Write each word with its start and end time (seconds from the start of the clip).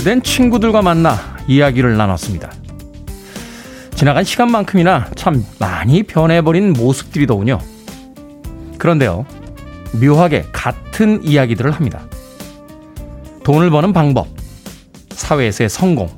오래된 0.00 0.22
친구들과 0.22 0.80
만나 0.80 1.18
이야기를 1.46 1.96
나눴습니다. 1.96 2.50
지나간 3.94 4.24
시간만큼이나 4.24 5.10
참 5.14 5.44
많이 5.58 6.02
변해버린 6.02 6.72
모습들이더군요. 6.72 7.58
그런데요, 8.78 9.26
묘하게 10.00 10.46
같은 10.52 11.22
이야기들을 11.22 11.70
합니다. 11.70 12.00
돈을 13.44 13.68
버는 13.68 13.92
방법, 13.92 14.28
사회에서의 15.10 15.68
성공, 15.68 16.08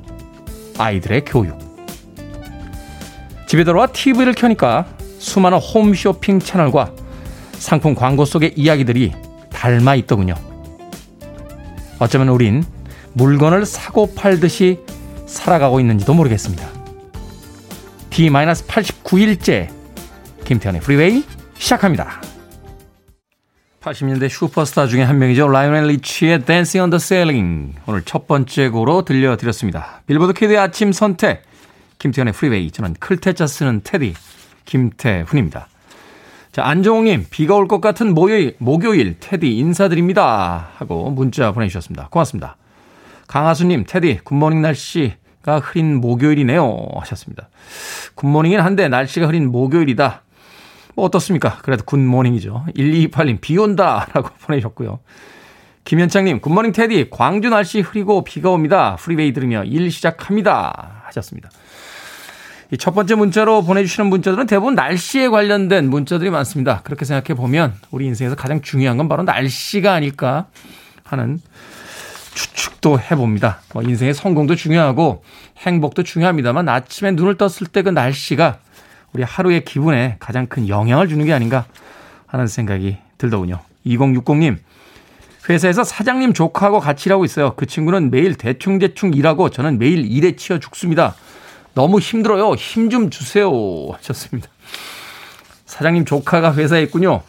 아이들의 0.77 1.25
교육. 1.25 1.57
집에 3.47 3.65
들어와 3.65 3.87
TV를 3.87 4.33
켜니까 4.33 4.85
수많은 5.19 5.57
홈쇼핑 5.57 6.39
채널과 6.39 6.93
상품 7.53 7.95
광고 7.95 8.23
속의 8.23 8.53
이야기들이 8.55 9.11
닮아 9.51 9.95
있더군요. 9.95 10.35
어쩌면 11.99 12.29
우린 12.29 12.63
물건을 13.13 13.65
사고 13.65 14.13
팔듯이 14.13 14.79
살아가고 15.25 15.79
있는지도 15.79 16.13
모르겠습니다. 16.13 16.67
D-89일째 18.09 19.69
김태훈의 20.45 20.81
프리웨이 20.81 21.23
시작합니다. 21.57 22.21
80년대 23.81 24.29
슈퍼스타 24.29 24.87
중에 24.87 25.01
한 25.03 25.19
명이죠. 25.19 25.47
라이오넬 25.47 25.87
리치의 25.87 26.43
on 26.47 26.89
the 26.89 26.99
Ceiling. 26.99 27.75
오늘 27.85 28.01
첫 28.03 28.27
번째 28.27 28.69
곡으로 28.69 29.03
들려드렸습니다. 29.03 30.01
빌보드 30.07 30.33
키드의 30.33 30.57
아침 30.57 30.91
선택. 30.91 31.43
김태훈의 31.99 32.33
프리웨이. 32.33 32.71
저는 32.71 32.95
클 32.99 33.19
태 33.19 33.35
자 33.35 33.45
쓰는 33.47 33.81
테디. 33.83 34.13
김태훈입니다. 34.65 35.67
자, 36.53 36.63
안정홍님, 36.65 37.25
비가 37.29 37.55
올 37.55 37.67
것 37.67 37.81
같은 37.81 38.13
목요일, 38.13 38.55
목요일, 38.59 39.17
테디 39.19 39.57
인사드립니다. 39.57 40.69
하고 40.75 41.09
문자 41.09 41.51
보내주셨습니다. 41.51 42.07
고맙습니다. 42.09 42.55
강하수님, 43.33 43.85
테디, 43.87 44.19
Good 44.23 44.37
morning 44.37 44.61
날씨가 44.61 45.57
흐린 45.63 45.99
목요일이네요. 45.99 46.87
하셨습니다. 46.99 47.49
Good 48.13 48.26
morning은 48.26 48.59
한데 48.59 48.87
날씨가 48.87 49.25
흐린 49.25 49.51
목요일이다. 49.51 50.21
뭐 50.93 51.05
어떻습니까? 51.05 51.57
그래도 51.63 51.83
good 51.83 52.04
morning이죠. 52.04 52.65
1228님, 52.75 53.41
비 53.41 53.57
온다. 53.57 54.05
라고 54.13 54.29
보내셨고요. 54.45 54.99
김현창님, 55.83 56.41
Good 56.41 56.53
morning 56.53 56.73
테디, 56.73 57.07
광주 57.09 57.49
날씨 57.49 57.81
흐리고 57.81 58.23
비가 58.23 58.51
옵니다. 58.51 58.97
프리웨이 58.97 59.33
들으며 59.33 59.63
일 59.63 59.89
시작합니다. 59.89 61.01
하셨습니다. 61.05 61.49
첫 62.77 62.93
번째 62.93 63.15
문자로 63.15 63.63
보내주시는 63.63 64.11
문자들은 64.11 64.45
대부분 64.45 64.75
날씨에 64.75 65.29
관련된 65.29 65.89
문자들이 65.89 66.29
많습니다. 66.29 66.81
그렇게 66.83 67.03
생각해 67.03 67.35
보면 67.35 67.73
우리 67.89 68.05
인생에서 68.05 68.35
가장 68.35 68.61
중요한 68.61 68.97
건 68.97 69.09
바로 69.09 69.23
날씨가 69.23 69.91
아닐까 69.91 70.45
하는 71.03 71.39
추측도 72.33 72.99
해봅니다. 72.99 73.59
뭐 73.73 73.83
인생의 73.83 74.13
성공도 74.13 74.55
중요하고 74.55 75.23
행복도 75.57 76.03
중요합니다만 76.03 76.67
아침에 76.69 77.11
눈을 77.11 77.37
떴을 77.37 77.67
때 77.71 77.81
그 77.83 77.89
날씨가 77.89 78.59
우리 79.13 79.23
하루의 79.23 79.63
기분에 79.65 80.15
가장 80.19 80.47
큰 80.47 80.67
영향을 80.67 81.07
주는 81.07 81.23
게 81.25 81.33
아닌가 81.33 81.65
하는 82.25 82.47
생각이 82.47 82.97
들더군요. 83.17 83.59
2060님, 83.85 84.57
회사에서 85.49 85.83
사장님 85.83 86.33
조카하고 86.33 86.79
같이 86.79 87.09
일하고 87.09 87.25
있어요. 87.25 87.53
그 87.55 87.65
친구는 87.65 88.09
매일 88.09 88.35
대충대충 88.35 89.13
일하고 89.13 89.49
저는 89.49 89.77
매일 89.77 90.05
일에 90.09 90.35
치여 90.35 90.59
죽습니다. 90.59 91.15
너무 91.75 91.99
힘들어요. 91.99 92.53
힘 92.55 92.89
좀 92.89 93.09
주세요. 93.09 93.51
하셨습니다. 93.93 94.47
사장님 95.65 96.05
조카가 96.05 96.55
회사에 96.55 96.81
있군요. 96.83 97.21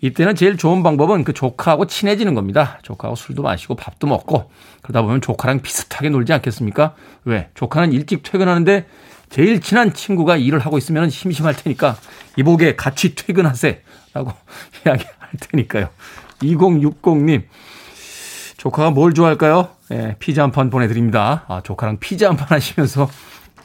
이때는 0.00 0.36
제일 0.36 0.56
좋은 0.56 0.82
방법은 0.82 1.24
그 1.24 1.32
조카하고 1.32 1.86
친해지는 1.86 2.34
겁니다. 2.34 2.78
조카하고 2.82 3.16
술도 3.16 3.42
마시고 3.42 3.74
밥도 3.74 4.06
먹고 4.06 4.50
그러다 4.82 5.02
보면 5.02 5.20
조카랑 5.20 5.60
비슷하게 5.60 6.10
놀지 6.10 6.32
않겠습니까? 6.32 6.94
왜? 7.24 7.48
조카는 7.54 7.92
일찍 7.92 8.22
퇴근하는데 8.22 8.86
제일 9.28 9.60
친한 9.60 9.92
친구가 9.92 10.36
일을 10.36 10.60
하고 10.60 10.78
있으면 10.78 11.10
심심할 11.10 11.56
테니까 11.56 11.96
이복에 12.36 12.76
같이 12.76 13.14
퇴근하세 13.14 13.82
라고 14.14 14.32
이야기할 14.86 15.14
테니까요. 15.40 15.88
2060님 16.42 17.42
조카가 18.56 18.90
뭘 18.90 19.14
좋아할까요? 19.14 19.68
예, 19.90 20.16
피자 20.18 20.42
한 20.42 20.52
판 20.52 20.70
보내드립니다. 20.70 21.44
아, 21.48 21.60
조카랑 21.62 21.98
피자 21.98 22.28
한 22.28 22.36
판 22.36 22.48
하시면서 22.50 23.08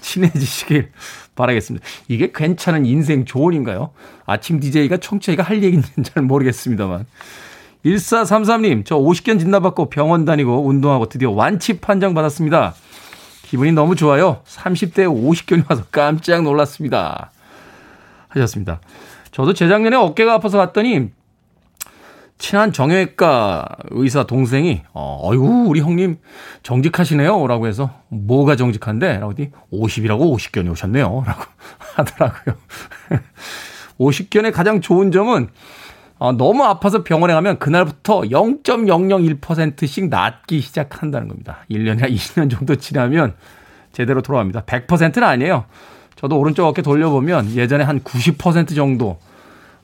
친해지시길 0.04 0.92
바라겠습니다. 1.36 1.86
이게 2.08 2.32
괜찮은 2.34 2.86
인생 2.86 3.26
조언인가요? 3.26 3.92
아침 4.26 4.60
DJ가 4.60 4.98
청취자가 4.98 5.42
할 5.42 5.64
얘기는 5.64 5.84
잘 6.04 6.22
모르겠습니다만. 6.24 7.06
1433님, 7.86 8.86
저 8.86 8.98
50견 8.98 9.40
진단받고 9.40 9.90
병원 9.90 10.26
다니고 10.26 10.66
운동하고 10.66 11.10
드디어 11.10 11.32
완치 11.32 11.80
판정 11.80 12.14
받았습니다. 12.14 12.76
기분이 13.44 13.72
너무 13.72 13.96
좋아요. 13.96 14.42
30대에 14.46 15.06
50견이 15.06 15.70
와서 15.70 15.84
깜짝 15.92 16.44
놀랐습니다. 16.44 17.32
하셨습니다. 18.30 18.80
저도 19.32 19.54
재작년에 19.54 19.96
어깨가 19.96 20.34
아파서 20.34 20.58
갔더니 20.58 21.10
친한 22.44 22.74
정형외과 22.74 23.66
의사 23.92 24.26
동생이 24.26 24.82
어, 24.92 25.18
어이구 25.24 25.64
우리 25.70 25.80
형님 25.80 26.18
정직하시네요. 26.62 27.48
라고 27.48 27.68
해서 27.68 27.92
뭐가 28.10 28.58
정직한데? 28.58 29.20
라고 29.20 29.32
했더니 29.32 29.52
50이라고 29.72 30.30
50견이 30.36 30.70
오셨네요. 30.70 31.06
라고 31.26 31.44
하더라고요. 31.96 32.56
50견의 33.98 34.52
가장 34.52 34.82
좋은 34.82 35.14
점은 35.14 35.48
어, 36.20 36.34
너무 36.34 36.66
아파서 36.66 37.06
병원에 37.06 37.34
가면 37.34 37.60
그날부터 37.60 38.24
0.001%씩 38.24 40.10
낫기 40.10 40.60
시작한다는 40.60 41.30
겁니다. 41.30 41.60
1년이나 41.72 42.14
20년 42.14 42.52
정도 42.52 42.76
지나면 42.76 43.36
제대로 43.94 44.22
돌아갑니다. 44.22 44.64
100%는 44.64 45.24
아니에요. 45.24 45.64
저도 46.18 46.38
오른쪽 46.38 46.66
어깨 46.68 46.82
돌려보면 46.82 47.52
예전에 47.56 47.86
한 47.86 48.02
90% 48.02 48.76
정도 48.76 49.18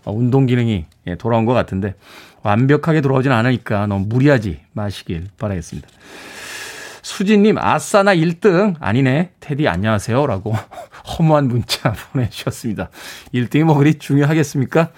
운동 0.05 0.45
기능이 0.45 0.85
예, 1.07 1.15
돌아온 1.15 1.45
것 1.45 1.53
같은데 1.53 1.95
완벽하게 2.43 3.01
돌아오진 3.01 3.31
않으니까 3.31 3.87
너무 3.87 4.05
무리하지 4.07 4.61
마시길 4.73 5.27
바라겠습니다. 5.37 5.87
수진님, 7.01 7.57
아싸 7.57 7.96
나 7.96 8.15
1등. 8.15 8.75
아니네. 8.79 9.31
테디 9.39 9.67
안녕하세요. 9.67 10.27
라고 10.27 10.53
허무한 11.17 11.47
문자 11.47 11.93
보내주셨습니다. 12.13 12.89
1등이 13.33 13.63
뭐 13.63 13.75
그리 13.75 13.95
중요하겠습니까? 13.95 14.89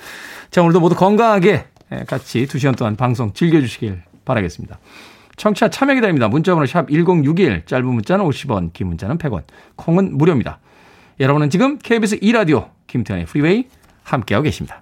자, 0.50 0.62
오늘도 0.62 0.80
모두 0.80 0.96
건강하게 0.96 1.66
예, 1.94 2.04
같이 2.06 2.46
2시간 2.46 2.78
동안 2.78 2.96
방송 2.96 3.34
즐겨주시길 3.34 4.02
바라겠습니다. 4.26 4.80
청취자 5.38 5.70
참여 5.70 5.96
기다립니다. 5.96 6.28
문자번호 6.28 6.66
샵 6.66 6.90
1061, 6.90 7.66
짧은 7.66 7.86
문자는 7.86 8.26
50원, 8.26 8.74
긴 8.74 8.88
문자는 8.88 9.18
100원, 9.18 9.44
콩은 9.76 10.18
무료입니다. 10.18 10.60
여러분은 11.20 11.50
지금 11.50 11.78
KBS 11.80 12.20
2라디오 12.20 12.70
김태훈의 12.88 13.26
프리웨이 13.26 13.68
함께하고 14.04 14.44
계십니다. 14.44 14.82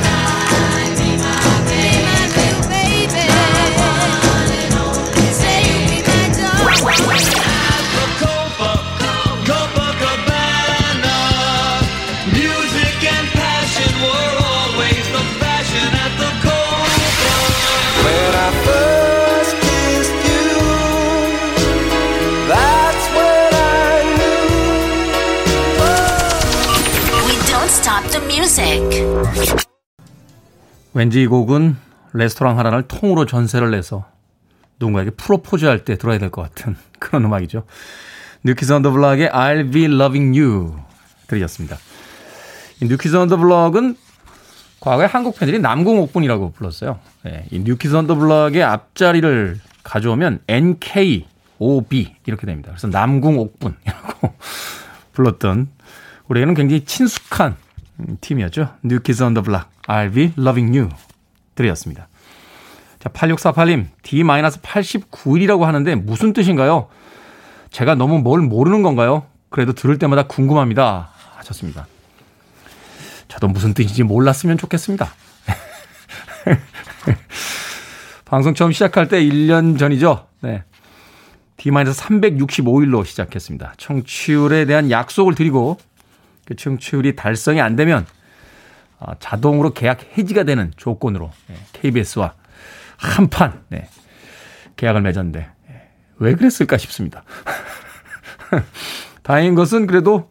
왠지 30.93 31.21
이 31.21 31.27
곡은 31.27 31.75
레스토랑 32.13 32.57
하나를 32.59 32.83
통으로 32.87 33.25
전세를 33.25 33.71
내서 33.71 34.05
누군가에게 34.79 35.11
프로포즈 35.11 35.65
할 35.65 35.85
때 35.85 35.97
들어야 35.97 36.17
될 36.17 36.29
것 36.31 36.41
같은 36.41 36.75
그런 36.99 37.25
음악이죠. 37.25 37.63
뉴키즈 38.43 38.73
언더 38.73 38.91
블락의 38.91 39.29
I'll 39.29 39.71
be 39.71 39.85
loving 39.85 40.37
you 40.37 40.75
들으셨습니다. 41.27 41.77
이 42.81 42.85
New 42.85 42.98
Kids 42.98 43.15
on 43.15 43.24
the 43.24 43.37
Block은 43.37 43.95
과거에 44.79 45.05
한국 45.05 45.37
팬들이 45.37 45.59
남궁옥분이라고 45.59 46.53
불렀어요. 46.53 46.99
네, 47.23 47.45
이 47.51 47.59
New 47.59 47.74
Kids 47.74 47.95
on 47.95 48.03
the 48.03 48.15
Block의 48.15 48.63
앞자리를 48.63 49.59
가져오면 49.83 50.39
NKOB 50.47 52.15
이렇게 52.25 52.47
됩니다. 52.47 52.71
그래서 52.71 52.87
남궁옥분이라고 52.87 54.33
불렀던 55.13 55.67
우리에게는 56.27 56.55
굉장히 56.55 56.83
친숙한 56.83 57.55
팀이었죠. 58.21 58.69
New 58.83 59.00
Kids 59.00 59.23
on 59.23 59.30
the 59.30 59.41
Block 59.41 59.69
I'll 59.87 60.13
be 60.13 60.33
loving 60.37 60.77
you 60.77 60.89
들이었습니다. 61.55 62.07
자, 62.99 63.09
8648님, 63.09 63.87
D-89일이라고 64.03 65.61
하는데 65.61 65.95
무슨 65.95 66.33
뜻인가요? 66.33 66.87
제가 67.71 67.95
너무 67.95 68.19
뭘 68.19 68.41
모르는 68.41 68.83
건가요? 68.83 69.25
그래도 69.49 69.73
들을 69.73 69.97
때마다 69.97 70.23
궁금합니다. 70.23 71.09
하셨습니다. 71.37 71.87
저도 73.27 73.47
무슨 73.47 73.73
뜻인지 73.73 74.03
몰랐으면 74.03 74.57
좋겠습니다. 74.57 75.11
방송 78.25 78.53
처음 78.53 78.71
시작할 78.71 79.07
때 79.07 79.21
1년 79.23 79.79
전이죠. 79.79 80.27
네. 80.41 80.63
D-365일로 81.57 83.05
시작했습니다. 83.05 83.73
청취율에 83.77 84.65
대한 84.65 84.89
약속을 84.91 85.35
드리고 85.35 85.77
그 86.51 86.55
청취율이 86.57 87.15
달성이 87.15 87.61
안 87.61 87.77
되면 87.77 88.05
아, 88.99 89.15
자동으로 89.19 89.73
계약 89.73 90.17
해지가 90.17 90.43
되는 90.43 90.73
조건으로 90.75 91.31
KBS와 91.71 92.33
한판 92.97 93.63
네, 93.69 93.87
계약을 94.75 95.01
맺었는데 95.01 95.49
예, 95.69 95.81
왜 96.17 96.35
그랬을까 96.35 96.77
싶습니다. 96.77 97.23
다행인 99.23 99.55
것은 99.55 99.87
그래도 99.87 100.29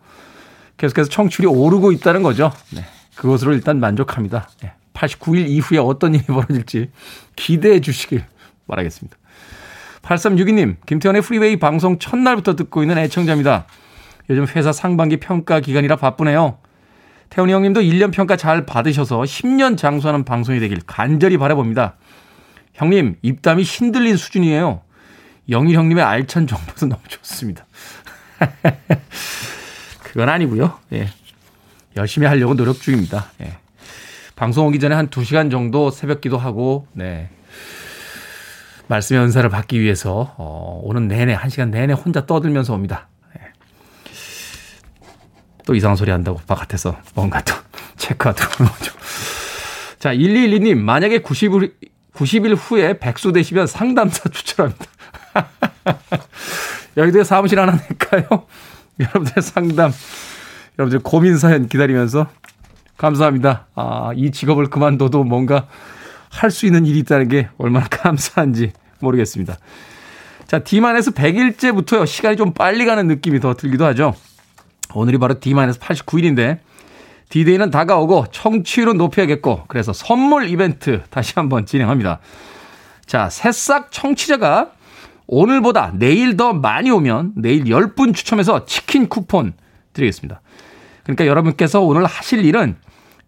계속해서 0.76 1.08
청취율이 1.08 1.46
오르고 1.46 1.90
있다는 1.92 2.22
거죠. 2.22 2.52
네, 2.74 2.84
그것으로 3.16 3.54
일단 3.54 3.80
만족합니다. 3.80 4.50
89일 4.92 5.48
이후에 5.48 5.78
어떤 5.78 6.14
일이 6.14 6.24
벌어질지 6.24 6.90
기대해 7.34 7.80
주시길 7.80 8.24
바라겠습니다. 8.68 9.16
8362님, 10.02 10.76
김태현의 10.84 11.22
프리웨이 11.22 11.58
방송 11.58 11.98
첫날부터 11.98 12.56
듣고 12.56 12.82
있는 12.82 12.98
애청자입니다. 12.98 13.66
요즘 14.30 14.46
회사 14.54 14.72
상반기 14.72 15.18
평가 15.18 15.58
기간이라 15.58 15.96
바쁘네요. 15.96 16.58
태훈이 17.30 17.52
형님도 17.52 17.80
1년 17.80 18.12
평가 18.12 18.36
잘 18.36 18.64
받으셔서 18.64 19.22
10년 19.22 19.76
장수하는 19.76 20.24
방송이 20.24 20.60
되길 20.60 20.80
간절히 20.86 21.36
바라봅니다. 21.36 21.96
형님, 22.72 23.16
입담이 23.22 23.64
힘들린 23.64 24.16
수준이에요. 24.16 24.82
영일 25.50 25.76
형님의 25.76 26.04
알찬 26.04 26.46
정보도 26.46 26.86
너무 26.86 27.02
좋습니다. 27.08 27.66
그건 30.04 30.28
아니고요. 30.28 30.78
예. 30.92 31.08
열심히 31.96 32.28
하려고 32.28 32.54
노력 32.54 32.80
중입니다. 32.80 33.32
예. 33.42 33.58
방송 34.36 34.66
오기 34.68 34.78
전에 34.78 34.94
한 34.94 35.08
2시간 35.08 35.50
정도 35.50 35.90
새벽 35.90 36.20
기도하고, 36.20 36.86
네. 36.92 37.28
말씀의 38.86 39.22
은사를 39.22 39.48
받기 39.50 39.80
위해서, 39.80 40.34
어, 40.38 40.80
오는 40.84 41.08
내내, 41.08 41.36
1시간 41.36 41.70
내내 41.70 41.92
혼자 41.92 42.26
떠들면서 42.26 42.72
옵니다. 42.72 43.09
또 45.70 45.76
이상한 45.76 45.94
소리 45.94 46.10
한다고 46.10 46.40
바깥에서 46.48 46.96
뭔가 47.14 47.40
또 47.42 47.54
체크하도록 47.96 48.58
거죠. 48.58 48.92
자, 50.00 50.12
1212님, 50.12 50.74
만약에 50.78 51.20
90일, 51.20 51.74
90일 52.12 52.56
후에 52.58 52.98
백수 52.98 53.30
되시면 53.30 53.68
상담사 53.68 54.30
추천합니다. 54.34 54.84
여기도 56.96 57.22
사무실 57.22 57.60
하나 57.60 57.70
낼까요? 57.70 58.46
여러분들의 58.98 59.42
상담, 59.42 59.92
여러분들 60.76 61.04
고민 61.04 61.38
사연 61.38 61.68
기다리면서 61.68 62.26
감사합니다. 62.96 63.68
아, 63.76 64.10
이 64.16 64.32
직업을 64.32 64.70
그만둬도 64.70 65.22
뭔가 65.22 65.68
할 66.30 66.50
수 66.50 66.66
있는 66.66 66.84
일이 66.84 66.98
있다는 66.98 67.28
게 67.28 67.48
얼마나 67.58 67.86
감사한지 67.88 68.72
모르겠습니다. 68.98 69.56
자, 70.48 70.58
D만에서 70.58 71.12
100일째부터요, 71.12 72.08
시간이 72.08 72.36
좀 72.36 72.52
빨리 72.54 72.84
가는 72.86 73.06
느낌이 73.06 73.38
더 73.38 73.54
들기도 73.54 73.84
하죠. 73.86 74.16
오늘이 74.94 75.18
바로 75.18 75.38
D-89일인데 75.40 76.58
D-Day는 77.30 77.70
다가오고 77.70 78.26
청취율은 78.32 78.96
높여야겠고 78.96 79.64
그래서 79.68 79.92
선물 79.92 80.48
이벤트 80.48 81.02
다시 81.10 81.34
한번 81.36 81.64
진행합니다. 81.64 82.18
자, 83.06 83.28
새싹 83.30 83.92
청취자가 83.92 84.72
오늘보다 85.26 85.92
내일 85.94 86.36
더 86.36 86.52
많이 86.52 86.90
오면 86.90 87.34
내일 87.36 87.64
10분 87.64 88.14
추첨해서 88.14 88.64
치킨 88.64 89.08
쿠폰 89.08 89.52
드리겠습니다. 89.92 90.40
그러니까 91.04 91.26
여러분께서 91.26 91.80
오늘 91.80 92.04
하실 92.04 92.44
일은 92.44 92.76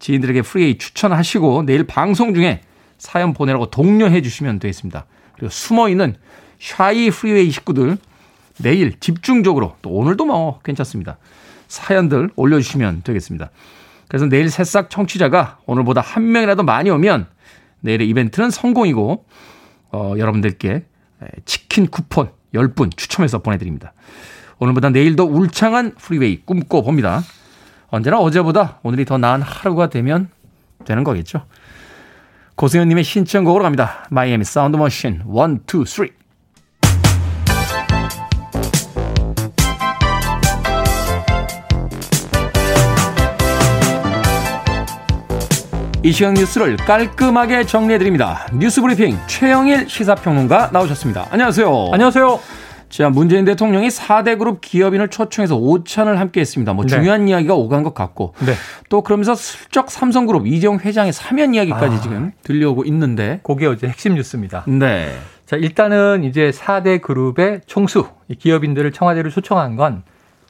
지인들에게 0.00 0.42
프리웨이 0.42 0.78
추천하시고 0.78 1.62
내일 1.62 1.84
방송 1.84 2.34
중에 2.34 2.60
사연 2.98 3.32
보내라고 3.32 3.66
독려해 3.70 4.20
주시면 4.20 4.58
되겠습니다. 4.58 5.06
그리고 5.34 5.48
숨어 5.50 5.88
있는 5.88 6.16
샤이 6.58 7.10
프리웨이 7.10 7.50
식구들 7.50 7.98
내일 8.58 8.98
집중적으로 8.98 9.76
또 9.82 9.90
오늘도 9.90 10.24
뭐 10.24 10.60
괜찮습니다. 10.64 11.18
사연들 11.72 12.30
올려주시면 12.36 13.02
되겠습니다. 13.02 13.50
그래서 14.06 14.26
내일 14.26 14.50
새싹 14.50 14.90
청취자가 14.90 15.58
오늘보다 15.64 16.02
한 16.02 16.30
명이라도 16.30 16.62
많이 16.64 16.90
오면 16.90 17.26
내일의 17.80 18.08
이벤트는 18.10 18.50
성공이고 18.50 19.24
어, 19.92 20.14
여러분들께 20.18 20.84
치킨 21.46 21.86
쿠폰 21.86 22.30
10분 22.54 22.94
추첨해서 22.94 23.38
보내드립니다. 23.38 23.94
오늘보다 24.58 24.90
내일 24.90 25.16
더 25.16 25.24
울창한 25.24 25.94
프리웨이 25.94 26.42
꿈꿔 26.44 26.82
봅니다. 26.82 27.22
언제나 27.88 28.18
어제보다 28.18 28.78
오늘이 28.82 29.06
더 29.06 29.16
나은 29.16 29.40
하루가 29.40 29.88
되면 29.88 30.28
되는 30.84 31.04
거겠죠. 31.04 31.46
고세현님의 32.56 33.02
신청곡으로 33.02 33.62
갑니다. 33.62 34.06
마이애미 34.10 34.44
사운드 34.44 34.76
머신 34.76 35.22
1, 35.26 35.80
2, 35.80 35.86
3. 35.86 36.08
이 46.04 46.10
시간 46.10 46.34
뉴스를 46.34 46.76
깔끔하게 46.78 47.64
정리해드립니다. 47.64 48.48
뉴스 48.52 48.80
브리핑 48.82 49.16
최영일 49.28 49.88
시사평론가 49.88 50.70
나오셨습니다. 50.72 51.28
안녕하세요. 51.30 51.90
안녕하세요. 51.92 52.40
자, 52.88 53.08
문재인 53.08 53.44
대통령이 53.44 53.86
4대 53.86 54.36
그룹 54.36 54.60
기업인을 54.60 55.08
초청해서 55.08 55.56
오찬을 55.56 56.18
함께 56.18 56.40
했습니다. 56.40 56.72
뭐 56.72 56.84
네. 56.84 56.88
중요한 56.88 57.28
이야기가 57.28 57.54
오간 57.54 57.84
것 57.84 57.94
같고 57.94 58.34
네. 58.44 58.54
또 58.88 59.02
그러면서 59.02 59.36
슬쩍 59.36 59.92
삼성그룹 59.92 60.48
이재용 60.48 60.80
회장의 60.80 61.12
사면 61.12 61.54
이야기까지 61.54 61.96
아. 61.96 62.00
지금 62.00 62.32
들려오고 62.42 62.84
있는데 62.86 63.38
그게 63.44 63.66
어제 63.66 63.86
핵심 63.86 64.14
뉴스입니다. 64.14 64.64
네. 64.66 65.12
자, 65.46 65.54
일단은 65.54 66.24
이제 66.24 66.50
4대 66.50 67.00
그룹의 67.00 67.60
총수, 67.66 68.08
기업인들을 68.40 68.90
청와대로 68.90 69.30
초청한 69.30 69.76
건 69.76 70.02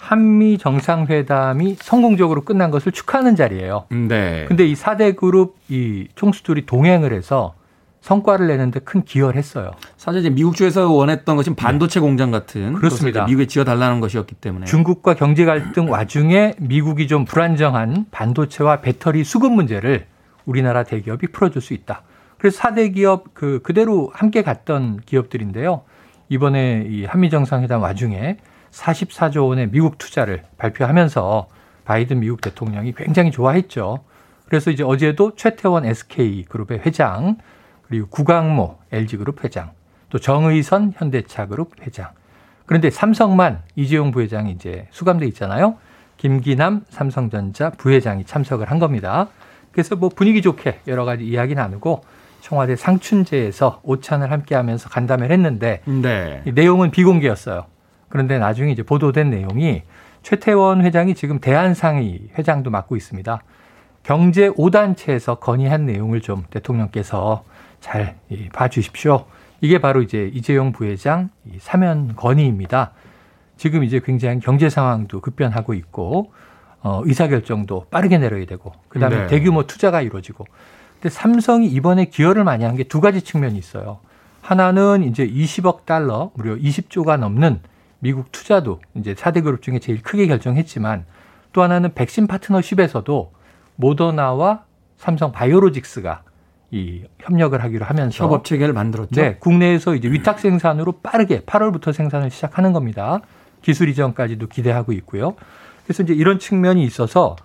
한미 0.02 0.58
정상회담이 0.58 1.76
성공적으로 1.80 2.42
끝난 2.42 2.72
것을 2.72 2.90
축하하는 2.90 3.36
자리예요. 3.36 3.84
네. 4.08 4.46
근데 4.48 4.66
이 4.66 4.74
4대 4.74 5.14
그룹 5.14 5.54
이 5.68 6.08
총수들이 6.16 6.66
동행을 6.66 7.12
해서 7.12 7.54
성과를 8.00 8.48
내는데 8.48 8.80
큰 8.80 9.04
기여를 9.04 9.36
했어요. 9.36 9.70
사실 9.96 10.22
이제 10.22 10.30
미국 10.30 10.56
쪽에서 10.56 10.90
원했던 10.90 11.36
것은 11.36 11.54
반도체 11.54 12.00
네. 12.00 12.06
공장 12.06 12.32
같은 12.32 12.72
그렇습니다. 12.72 13.26
미국에 13.26 13.46
지어 13.46 13.62
달라는 13.62 14.00
것이었기 14.00 14.34
때문에 14.34 14.66
중국과 14.66 15.14
경제 15.14 15.44
갈등 15.44 15.88
와중에 15.88 16.54
미국이 16.58 17.06
좀 17.06 17.24
불안정한 17.24 18.06
반도체와 18.10 18.78
배터리 18.78 19.22
수급 19.22 19.52
문제를 19.52 20.06
우리나라 20.46 20.82
대기업이 20.82 21.28
풀어줄 21.28 21.62
수 21.62 21.74
있다. 21.74 22.02
그래서 22.38 22.60
4대 22.60 22.92
기업 22.92 23.34
그 23.34 23.60
그대로 23.62 24.10
함께 24.12 24.42
갔던 24.42 25.02
기업들인데요. 25.06 25.82
이번에 26.28 26.88
이 26.88 27.04
한미 27.04 27.30
정상회담 27.30 27.80
와중에 27.80 28.38
44조 28.72 29.48
원의 29.48 29.70
미국 29.70 29.98
투자를 29.98 30.42
발표하면서 30.58 31.48
바이든 31.84 32.20
미국 32.20 32.40
대통령이 32.40 32.94
굉장히 32.96 33.30
좋아했죠. 33.30 34.04
그래서 34.46 34.70
이제 34.70 34.82
어제도 34.82 35.34
최태원 35.34 35.84
SK 35.84 36.44
그룹의 36.44 36.80
회장, 36.80 37.36
그리고 37.82 38.08
구강모 38.08 38.78
LG 38.90 39.18
그룹 39.18 39.44
회장, 39.44 39.70
또 40.10 40.18
정의선 40.18 40.94
현대차 40.96 41.46
그룹 41.46 41.72
회장. 41.86 42.10
그런데 42.66 42.90
삼성만 42.90 43.62
이재용 43.76 44.10
부회장이 44.12 44.52
이제 44.52 44.86
수감돼 44.90 45.26
있잖아요. 45.28 45.76
김기남 46.16 46.84
삼성전자 46.88 47.70
부회장이 47.70 48.24
참석을 48.24 48.70
한 48.70 48.78
겁니다. 48.78 49.28
그래서 49.72 49.96
뭐 49.96 50.08
분위기 50.08 50.40
좋게 50.42 50.80
여러 50.86 51.04
가지 51.04 51.24
이야기 51.24 51.54
나누고 51.54 52.04
청와대 52.40 52.76
상춘제에서 52.76 53.80
오찬을 53.82 54.30
함께 54.30 54.54
하면서 54.54 54.88
간담회를 54.88 55.34
했는데 55.34 55.80
네. 55.84 56.42
내용은 56.44 56.90
비공개였어요. 56.90 57.71
그런데 58.12 58.38
나중에 58.38 58.70
이제 58.70 58.82
보도된 58.82 59.30
내용이 59.30 59.84
최태원 60.22 60.84
회장이 60.84 61.14
지금 61.14 61.38
대한상의 61.40 62.28
회장도 62.36 62.68
맡고 62.68 62.94
있습니다. 62.94 63.42
경제 64.02 64.50
5단체에서 64.50 65.40
건의한 65.40 65.86
내용을 65.86 66.20
좀 66.20 66.44
대통령께서 66.50 67.42
잘 67.80 68.16
봐주십시오. 68.52 69.24
이게 69.62 69.80
바로 69.80 70.02
이제 70.02 70.30
이재용 70.34 70.72
부회장 70.72 71.30
사면 71.58 72.14
건의입니다. 72.14 72.90
지금 73.56 73.82
이제 73.82 73.98
굉장히 74.04 74.40
경제 74.40 74.68
상황도 74.68 75.22
급변하고 75.22 75.72
있고 75.72 76.34
어, 76.82 77.00
의사결정도 77.06 77.86
빠르게 77.90 78.18
내려야 78.18 78.44
되고 78.44 78.72
그다음에 78.90 79.22
네. 79.22 79.26
대규모 79.28 79.66
투자가 79.66 80.02
이루어지고 80.02 80.44
근데 81.00 81.08
삼성이 81.08 81.66
이번에 81.68 82.04
기여를 82.06 82.44
많이 82.44 82.64
한 82.64 82.76
게 82.76 82.84
두 82.84 83.00
가지 83.00 83.22
측면이 83.22 83.56
있어요. 83.56 84.00
하나는 84.42 85.02
이제 85.02 85.26
20억 85.26 85.86
달러 85.86 86.30
무려 86.34 86.56
20조가 86.56 87.16
넘는 87.16 87.60
미국 88.02 88.32
투자도 88.32 88.80
이제 88.94 89.14
4대 89.14 89.44
그룹 89.44 89.62
중에 89.62 89.78
제일 89.78 90.02
크게 90.02 90.26
결정했지만 90.26 91.04
또 91.52 91.62
하나는 91.62 91.94
백신 91.94 92.26
파트너십에서도 92.26 93.32
모더나와 93.76 94.64
삼성 94.96 95.30
바이오로직스가 95.30 96.22
이 96.72 97.04
협력을 97.20 97.62
하기로 97.62 97.84
하면서 97.84 98.24
협업 98.24 98.44
체계를 98.44 98.74
만들었죠. 98.74 99.20
네, 99.20 99.36
국내에서 99.36 99.94
이제 99.94 100.10
위탁 100.10 100.40
생산으로 100.40 100.92
빠르게 101.02 101.42
8월부터 101.42 101.92
생산을 101.92 102.30
시작하는 102.30 102.72
겁니다. 102.72 103.20
기술 103.60 103.88
이전까지도 103.88 104.48
기대하고 104.48 104.92
있고요. 104.94 105.36
그래서 105.84 106.02
이제 106.02 106.12
이런 106.14 106.38
측면이 106.38 106.82
있어서 106.84 107.36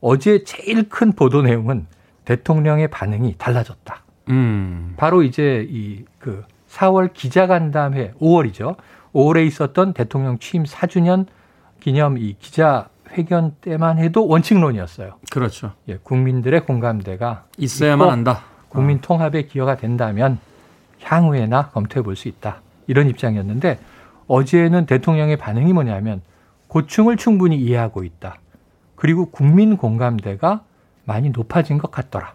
어제 0.00 0.42
제일 0.44 0.88
큰 0.88 1.12
보도 1.12 1.42
내용은 1.42 1.86
대통령의 2.24 2.88
반응이 2.88 3.36
달라졌다. 3.38 4.02
음. 4.28 4.94
바로 4.96 5.22
이제 5.22 5.66
이 5.70 6.04
그 6.18 6.44
4월 6.70 7.12
기자간담회 7.12 8.12
5월이죠. 8.20 8.76
5월에 9.14 9.46
있었던 9.46 9.92
대통령 9.94 10.38
취임 10.38 10.64
4주년 10.64 11.26
기념 11.80 12.18
이 12.18 12.36
기자 12.38 12.88
회견 13.10 13.54
때만 13.60 13.98
해도 13.98 14.26
원칙론이었어요. 14.26 15.14
그렇죠. 15.30 15.72
예, 15.88 15.98
국민들의 16.02 16.64
공감대가 16.64 17.44
있어야만 17.58 18.08
한다. 18.10 18.44
국민 18.68 19.00
통합의 19.00 19.48
기여가 19.48 19.76
된다면 19.76 20.38
향후에나 21.02 21.68
검토해 21.70 22.02
볼 22.02 22.16
수 22.16 22.28
있다. 22.28 22.62
이런 22.86 23.08
입장이었는데 23.08 23.78
어제는 24.28 24.86
대통령의 24.86 25.36
반응이 25.36 25.72
뭐냐면 25.72 26.22
고충을 26.68 27.16
충분히 27.16 27.56
이해하고 27.56 28.02
있다. 28.04 28.38
그리고 28.96 29.26
국민 29.26 29.76
공감대가 29.76 30.62
많이 31.04 31.30
높아진 31.30 31.76
것 31.76 31.90
같더라. 31.90 32.34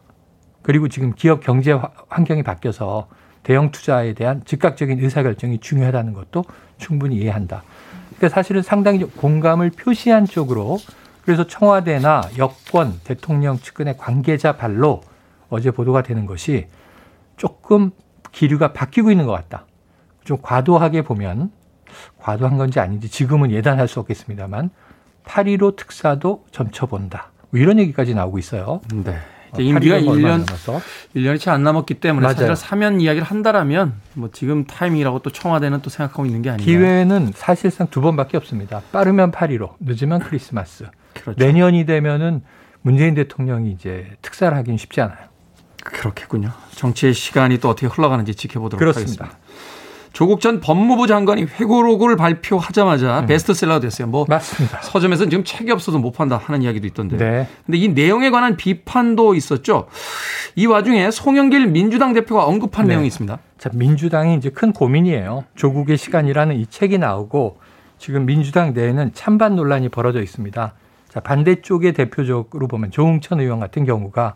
그리고 0.62 0.89
지금 0.89 1.13
기업 1.15 1.41
경제 1.41 1.79
환경이 2.10 2.43
바뀌어서 2.43 3.07
대형 3.44 3.72
투자에 3.72 4.13
대한 4.13 4.41
즉각적인 4.46 5.00
의사결정이 5.00 5.60
중요하다는 5.60 6.13
것도 6.13 6.44
충분히 6.77 7.17
이해한다. 7.17 7.63
그러니까 8.17 8.29
사실은 8.29 8.62
상당히 8.62 9.03
공감을 9.03 9.72
표시한 9.72 10.25
쪽으로 10.25 10.77
그래서 11.24 11.46
청와대나 11.46 12.22
여권, 12.38 13.00
대통령 13.03 13.58
측근의 13.58 13.98
관계자 13.98 14.53
발로 14.53 15.01
어제 15.50 15.72
보도가 15.72 16.01
되는 16.01 16.25
것이 16.25 16.67
조금 17.36 17.91
기류가 18.32 18.74
바뀌고 18.74 19.12
있는 19.12 19.25
것 19.25 19.34
같다. 19.34 19.65
좀 20.24 20.38
과도하게 20.41 21.03
보면 21.03 21.51
과도한 22.20 22.58
건지 22.58 22.79
아닌지 22.79 23.10
지금은 23.10 23.51
예단할 23.51 23.88
수 23.88 24.00
없겠습니다만 24.00 24.70
8.15 25.25 25.75
특사도 25.75 26.46
점쳐본다. 26.51 27.32
뭐 27.50 27.60
이런 27.60 27.79
얘기까지 27.79 28.13
나오고 28.13 28.39
있어요. 28.39 28.82
네. 28.94 29.17
어, 29.51 29.62
임기가 29.62 30.00
1년, 30.00 30.46
1년이 31.16 31.39
채 31.39 31.50
안 31.51 31.63
남았기 31.63 31.96
때문에 31.96 32.24
맞아요. 32.25 32.36
사실 32.48 32.56
사면 32.56 33.00
이야기를 33.01 33.25
한다라면 33.25 33.94
뭐 34.13 34.30
지금 34.32 34.66
타이밍이라고 34.66 35.20
또 35.20 35.30
청와대는 35.30 35.82
또 35.82 35.89
생각하고 35.89 36.25
있는 36.25 36.42
게 36.42 36.50
아닌가. 36.50 36.66
기회는 36.66 37.32
사실상 37.36 37.88
두 37.89 38.01
번밖에 38.01 38.38
없습니다. 38.38 38.82
빠르면 38.92 39.32
8.15, 39.32 39.75
늦으면 39.80 40.20
크리스마스. 40.20 40.86
그렇죠. 41.13 41.44
내년이 41.44 41.86
되면은 41.86 42.42
문재인 42.82 43.16
대통령이 43.16 43.72
이제 43.72 44.12
특사를 44.22 44.56
하기는 44.56 44.77
쉽지 44.77 45.01
않아요. 45.01 45.27
그렇겠군요. 45.84 46.51
정치의 46.72 47.13
시간이 47.13 47.60
또 47.60 47.70
어떻게 47.70 47.88
흘러가는지 47.88 48.36
지켜보도록 48.36 48.80
그렇습니다. 48.80 49.25
하겠습니다. 49.25 49.47
조국 50.17 50.41
전 50.41 50.59
법무부 50.62 51.05
장관이 51.05 51.43
회고록을 51.43 52.15
발표하자마자 52.15 53.19
음. 53.19 53.25
베스트셀러가 53.27 53.79
됐어요. 53.79 54.07
뭐 54.07 54.25
맞습니다. 54.27 54.81
서점에서는 54.81 55.29
지금 55.29 55.43
책이 55.43 55.69
없어서 55.69 56.00
못 56.00 56.09
판다 56.09 56.38
하는 56.38 56.63
이야기도 56.63 56.88
있던데. 56.88 57.17
네. 57.17 57.47
근데 57.67 57.77
이 57.77 57.89
내용에 57.89 58.31
관한 58.31 58.57
비판도 58.57 59.36
있었죠. 59.36 59.86
이 60.55 60.65
와중에 60.65 61.12
송영길 61.12 61.67
민주당 61.67 62.13
대표가 62.13 62.45
언급한 62.45 62.88
네. 62.88 62.93
내용이 62.93 63.05
있습니다. 63.05 63.38
자, 63.59 63.69
민주당이 63.71 64.38
이제 64.38 64.50
큰 64.50 64.74
고민이에요. 64.74 65.43
조국의 65.53 65.97
시간이라는 65.97 66.55
이 66.55 66.65
책이 66.65 66.97
나오고 66.97 67.59
지금 68.00 68.25
민주당 68.25 68.74
내에는 68.74 69.12
찬반 69.13 69.55
논란이 69.55 69.89
벌어져 69.89 70.24
있습니다. 70.24 70.74
자, 71.09 71.19
반대쪽의 71.19 71.93
대표적으로 71.93 72.67
보면 72.67 72.89
조응천 72.89 73.39
의원 73.39 73.59
같은 73.59 73.86
경우가 73.86 74.33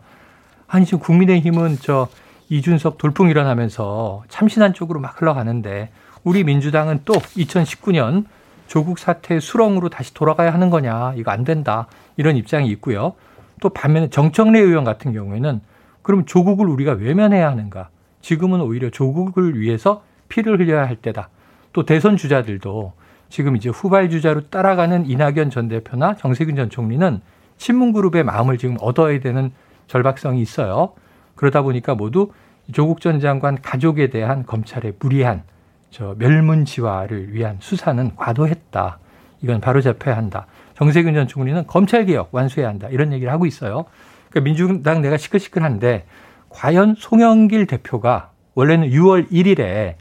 아니 0.68 0.86
지금 0.86 1.00
국민의힘은 1.00 1.78
저 1.80 2.06
이준석 2.52 2.98
돌풍 2.98 3.30
일어나면서 3.30 4.24
참신한 4.28 4.74
쪽으로 4.74 5.00
막 5.00 5.18
흘러가는데 5.18 5.90
우리 6.22 6.44
민주당은 6.44 7.00
또 7.06 7.14
2019년 7.14 8.26
조국 8.66 8.98
사태 8.98 9.40
수렁으로 9.40 9.88
다시 9.88 10.12
돌아가야 10.12 10.52
하는 10.52 10.68
거냐 10.68 11.14
이거 11.16 11.30
안 11.30 11.44
된다 11.44 11.86
이런 12.18 12.36
입장이 12.36 12.68
있고요. 12.72 13.14
또 13.62 13.70
반면에 13.70 14.10
정청래 14.10 14.58
의원 14.58 14.84
같은 14.84 15.14
경우에는 15.14 15.62
그럼 16.02 16.26
조국을 16.26 16.68
우리가 16.68 16.92
외면해야 16.92 17.48
하는가? 17.48 17.88
지금은 18.20 18.60
오히려 18.60 18.90
조국을 18.90 19.58
위해서 19.58 20.02
피를 20.28 20.60
흘려야 20.60 20.86
할 20.86 20.96
때다. 20.96 21.30
또 21.72 21.86
대선 21.86 22.18
주자들도 22.18 22.92
지금 23.30 23.56
이제 23.56 23.70
후발 23.70 24.10
주자로 24.10 24.50
따라가는 24.50 25.08
이낙연 25.08 25.48
전 25.48 25.68
대표나 25.68 26.16
정세균 26.16 26.56
전 26.56 26.68
총리는 26.68 27.22
친문 27.56 27.94
그룹의 27.94 28.24
마음을 28.24 28.58
지금 28.58 28.76
얻어야 28.82 29.20
되는 29.20 29.52
절박성이 29.86 30.42
있어요. 30.42 30.92
그러다 31.34 31.62
보니까 31.62 31.94
모두 31.94 32.30
조국 32.72 33.00
전 33.00 33.20
장관 33.20 33.60
가족에 33.60 34.08
대한 34.08 34.46
검찰의 34.46 34.94
무리한 35.00 35.42
저 35.90 36.14
멸문지화를 36.18 37.34
위한 37.34 37.56
수사는 37.60 38.14
과도했다. 38.16 38.98
이건 39.42 39.60
바로 39.60 39.80
잡혀야 39.80 40.16
한다. 40.16 40.46
정세균 40.74 41.14
전 41.14 41.26
총리는 41.26 41.66
검찰 41.66 42.06
개혁 42.06 42.28
완수해야 42.32 42.68
한다. 42.68 42.88
이런 42.90 43.12
얘기를 43.12 43.32
하고 43.32 43.44
있어요. 43.46 43.84
그러니까 44.30 44.44
민주당 44.44 45.02
내가 45.02 45.16
시끌시끌한데 45.16 46.06
과연 46.48 46.94
송영길 46.96 47.66
대표가 47.66 48.30
원래는 48.54 48.90
6월 48.90 49.30
1일에 49.30 49.94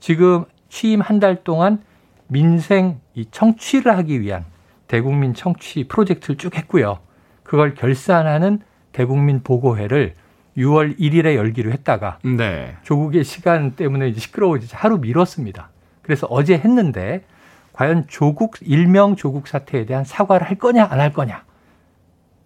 지금 0.00 0.44
취임 0.68 1.00
한 1.00 1.20
달 1.20 1.44
동안 1.44 1.82
민생 2.28 3.00
이 3.14 3.26
청취를 3.30 3.96
하기 3.98 4.20
위한 4.20 4.44
대국민 4.86 5.34
청취 5.34 5.84
프로젝트를 5.88 6.36
쭉 6.36 6.56
했고요. 6.56 6.98
그걸 7.42 7.74
결산하는 7.74 8.60
대국민 8.92 9.42
보고회를 9.42 10.14
6월 10.58 10.98
1일에 10.98 11.34
열기로 11.36 11.70
했다가 11.72 12.18
네. 12.24 12.76
조국의 12.82 13.24
시간 13.24 13.72
때문에 13.72 14.08
이제 14.08 14.20
시끄러워지자 14.20 14.76
하루 14.78 14.98
미뤘습니다. 14.98 15.70
그래서 16.02 16.26
어제 16.28 16.54
했는데 16.54 17.24
과연 17.72 18.06
조국 18.08 18.56
일명 18.60 19.14
조국 19.16 19.46
사태에 19.46 19.86
대한 19.86 20.04
사과를 20.04 20.46
할 20.48 20.56
거냐 20.58 20.86
안 20.90 20.98
할 21.00 21.12
거냐 21.12 21.44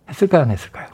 했을까요 0.09 0.42
안 0.42 0.50
했을까요? 0.50 0.88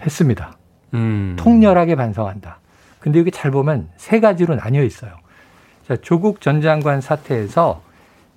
했습니다. 0.00 0.56
음. 0.94 1.34
통렬하게 1.38 1.96
반성한다. 1.96 2.60
근데 3.00 3.18
여기 3.18 3.30
잘 3.30 3.50
보면 3.50 3.88
세 3.96 4.20
가지로 4.20 4.54
나뉘어 4.54 4.82
있어요. 4.84 5.12
자, 5.86 5.96
조국 5.96 6.40
전 6.40 6.60
장관 6.60 7.00
사태에서 7.00 7.82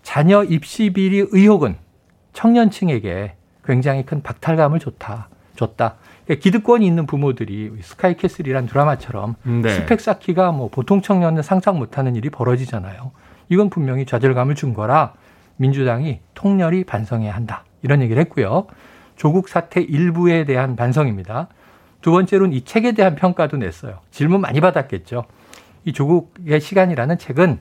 자녀 0.01 0.43
입시 0.43 0.91
비리 0.91 1.25
의혹은 1.31 1.75
청년층에게 2.33 3.35
굉장히 3.63 4.05
큰 4.05 4.23
박탈감을 4.23 4.79
줬다. 4.79 5.29
줬다. 5.55 5.95
그러니까 6.25 6.43
기득권이 6.43 6.85
있는 6.85 7.05
부모들이 7.05 7.71
스카이캐슬이란 7.81 8.67
드라마처럼 8.67 9.35
네. 9.43 9.69
스펙 9.69 9.99
쌓기가 9.99 10.51
뭐 10.51 10.69
보통 10.69 11.01
청년은 11.01 11.41
상상 11.41 11.77
못하는 11.77 12.15
일이 12.15 12.29
벌어지잖아요. 12.29 13.11
이건 13.49 13.69
분명히 13.69 14.05
좌절감을 14.05 14.55
준 14.55 14.73
거라 14.73 15.13
민주당이 15.57 16.19
통렬히 16.33 16.83
반성해야 16.83 17.33
한다. 17.33 17.65
이런 17.81 18.01
얘기를 18.01 18.21
했고요. 18.21 18.67
조국 19.15 19.49
사태 19.49 19.81
일부에 19.81 20.45
대한 20.45 20.75
반성입니다. 20.75 21.47
두 22.01 22.11
번째로는 22.11 22.53
이 22.53 22.65
책에 22.65 22.93
대한 22.93 23.15
평가도 23.15 23.57
냈어요. 23.57 23.99
질문 24.09 24.41
많이 24.41 24.59
받았겠죠. 24.61 25.25
이 25.85 25.93
조국의 25.93 26.59
시간이라는 26.61 27.17
책은 27.17 27.59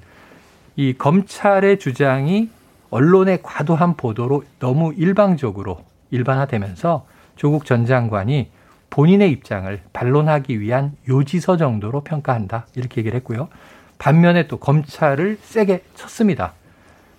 이 0.77 0.95
검찰의 0.97 1.79
주장이 1.79 2.49
언론의 2.91 3.41
과도한 3.43 3.97
보도로 3.97 4.45
너무 4.59 4.93
일방적으로 4.95 5.85
일반화되면서 6.11 7.07
조국 7.41 7.65
전 7.65 7.87
장관이 7.87 8.51
본인의 8.91 9.31
입장을 9.33 9.81
반론하기 9.95 10.61
위한 10.61 10.93
요지서 11.09 11.57
정도로 11.57 12.03
평가한다. 12.03 12.67
이렇게 12.77 13.01
얘기를 13.01 13.17
했고요. 13.17 13.49
반면에 13.97 14.47
또 14.47 14.59
검찰을 14.59 15.39
세게 15.41 15.83
쳤습니다. 15.95 16.53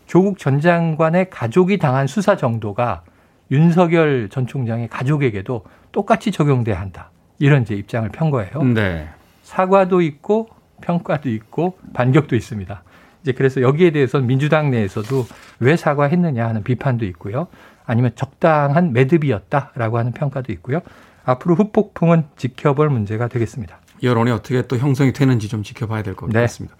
조국 0.05 0.37
전 0.37 0.61
장관의 0.61 1.31
가족이 1.31 1.79
당한 1.79 2.05
수사 2.05 2.37
정도가 2.37 3.01
윤석열 3.49 4.29
전 4.29 4.45
총장의 4.45 4.89
가족에게도 4.89 5.63
똑같이 5.91 6.31
적용돼야 6.31 6.79
한다. 6.79 7.09
이런 7.39 7.65
제 7.65 7.73
입장을 7.73 8.07
편 8.09 8.29
거예요. 8.29 8.61
네. 8.61 9.09
사과도 9.41 10.01
있고 10.01 10.49
평가도 10.81 11.29
있고 11.29 11.79
반격도 11.95 12.35
있습니다. 12.35 12.83
이제 13.23 13.31
그래서 13.31 13.63
여기에 13.63 13.89
대해서는 13.89 14.27
민주당 14.27 14.69
내에서도 14.69 15.25
왜 15.61 15.75
사과했느냐 15.75 16.47
하는 16.47 16.61
비판도 16.63 17.05
있고요. 17.05 17.47
아니면 17.91 18.11
적당한 18.15 18.93
매듭이었다라고 18.93 19.97
하는 19.97 20.13
평가도 20.13 20.53
있고요. 20.53 20.79
앞으로 21.25 21.55
후폭풍은 21.55 22.23
지켜볼 22.37 22.89
문제가 22.89 23.27
되겠습니다. 23.27 23.79
여론이 24.01 24.31
어떻게 24.31 24.61
또 24.63 24.77
형성이 24.77 25.11
되는지 25.11 25.49
좀 25.49 25.61
지켜봐야 25.61 26.01
될것 26.01 26.29
네. 26.29 26.39
같습니다. 26.41 26.75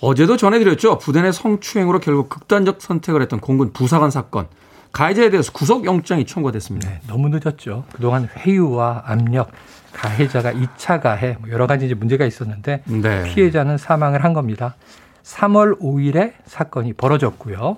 어제도 0.00 0.36
전해드렸죠. 0.36 0.98
부대 0.98 1.22
내 1.22 1.30
성추행으로 1.30 2.00
결국 2.00 2.28
극단적 2.28 2.82
선택을 2.82 3.22
했던 3.22 3.38
공군 3.38 3.72
부사관 3.72 4.10
사건. 4.10 4.48
가해자에 4.92 5.30
대해서 5.30 5.52
구속영장이 5.52 6.26
청구가 6.26 6.50
됐습니다. 6.52 6.90
네, 6.90 7.00
너무 7.06 7.28
늦었죠. 7.28 7.84
그동안 7.92 8.28
회유와 8.36 9.04
압력, 9.06 9.52
가해자가 9.92 10.52
2차 10.52 11.00
가해 11.00 11.36
뭐 11.40 11.50
여러 11.50 11.68
가지 11.68 11.86
이제 11.86 11.94
문제가 11.94 12.26
있었는데 12.26 12.82
네. 12.84 13.22
피해자는 13.32 13.78
사망을 13.78 14.24
한 14.24 14.32
겁니다. 14.32 14.74
3월 15.22 15.78
5일에 15.78 16.32
사건이 16.46 16.94
벌어졌고요. 16.94 17.76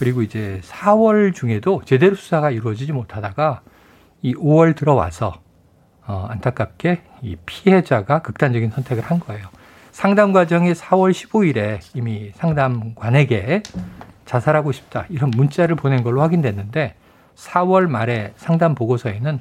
그리고 0.00 0.22
이제 0.22 0.62
4월 0.64 1.34
중에도 1.34 1.82
제대로 1.84 2.14
수사가 2.14 2.50
이루어지지 2.50 2.90
못하다가 2.90 3.60
이 4.22 4.34
5월 4.34 4.74
들어와서 4.74 5.34
어, 6.06 6.26
안타깝게 6.30 7.02
이 7.20 7.36
피해자가 7.44 8.22
극단적인 8.22 8.70
선택을 8.70 9.04
한 9.04 9.20
거예요. 9.20 9.46
상담 9.92 10.32
과정이 10.32 10.72
4월 10.72 11.12
15일에 11.12 11.80
이미 11.92 12.32
상담관에게 12.34 13.62
자살하고 14.24 14.72
싶다 14.72 15.04
이런 15.10 15.32
문자를 15.32 15.76
보낸 15.76 16.02
걸로 16.02 16.22
확인됐는데 16.22 16.94
4월 17.36 17.86
말에 17.86 18.32
상담 18.38 18.74
보고서에는 18.74 19.38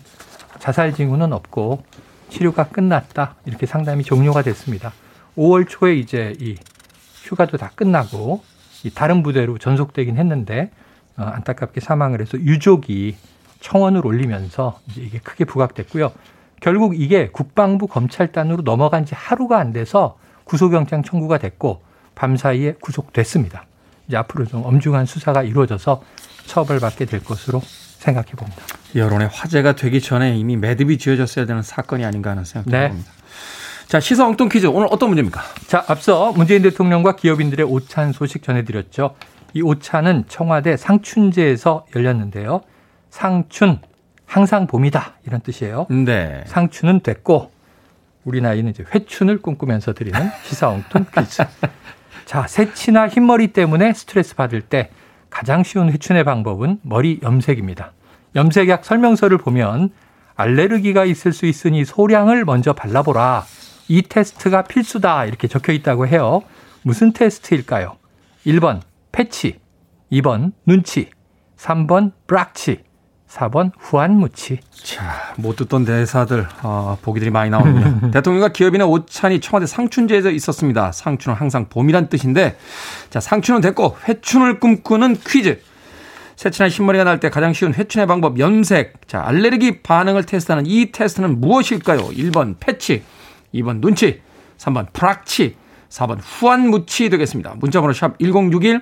자살 0.60 0.94
징후는 0.94 1.32
없고 1.32 1.86
치료가 2.28 2.68
끝났다 2.68 3.36
이렇게 3.46 3.66
상담이 3.66 4.04
종료가 4.04 4.42
됐습니다. 4.42 4.92
5월 5.38 5.70
초에 5.70 5.96
이제 5.96 6.36
이 6.38 6.58
휴가도 7.24 7.56
다 7.56 7.72
끝나고 7.76 8.44
이 8.44 8.59
다른 8.94 9.24
부대로 9.24 9.58
전속되긴 9.58 10.18
했는데 10.18 10.72
어, 11.18 11.24
안타깝게 11.24 11.82
사망을 11.82 12.22
해서 12.22 12.38
유족이 12.38 13.16
청원을 13.60 14.06
올리면서 14.06 14.80
이게 14.96 15.20
크게 15.20 15.46
부각됐고요. 15.46 16.12
결국 16.62 17.00
이게 17.00 17.30
국방부 17.30 17.88
검찰단으로 17.88 18.64
넘어간 18.64 19.06
지 19.06 19.16
하루가 19.16 19.60
안 19.60 19.74
돼서 19.74 20.18
구속영장 20.46 21.04
청구가 21.04 21.38
됐고 21.38 21.82
밤 22.16 22.38
사이에 22.38 22.76
구속됐습니다. 22.82 23.66
이제 24.08 24.18
앞으로 24.18 24.46
좀 24.46 24.66
엄중한 24.66 25.06
수사가 25.06 25.44
이루어져서 25.44 26.02
처벌받게 26.46 27.06
될 27.06 27.24
것으로 27.24 27.62
생각해 27.64 28.32
봅니다. 28.32 28.64
여론의 28.96 29.30
화제가 29.32 29.76
되기 29.76 30.02
전에 30.02 30.36
이미 30.36 30.58
매듭이 30.58 30.98
지어졌어야 30.98 31.46
되는 31.46 31.62
사건이 31.62 32.04
아닌가 32.04 32.32
하는 32.32 32.44
생각이 32.44 32.72
네. 32.72 32.90
듭니다. 32.90 33.12
자, 33.90 34.00
시사 34.00 34.28
엉뚱 34.28 34.50
퀴즈 34.50 34.68
오늘 34.68 34.88
어떤 34.92 35.10
문제입니까? 35.10 35.42
자, 35.66 35.84
앞서 35.88 36.32
문재인 36.34 36.62
대통령과 36.62 37.16
기업인들의 37.16 37.66
오찬 37.66 38.12
소식 38.12 38.44
전해드렸죠. 38.44 39.16
이 39.56 39.64
오찬은 39.64 40.26
청와대 40.28 40.78
상춘제에서 40.78 41.88
열렸는데요. 41.96 42.62
상춘 43.10 43.80
항상 44.28 44.68
봄이다 44.68 45.16
이런 45.26 45.42
뜻이에요. 45.42 45.88
네. 45.90 46.44
상춘은 46.46 47.00
됐고 47.00 47.50
우리 48.26 48.42
나이는 48.42 48.70
이제 48.70 48.86
회춘을 48.94 49.42
꿈꾸면서 49.42 49.96
드리는 49.96 50.20
시사 50.44 50.70
엉뚱 50.70 51.08
퀴즈. 51.12 51.42
자, 52.26 52.46
새치나 52.46 53.08
흰머리 53.08 53.54
때문에 53.54 53.94
스트레스 53.94 54.36
받을 54.36 54.62
때 54.62 54.92
가장 55.32 55.64
쉬운 55.64 55.92
회춘의 55.92 56.26
방법은 56.26 56.82
머리 56.84 57.20
염색입니다. 57.24 57.94
염색약 58.36 58.86
설명서를 58.86 59.40
보면 59.40 59.90
알레르기가 60.36 61.06
있을 61.06 61.34
수 61.34 61.48
있으니 61.48 61.86
소량을 61.86 62.46
먼저 62.46 62.74
발라보라. 62.74 63.46
이 63.90 64.04
테스트가 64.04 64.62
필수다. 64.64 65.26
이렇게 65.26 65.48
적혀 65.48 65.74
있다고 65.74 66.08
해요. 66.08 66.44
무슨 66.84 67.12
테스트일까요? 67.12 67.98
1번 68.46 68.82
패치, 69.12 69.60
2번 70.12 70.54
눈치, 70.66 71.10
3번 71.58 72.12
브락치, 72.28 72.84
4번 73.28 73.72
후안무치. 73.78 74.60
자, 74.72 75.34
못 75.38 75.56
듣던 75.56 75.86
대사들, 75.86 76.48
어, 76.64 76.98
보기들이 77.02 77.32
많이 77.32 77.50
나오는군요. 77.50 78.12
대통령과 78.14 78.50
기업인의 78.50 78.88
오찬이 78.88 79.40
청와대 79.42 79.66
상춘제에서 79.66 80.30
있었습니다. 80.32 80.92
상춘은 80.92 81.36
항상 81.36 81.68
봄이란 81.70 82.10
뜻인데, 82.10 82.58
자, 83.10 83.20
상춘은 83.20 83.62
됐고, 83.62 83.98
회춘을 84.08 84.60
꿈꾸는 84.60 85.18
퀴즈. 85.28 85.62
새치나 86.38 86.70
흰머리가 86.70 87.04
날 87.04 87.20
때 87.20 87.30
가장 87.30 87.52
쉬운 87.54 87.74
회춘의 87.74 88.08
방법, 88.08 88.40
염색. 88.40 89.08
자, 89.08 89.22
알레르기 89.26 89.82
반응을 89.82 90.24
테스트하는 90.24 90.66
이 90.66 90.92
테스트는 90.92 91.42
무엇일까요? 91.42 92.10
1번 92.10 92.56
패치, 92.60 93.04
2번 93.54 93.82
눈치, 93.82 94.22
3번 94.58 94.92
프락치, 94.94 95.56
4번 95.90 96.20
후안무치 96.22 97.10
되겠습니다. 97.10 97.56
문자번호 97.58 97.94
샵 97.94 98.18
1061, 98.20 98.82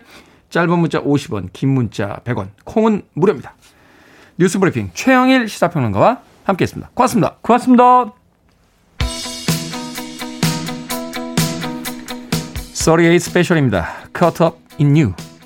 짧은 0.49 0.79
문자 0.79 1.01
50원, 1.01 1.49
긴 1.53 1.69
문자 1.69 2.19
100원, 2.23 2.49
콩은 2.63 3.03
무료입니다. 3.13 3.55
뉴스 4.37 4.59
브리핑 4.59 4.91
최영일 4.93 5.49
시사평론가와 5.49 6.21
함께했습니다. 6.43 6.91
고맙습니다. 6.93 7.37
고맙습니다. 7.41 8.13
38 12.73 13.19
스페셜입니다. 13.19 13.87
Caught 14.17 14.43
Up 14.43 14.57
in 14.79 14.95
You. 14.95 15.36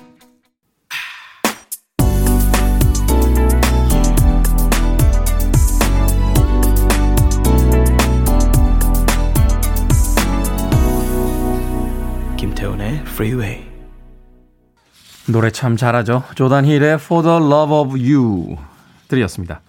Freeway. 13.22 13.64
노래 15.28 15.50
참 15.50 15.76
잘하죠. 15.76 16.24
조단 16.34 16.64
힐의 16.64 16.94
For 16.94 17.22
the 17.22 17.36
Love 17.36 17.76
of 17.76 17.90
You. 17.92 18.56
들이었습니다. 19.06 19.60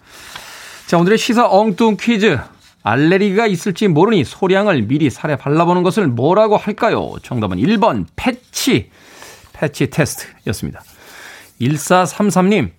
자, 0.86 0.98
오늘의 0.98 1.18
시사 1.18 1.48
엉뚱 1.48 1.96
퀴즈. 1.96 2.36
알레르기가 2.82 3.46
있을지 3.46 3.86
모르니 3.86 4.24
소량을 4.24 4.82
미리 4.82 5.08
살에 5.08 5.36
발라보는 5.36 5.84
것을 5.84 6.08
뭐라고 6.08 6.56
할까요? 6.56 7.12
정답은 7.22 7.58
1번 7.58 8.06
패치. 8.16 8.90
패치 9.52 9.88
테스트였습니다. 9.88 10.82
1433님. 11.60 12.72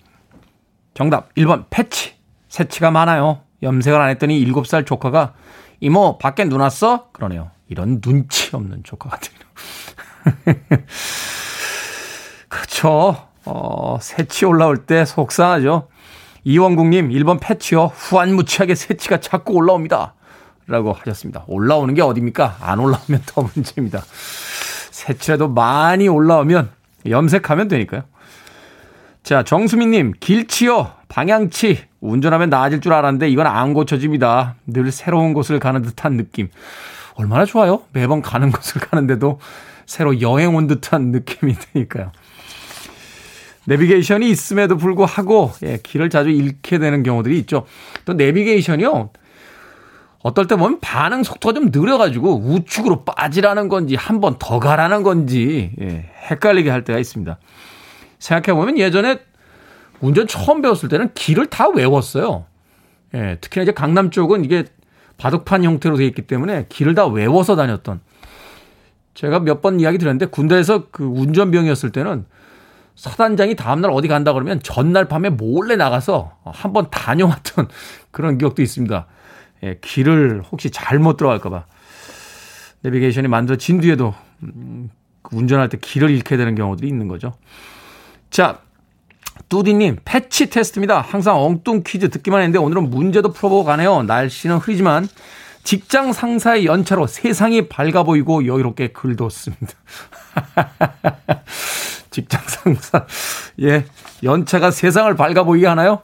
정답 0.93 1.33
1번 1.35 1.67
패치. 1.69 2.15
새치가 2.49 2.91
많아요. 2.91 3.39
염색을 3.63 3.99
안 3.99 4.09
했더니 4.09 4.45
7살 4.45 4.85
조카가 4.85 5.35
이모 5.79 6.17
밖에 6.17 6.43
눈 6.43 6.59
왔어? 6.59 7.09
그러네요. 7.13 7.51
이런 7.69 8.01
눈치 8.01 8.53
없는 8.53 8.83
조카 8.83 9.09
같은요. 9.09 9.39
그렇죠. 12.49 13.27
어, 13.45 13.97
새치 14.01 14.45
올라올 14.45 14.85
때 14.85 15.05
속상하죠. 15.05 15.87
이원국님, 16.43 17.09
1번 17.09 17.39
패치요. 17.39 17.85
후안무치하게 17.85 18.75
새치가 18.75 19.19
자꾸 19.19 19.53
올라옵니다. 19.53 20.13
라고 20.67 20.93
하셨습니다. 20.93 21.43
올라오는 21.47 21.93
게 21.93 22.01
어딥니까? 22.01 22.57
안 22.61 22.79
올라오면 22.79 23.23
더 23.25 23.41
문제입니다. 23.43 24.01
새치라도 24.91 25.49
많이 25.49 26.07
올라오면 26.07 26.71
염색하면 27.07 27.67
되니까요. 27.67 28.03
자, 29.23 29.43
정수민님, 29.43 30.13
길치요. 30.19 30.91
방향치. 31.07 31.83
운전하면 31.99 32.49
나아질 32.49 32.81
줄 32.81 32.93
알았는데 32.93 33.29
이건 33.29 33.47
안 33.47 33.73
고쳐집니다. 33.73 34.55
늘 34.67 34.91
새로운 34.91 35.33
곳을 35.33 35.59
가는 35.59 35.81
듯한 35.81 36.17
느낌. 36.17 36.49
얼마나 37.15 37.45
좋아요? 37.45 37.83
매번 37.93 38.21
가는 38.21 38.49
곳을 38.53 38.81
가는데도 38.81 39.39
새로 39.85 40.19
여행 40.21 40.55
온 40.55 40.67
듯한 40.67 41.11
느낌이 41.11 41.53
드니까요. 41.73 42.11
내비게이션이 43.65 44.29
있음에도 44.29 44.77
불구하고 44.77 45.51
예, 45.63 45.79
길을 45.81 46.09
자주 46.09 46.29
잃게 46.29 46.77
되는 46.77 47.01
경우들이 47.03 47.37
있죠. 47.39 47.65
또 48.05 48.13
내비게이션이요. 48.13 49.09
어떨 50.19 50.47
때 50.47 50.55
보면 50.55 50.79
반응 50.79 51.23
속도가 51.23 51.53
좀 51.53 51.69
느려가지고 51.71 52.41
우측으로 52.45 53.05
빠지라는 53.05 53.69
건지 53.69 53.95
한 53.95 54.19
번 54.21 54.37
더 54.39 54.59
가라는 54.59 55.03
건지 55.03 55.71
예, 55.81 56.09
헷갈리게 56.29 56.69
할 56.69 56.83
때가 56.83 56.99
있습니다. 56.99 57.37
생각해보면 58.19 58.77
예전에 58.77 59.19
운전 59.99 60.27
처음 60.27 60.61
배웠을 60.61 60.89
때는 60.89 61.09
길을 61.13 61.47
다 61.47 61.67
외웠어요. 61.69 62.45
예, 63.15 63.37
특히나 63.41 63.63
이제 63.63 63.71
강남 63.71 64.09
쪽은 64.11 64.45
이게 64.45 64.65
바둑판 65.17 65.63
형태로 65.63 65.97
되어 65.97 66.05
있기 66.07 66.23
때문에 66.23 66.65
길을 66.69 66.93
다 66.95 67.05
외워서 67.07 67.55
다녔던 67.55 68.01
제가 69.15 69.39
몇 69.39 69.61
번 69.61 69.79
이야기 69.79 69.97
드렸는데 69.97 70.27
군대에서 70.27 70.89
그 70.91 71.03
운전병이었을 71.03 71.91
때는 71.91 72.25
사단장이 72.95 73.55
다음날 73.55 73.91
어디 73.91 74.07
간다 74.07 74.31
그러면 74.33 74.59
전날 74.61 75.05
밤에 75.05 75.29
몰래 75.29 75.75
나가서 75.75 76.37
한번 76.45 76.89
다녀왔던 76.91 77.67
그런 78.11 78.37
기억도 78.37 78.61
있습니다. 78.61 79.07
예, 79.63 79.79
길을 79.81 80.43
혹시 80.51 80.69
잘못 80.69 81.17
들어갈까봐. 81.17 81.65
내비게이션이 82.81 83.27
만들어진 83.27 83.81
뒤에도 83.81 84.13
음, 84.43 84.89
그 85.21 85.35
운전할 85.35 85.69
때 85.69 85.77
길을 85.81 86.09
잃게 86.09 86.37
되는 86.37 86.53
경우들이 86.55 86.87
있는 86.87 87.07
거죠. 87.07 87.33
자, 88.29 88.59
뚜디님, 89.49 89.97
패치 90.05 90.49
테스트입니다. 90.49 91.01
항상 91.01 91.37
엉뚱 91.41 91.83
퀴즈 91.85 92.09
듣기만 92.09 92.41
했는데 92.41 92.59
오늘은 92.59 92.89
문제도 92.89 93.31
풀어보고 93.31 93.63
가네요. 93.63 94.03
날씨는 94.03 94.57
흐리지만 94.57 95.07
직장 95.65 96.13
상사의 96.13 96.67
연차로 96.67 97.07
세상이 97.07 97.67
밝아 97.67 98.03
보이고 98.03 98.45
여유롭게 98.45 98.89
글도 98.89 99.29
씁니다. 99.29 99.73
직장 102.11 102.39
상사. 102.45 103.07
예. 103.61 103.83
연차가 104.23 104.69
세상을 104.69 105.13
밝아 105.15 105.43
보이게 105.43 105.65
하나요? 105.65 106.03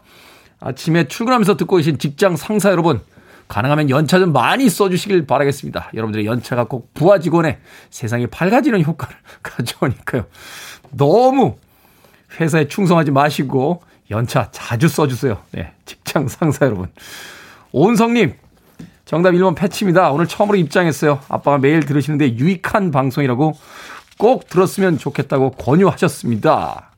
아침에 0.59 1.07
출근하면서 1.07 1.57
듣고 1.57 1.77
계신 1.77 1.99
직장 1.99 2.35
상사 2.35 2.71
여러분. 2.71 3.01
가능하면 3.47 3.91
연차 3.91 4.17
좀 4.17 4.33
많이 4.33 4.67
써주시길 4.67 5.27
바라겠습니다. 5.27 5.91
여러분들의 5.93 6.25
연차가 6.25 6.63
꼭 6.63 6.91
부하 6.95 7.19
직원의 7.19 7.59
세상이 7.91 8.27
밝아지는 8.27 8.83
효과를 8.83 9.15
가져오니까요. 9.43 10.25
너무 10.89 11.57
회사에 12.39 12.67
충성하지 12.67 13.11
마시고 13.11 13.83
연차 14.09 14.49
자주 14.51 14.87
써주세요. 14.87 15.37
네, 15.51 15.71
직장 15.85 16.27
상사 16.27 16.65
여러분. 16.65 16.87
온성님, 17.73 18.33
정답 19.11 19.31
1번 19.31 19.57
패치입니다. 19.57 20.09
오늘 20.11 20.25
처음으로 20.25 20.57
입장했어요. 20.57 21.19
아빠가 21.27 21.57
매일 21.57 21.85
들으시는데 21.85 22.37
유익한 22.37 22.91
방송이라고 22.91 23.57
꼭 24.17 24.47
들었으면 24.47 24.97
좋겠다고 24.97 25.51
권유하셨습니다. 25.51 26.91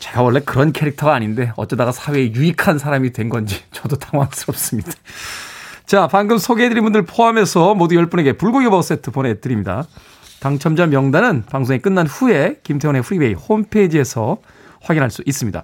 제가 0.00 0.22
원래 0.22 0.40
그런 0.40 0.72
캐릭터가 0.72 1.14
아닌데 1.14 1.52
어쩌다가 1.54 1.92
사회에 1.92 2.32
유익한 2.32 2.80
사람이 2.80 3.12
된 3.12 3.28
건지 3.28 3.62
저도 3.70 3.98
당황스럽습니다. 3.98 4.90
자, 5.86 6.08
방금 6.08 6.38
소개해드린 6.38 6.82
분들 6.82 7.02
포함해서 7.02 7.76
모두 7.76 7.94
10분에게 7.94 8.36
불고기 8.36 8.64
버거 8.64 8.82
세트 8.82 9.12
보내드립니다. 9.12 9.84
당첨자 10.40 10.86
명단은 10.86 11.44
방송이 11.48 11.78
끝난 11.78 12.08
후에 12.08 12.58
김태훈의 12.64 13.02
프리웨이 13.02 13.34
홈페이지에서 13.34 14.38
확인할 14.80 15.12
수 15.12 15.22
있습니다. 15.24 15.62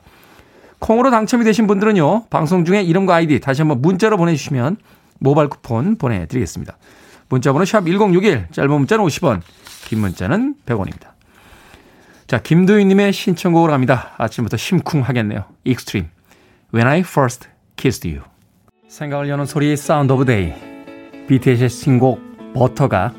콩으로 0.82 1.10
당첨이 1.10 1.44
되신 1.44 1.68
분들은요. 1.68 2.26
방송 2.28 2.64
중에 2.64 2.82
이름과 2.82 3.14
아이디 3.14 3.38
다시 3.38 3.62
한번 3.62 3.80
문자로 3.80 4.16
보내주시면 4.16 4.76
모바일 5.20 5.48
쿠폰 5.48 5.96
보내드리겠습니다. 5.96 6.76
문자번호 7.28 7.64
샵 7.64 7.86
1061, 7.86 8.48
짧은 8.50 8.70
문자는 8.70 9.04
50원, 9.04 9.40
긴 9.86 10.00
문자는 10.00 10.56
100원입니다. 10.66 11.12
자, 12.26 12.38
김도윤님의 12.38 13.12
신청곡으로 13.12 13.70
갑니다. 13.70 14.10
아침부터 14.18 14.56
심쿵하겠네요. 14.56 15.44
익스트림. 15.64 16.08
When 16.74 16.88
I 16.88 17.00
First 17.00 17.48
Kissed 17.76 18.08
You. 18.08 18.24
생각을 18.88 19.28
여는 19.28 19.46
소리 19.46 19.76
Sound 19.76 20.12
of 20.12 20.24
Day. 20.24 20.52
BTS의 21.28 21.68
신곡 21.68 22.20
버터가 22.54 23.14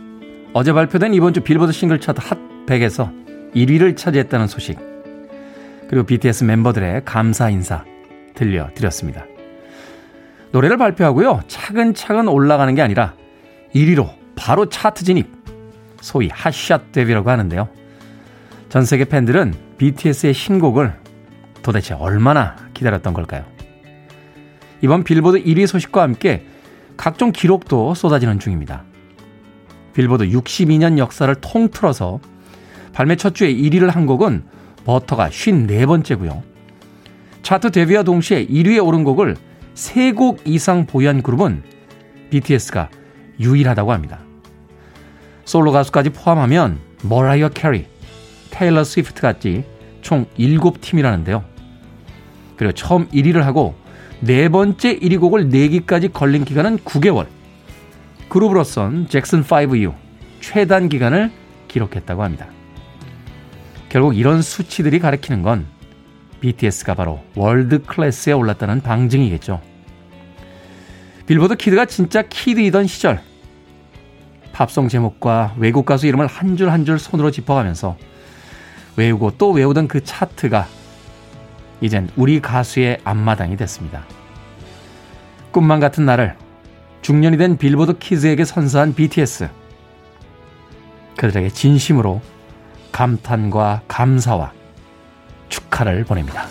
어제 0.53 0.73
발표된 0.73 1.13
이번 1.13 1.33
주 1.33 1.41
빌보드 1.41 1.71
싱글 1.71 1.99
차트 1.99 2.19
핫 2.21 2.37
100에서 2.67 3.11
1위를 3.55 3.95
차지했다는 3.95 4.47
소식. 4.47 4.92
그리고 5.93 6.07
BTS 6.07 6.45
멤버들의 6.45 7.05
감사 7.05 7.51
인사 7.51 7.85
들려드렸습니다. 8.33 9.27
노래를 10.51 10.77
발표하고요. 10.77 11.41
차근차근 11.47 12.27
올라가는 12.29 12.73
게 12.73 12.81
아니라 12.81 13.13
1위로 13.75 14.09
바로 14.35 14.69
차트 14.69 15.03
진입. 15.03 15.29
소위 16.01 16.29
핫샷 16.33 16.93
데뷔라고 16.93 17.29
하는데요. 17.29 17.69
전 18.69 18.85
세계 18.85 19.05
팬들은 19.05 19.53
BTS의 19.77 20.33
신곡을 20.33 20.95
도대체 21.61 21.93
얼마나 21.93 22.55
기다렸던 22.73 23.13
걸까요? 23.13 23.45
이번 24.81 25.03
빌보드 25.03 25.43
1위 25.43 25.67
소식과 25.67 26.01
함께 26.01 26.47
각종 26.97 27.31
기록도 27.31 27.93
쏟아지는 27.93 28.39
중입니다. 28.39 28.83
빌보드 29.93 30.25
62년 30.25 30.97
역사를 30.97 31.33
통틀어서 31.35 32.19
발매 32.93 33.15
첫 33.15 33.35
주에 33.35 33.53
1위를 33.53 33.91
한 33.91 34.07
곡은 34.07 34.62
버터가 34.85 35.29
54번째고요. 35.29 36.41
차트 37.41 37.71
데뷔와 37.71 38.03
동시에 38.03 38.45
1위에 38.45 38.85
오른 38.85 39.03
곡을 39.03 39.35
3곡 39.75 40.39
이상 40.45 40.85
보유한 40.85 41.21
그룹은 41.21 41.63
BTS가 42.29 42.89
유일하다고 43.39 43.91
합니다. 43.91 44.19
솔로 45.45 45.71
가수까지 45.71 46.11
포함하면 46.11 46.79
머라이어 47.03 47.49
캐리, 47.49 47.85
테일러 48.49 48.83
스위프트 48.83 49.21
같이 49.21 49.65
총 50.01 50.25
7팀이라는데요. 50.37 51.43
그리고 52.55 52.71
처음 52.73 53.07
1위를 53.09 53.41
하고 53.41 53.75
네 54.19 54.47
번째 54.47 54.99
1위 54.99 55.19
곡을 55.19 55.49
내기까지 55.49 56.09
걸린 56.09 56.45
기간은 56.45 56.77
9개월. 56.79 57.27
그룹으로선 58.29 59.07
잭슨5 59.07 59.77
이후 59.77 59.93
최단 60.39 60.87
기간을 60.87 61.31
기록했다고 61.67 62.23
합니다. 62.23 62.47
결국 63.93 64.17
이런 64.17 64.41
수치들이 64.41 64.97
가리키는 64.97 65.43
건 65.43 65.67
BTS가 66.41 66.95
바로 66.95 67.19
world 67.35 67.83
class에 67.83 68.33
올랐다는 68.33 68.81
방증이겠죠. 68.81 69.61
빌보드 71.27 71.55
키드가 71.57 71.85
진짜 71.85 72.23
키드이던 72.23 72.87
시절 72.87 73.21
팝송 74.51 74.87
제목과 74.87 75.53
외국 75.59 75.85
가수 75.85 76.07
이름을 76.07 76.25
한줄 76.25 76.71
한 76.71 76.85
줄 76.85 76.97
손으로 76.97 77.29
짚어가면서 77.29 77.95
외우고 78.95 79.29
또 79.37 79.51
외우던 79.51 79.87
그 79.87 80.03
차트가 80.03 80.67
이젠 81.79 82.09
우리 82.15 82.41
가수의 82.41 82.97
앞마당이 83.03 83.57
됐습니다. 83.57 84.05
꿈만 85.51 85.79
같은 85.79 86.03
나를 86.03 86.35
중년이 87.03 87.37
된 87.37 87.57
빌보드 87.59 87.99
키즈에게 87.99 88.43
선사한 88.43 88.95
BTS. 88.95 89.49
그들에게 91.15 91.49
진심으로 91.49 92.32
감탄과 92.93 93.81
감사와 93.89 94.53
축하를 95.49 96.05
보냅니다. 96.05 96.47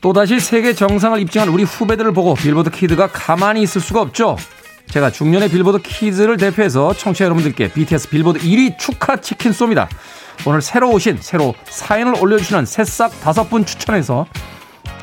또다시 0.00 0.40
세계 0.40 0.72
정상을 0.72 1.20
입증한 1.20 1.48
우리 1.48 1.62
후배들을 1.64 2.12
보고 2.12 2.34
빌보드 2.34 2.70
키드가 2.70 3.08
가만히 3.08 3.62
있을 3.62 3.80
수가 3.80 4.00
없죠. 4.00 4.36
제가 4.88 5.10
중년의 5.10 5.48
빌보드 5.48 5.82
키즈를 5.82 6.36
대표해서 6.36 6.94
청취자 6.94 7.24
여러분들께 7.24 7.72
BTS 7.72 8.10
빌보드 8.10 8.38
1위 8.38 8.78
축하 8.78 9.16
치킨 9.16 9.52
쏩니다. 9.52 9.88
오늘 10.46 10.62
새로 10.62 10.90
오신, 10.90 11.18
새로 11.20 11.54
사연을 11.64 12.14
올려주시는 12.20 12.66
새싹 12.66 13.20
다섯 13.20 13.50
분 13.50 13.66
추천해서 13.66 14.26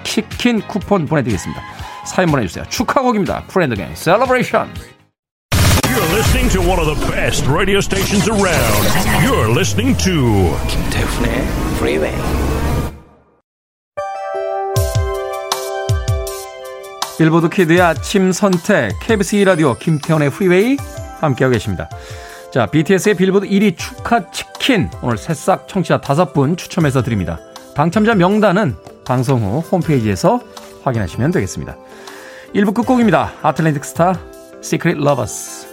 치킨 0.04 0.62
쿠폰 0.62 1.06
보내드리겠습니다. 1.06 1.62
사연 2.06 2.32
보내주세요. 2.32 2.66
축하곡입니다. 2.70 3.44
Kool & 3.48 3.69
The 3.69 3.79
Gang, 3.79 3.96
Celebration. 3.96 4.93
Listening 6.14 6.48
to 6.50 6.62
one 6.62 6.80
of 6.80 6.86
the 6.86 7.12
best 7.12 7.44
radio 7.48 7.80
stations 7.80 8.28
around. 8.30 8.84
You're 9.26 9.50
listening 9.50 9.98
to 10.04 10.56
김태훈의 10.68 11.42
Freeway. 11.78 12.16
빌보드 17.18 17.50
키드의 17.50 17.82
아침 17.82 18.32
선택 18.32 18.92
KBS 19.02 19.38
2라디오 19.38 19.80
김태훈의 19.80 20.30
프리웨이 20.30 20.78
함께하고 21.20 21.54
계십니다. 21.54 21.90
자, 22.52 22.68
BTS의 22.68 23.16
빌보드 23.16 23.48
1위 23.48 23.76
축하 23.76 24.30
치킨 24.30 24.92
오늘 25.02 25.18
새싹 25.18 25.68
청취자 25.68 26.00
다섯 26.02 26.32
분 26.32 26.56
추첨해서 26.56 27.02
드립니다. 27.02 27.40
당첨자 27.74 28.14
명단은 28.14 28.76
방송 29.04 29.42
후 29.42 29.60
홈페이지에서 29.62 30.42
확인하시면 30.84 31.32
되겠습니다. 31.32 31.76
1부 32.54 32.76
끝곡입니다. 32.76 33.34
Atlantic 33.42 33.84
Starr 33.84 34.20
Secret 34.62 35.02
Lovers 35.02 35.73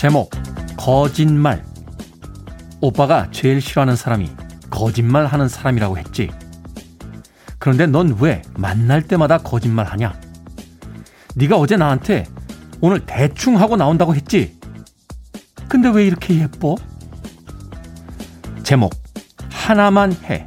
제목 0.00 0.30
거짓말 0.78 1.62
오빠가 2.80 3.30
제일 3.32 3.60
싫어하는 3.60 3.96
사람이 3.96 4.30
거짓말 4.70 5.26
하는 5.26 5.46
사람이라고 5.46 5.98
했지. 5.98 6.30
그런데 7.58 7.86
넌 7.86 8.16
왜 8.18 8.40
만날 8.56 9.02
때마다 9.02 9.36
거짓말 9.36 9.84
하냐? 9.84 10.18
네가 11.34 11.58
어제 11.58 11.76
나한테 11.76 12.24
오늘 12.80 13.04
대충 13.04 13.60
하고 13.60 13.76
나온다고 13.76 14.14
했지. 14.14 14.58
근데 15.68 15.90
왜 15.90 16.06
이렇게 16.06 16.34
예뻐? 16.40 16.76
제목 18.62 18.94
하나만 19.50 20.16
해. 20.24 20.46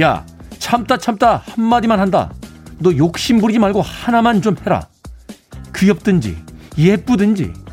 야 0.00 0.26
참다 0.58 0.96
참다 0.96 1.44
한마디만 1.46 2.00
한다. 2.00 2.32
너 2.80 2.96
욕심 2.96 3.38
부리지 3.38 3.60
말고 3.60 3.80
하나만 3.80 4.42
좀 4.42 4.56
해라. 4.66 4.88
귀엽든지 5.76 6.36
예쁘든지 6.76 7.69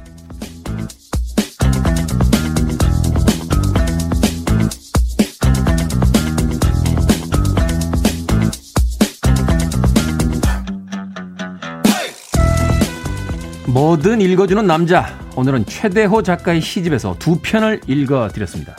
뭐든 13.77 14.21
읽어주는 14.21 14.65
남자. 14.65 15.19
오늘은 15.35 15.67
최대호 15.67 16.23
작가의 16.23 16.61
시집에서 16.61 17.15
두 17.19 17.37
편을 17.43 17.81
읽어드렸습니다. 17.85 18.75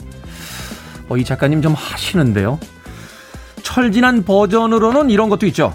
어, 1.07 1.15
이 1.15 1.23
작가님 1.23 1.61
좀 1.61 1.73
하시는데요. 1.73 2.59
철진한 3.63 4.25
버전으로는 4.25 5.09
이런 5.09 5.29
것도 5.29 5.45
있죠. 5.45 5.73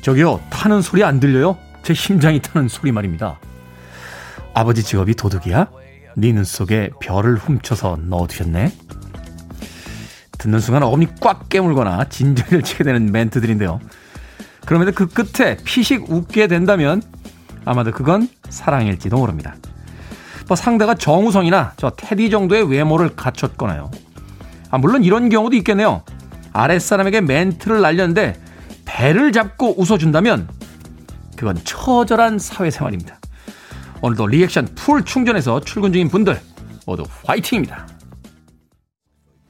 저기요, 0.00 0.40
타는 0.48 0.80
소리 0.80 1.04
안 1.04 1.20
들려요? 1.20 1.58
제 1.82 1.92
심장이 1.92 2.40
타는 2.40 2.68
소리 2.68 2.90
말입니다. 2.90 3.38
아버지 4.54 4.82
직업이 4.82 5.14
도둑이야? 5.14 5.68
네 6.16 6.32
눈 6.32 6.44
속에 6.44 6.88
별을 7.00 7.36
훔쳐서 7.36 7.98
넣어두셨네? 8.00 8.72
듣는 10.38 10.58
순간 10.60 10.84
어금니 10.84 11.08
꽉 11.20 11.50
깨물거나 11.50 12.04
진저리를 12.08 12.62
치게 12.62 12.82
되는 12.84 13.12
멘트들인데요. 13.12 13.78
그럼에도 14.64 14.92
그 14.92 15.06
끝에 15.06 15.58
피식 15.64 16.10
웃게 16.10 16.46
된다면 16.46 17.02
아마도 17.64 17.90
그건 17.92 18.28
사랑일지도 18.48 19.16
모릅니다. 19.16 19.54
뭐 20.48 20.56
상대가 20.56 20.94
정우성이나 20.94 21.72
저 21.76 21.90
테디 21.90 22.30
정도의 22.30 22.68
외모를 22.70 23.16
갖췄거나요. 23.16 23.90
아, 24.70 24.78
물론 24.78 25.04
이런 25.04 25.28
경우도 25.28 25.56
있겠네요. 25.56 26.02
아랫사람에게 26.52 27.20
멘트를 27.22 27.80
날렸는데 27.80 28.40
배를 28.84 29.32
잡고 29.32 29.80
웃어준다면 29.80 30.48
그건 31.36 31.56
처절한 31.64 32.38
사회생활입니다. 32.38 33.18
오늘도 34.02 34.26
리액션 34.26 34.68
full 34.74 35.04
충전해서 35.04 35.60
출근 35.60 35.92
중인 35.92 36.08
분들 36.10 36.38
모두 36.86 37.04
화이팅입니다. 37.24 37.88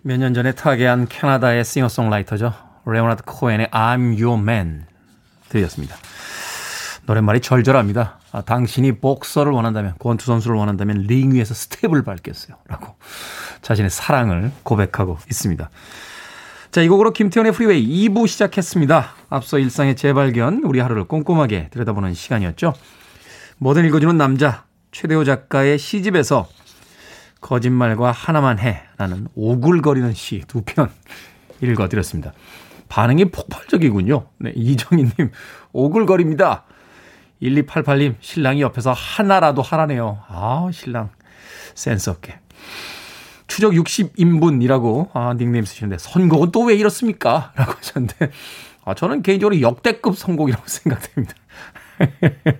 몇 0.03 0.19
년 0.19 0.35
전에 0.35 0.53
타계한 0.53 1.09
캐나다의 1.09 1.65
싱어송라이터죠. 1.65 2.53
레오나드 2.87 3.23
코엔의 3.25 3.69
I'm 3.69 4.23
Your 4.23 4.41
Man 4.41 4.85
들렸습니다. 5.49 5.97
노랫말이 7.07 7.41
절절합니다. 7.41 8.19
아, 8.33 8.41
당신이 8.43 8.99
복서를 9.01 9.53
원한다면, 9.53 9.95
권투 9.99 10.25
선수를 10.25 10.57
원한다면 10.57 11.03
링 11.07 11.33
위에서 11.33 11.55
스텝을 11.55 12.03
밟겠어요. 12.03 12.57
라고 12.67 12.95
자신의 13.63 13.91
사랑을 13.91 14.51
고백하고 14.63 15.19
있습니다. 15.29 15.71
자, 16.71 16.83
이 16.83 16.89
곡으로 16.89 17.13
김태현의 17.13 17.53
프리웨이 17.53 18.09
2부 18.09 18.27
시작했습니다. 18.27 19.13
앞서 19.29 19.59
일상의 19.59 19.97
재발견, 19.97 20.63
우리 20.65 20.81
하루를 20.81 21.05
꼼꼼하게 21.05 21.69
들여다보는 21.71 22.15
시간이었죠. 22.15 22.75
뭐든 23.59 23.85
읽어주는 23.87 24.17
남자, 24.17 24.65
최대호 24.91 25.25
작가의 25.25 25.79
시집에서 25.79 26.49
거짓말과 27.41 28.11
하나만 28.13 28.59
해라는 28.59 29.29
오글거리는 29.35 30.15
시 30.15 30.41
두 30.49 30.63
편 30.65 30.91
읽어드렸습니다. 31.61 32.33
반응이 32.89 33.27
폭발적이군요. 33.27 34.27
네, 34.39 34.53
이정희님, 34.57 35.13
오글거립니다. 35.73 36.65
1288님, 37.45 38.15
신랑이 38.21 38.63
옆에서 38.63 38.93
하나라도 38.93 39.63
하라네요. 39.63 40.19
아, 40.29 40.69
신랑. 40.73 41.11
센스 41.75 42.11
없게. 42.11 42.39
추적 43.47 43.73
60인분이라고, 43.73 45.11
아, 45.13 45.35
닉네임 45.35 45.65
쓰시는데, 45.65 45.99
선곡은 45.99 46.51
또 46.53 46.65
왜 46.65 46.75
이렇습니까? 46.75 47.53
라고 47.57 47.73
하셨는데, 47.73 48.31
아, 48.85 48.95
저는 48.95 49.23
개인적으로 49.23 49.61
역대급 49.61 50.17
선곡이라고 50.17 50.65
생각됩니다. 50.67 51.35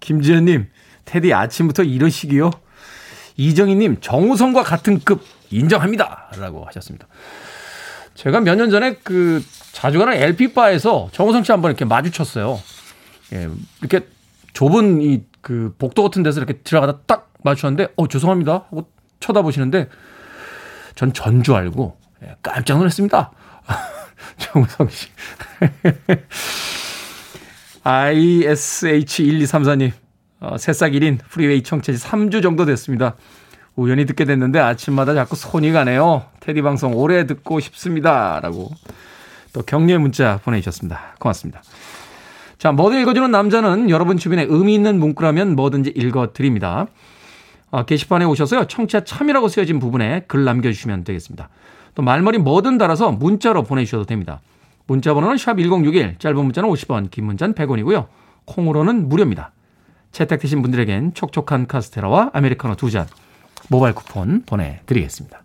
김지현님, 0.00 0.68
테디 1.04 1.32
아침부터 1.34 1.82
이러시기요? 1.82 2.50
이정희님, 3.36 3.98
정우성과 4.00 4.62
같은 4.62 5.00
급 5.00 5.22
인정합니다. 5.50 6.30
라고 6.38 6.64
하셨습니다. 6.66 7.06
제가 8.14 8.40
몇 8.40 8.54
년 8.56 8.70
전에 8.70 8.94
그 9.04 9.44
자주 9.72 9.98
가는 9.98 10.14
LP바에서 10.14 11.10
정우성 11.12 11.44
씨 11.44 11.52
한번 11.52 11.70
이렇게 11.70 11.84
마주쳤어요. 11.84 12.58
예, 13.32 13.48
이렇게 13.80 14.06
좁은 14.52 15.02
이 15.02 15.24
그 15.46 15.72
복도 15.78 16.02
같은 16.02 16.24
데서 16.24 16.40
이렇게 16.40 16.54
들어가다 16.54 17.02
딱 17.06 17.32
마주쳤는데, 17.44 17.92
어, 17.94 18.08
죄송합니다. 18.08 18.52
하고 18.52 18.90
쳐다보시는데, 19.20 19.88
전 20.96 21.12
전주 21.12 21.54
알고, 21.54 21.96
예, 22.24 22.34
깜짝 22.42 22.78
놀랐습니다. 22.78 23.30
정우성 24.38 24.88
씨. 24.88 25.06
ISH1234님, 27.84 29.92
어, 30.40 30.58
새싹 30.58 30.94
1인 30.94 31.20
프리웨이 31.28 31.62
청취지 31.62 32.04
3주 32.04 32.42
정도 32.42 32.64
됐습니다. 32.64 33.14
우연히 33.76 34.04
듣게 34.04 34.24
됐는데 34.24 34.58
아침마다 34.58 35.14
자꾸 35.14 35.36
손이 35.36 35.70
가네요. 35.70 36.26
테디 36.40 36.62
방송 36.62 36.96
오래 36.96 37.24
듣고 37.28 37.60
싶습니다. 37.60 38.40
라고 38.40 38.72
또 39.52 39.62
격려 39.62 40.00
문자 40.00 40.40
보내주셨습니다. 40.42 41.14
고맙습니다. 41.20 41.62
자, 42.58 42.72
뭐든 42.72 43.00
읽어주는 43.02 43.30
남자는 43.30 43.90
여러분 43.90 44.16
주변에 44.16 44.46
의미 44.48 44.74
있는 44.74 44.98
문구라면 44.98 45.56
뭐든지 45.56 45.92
읽어드립니다. 45.94 46.86
아, 47.70 47.84
게시판에 47.84 48.24
오셔서요. 48.24 48.66
청취자 48.66 49.04
참여라고 49.04 49.48
쓰여진 49.48 49.78
부분에 49.78 50.24
글 50.26 50.44
남겨주시면 50.44 51.04
되겠습니다. 51.04 51.48
또 51.94 52.02
말머리 52.02 52.38
뭐든 52.38 52.78
달아서 52.78 53.12
문자로 53.12 53.64
보내주셔도 53.64 54.04
됩니다. 54.04 54.40
문자 54.86 55.12
번호는 55.14 55.36
샵1061, 55.36 56.18
짧은 56.20 56.36
문자는 56.44 56.70
50원, 56.70 57.10
긴 57.10 57.26
문자는 57.26 57.54
100원이고요. 57.54 58.06
콩으로는 58.44 59.08
무료입니다. 59.08 59.52
채택되신 60.12 60.62
분들에겐 60.62 61.12
촉촉한 61.14 61.66
카스테라와 61.66 62.30
아메리카노 62.32 62.76
두 62.76 62.88
잔 62.90 63.06
모바일 63.68 63.94
쿠폰 63.94 64.42
보내드리겠습니다. 64.46 65.42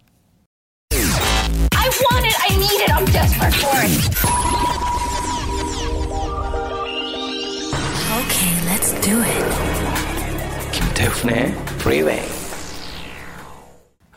Okay, 8.12 8.52
let's 8.68 8.92
do 9.02 9.24
it. 9.24 9.46
김태훈의 10.74 11.46
Freeway. 11.80 12.22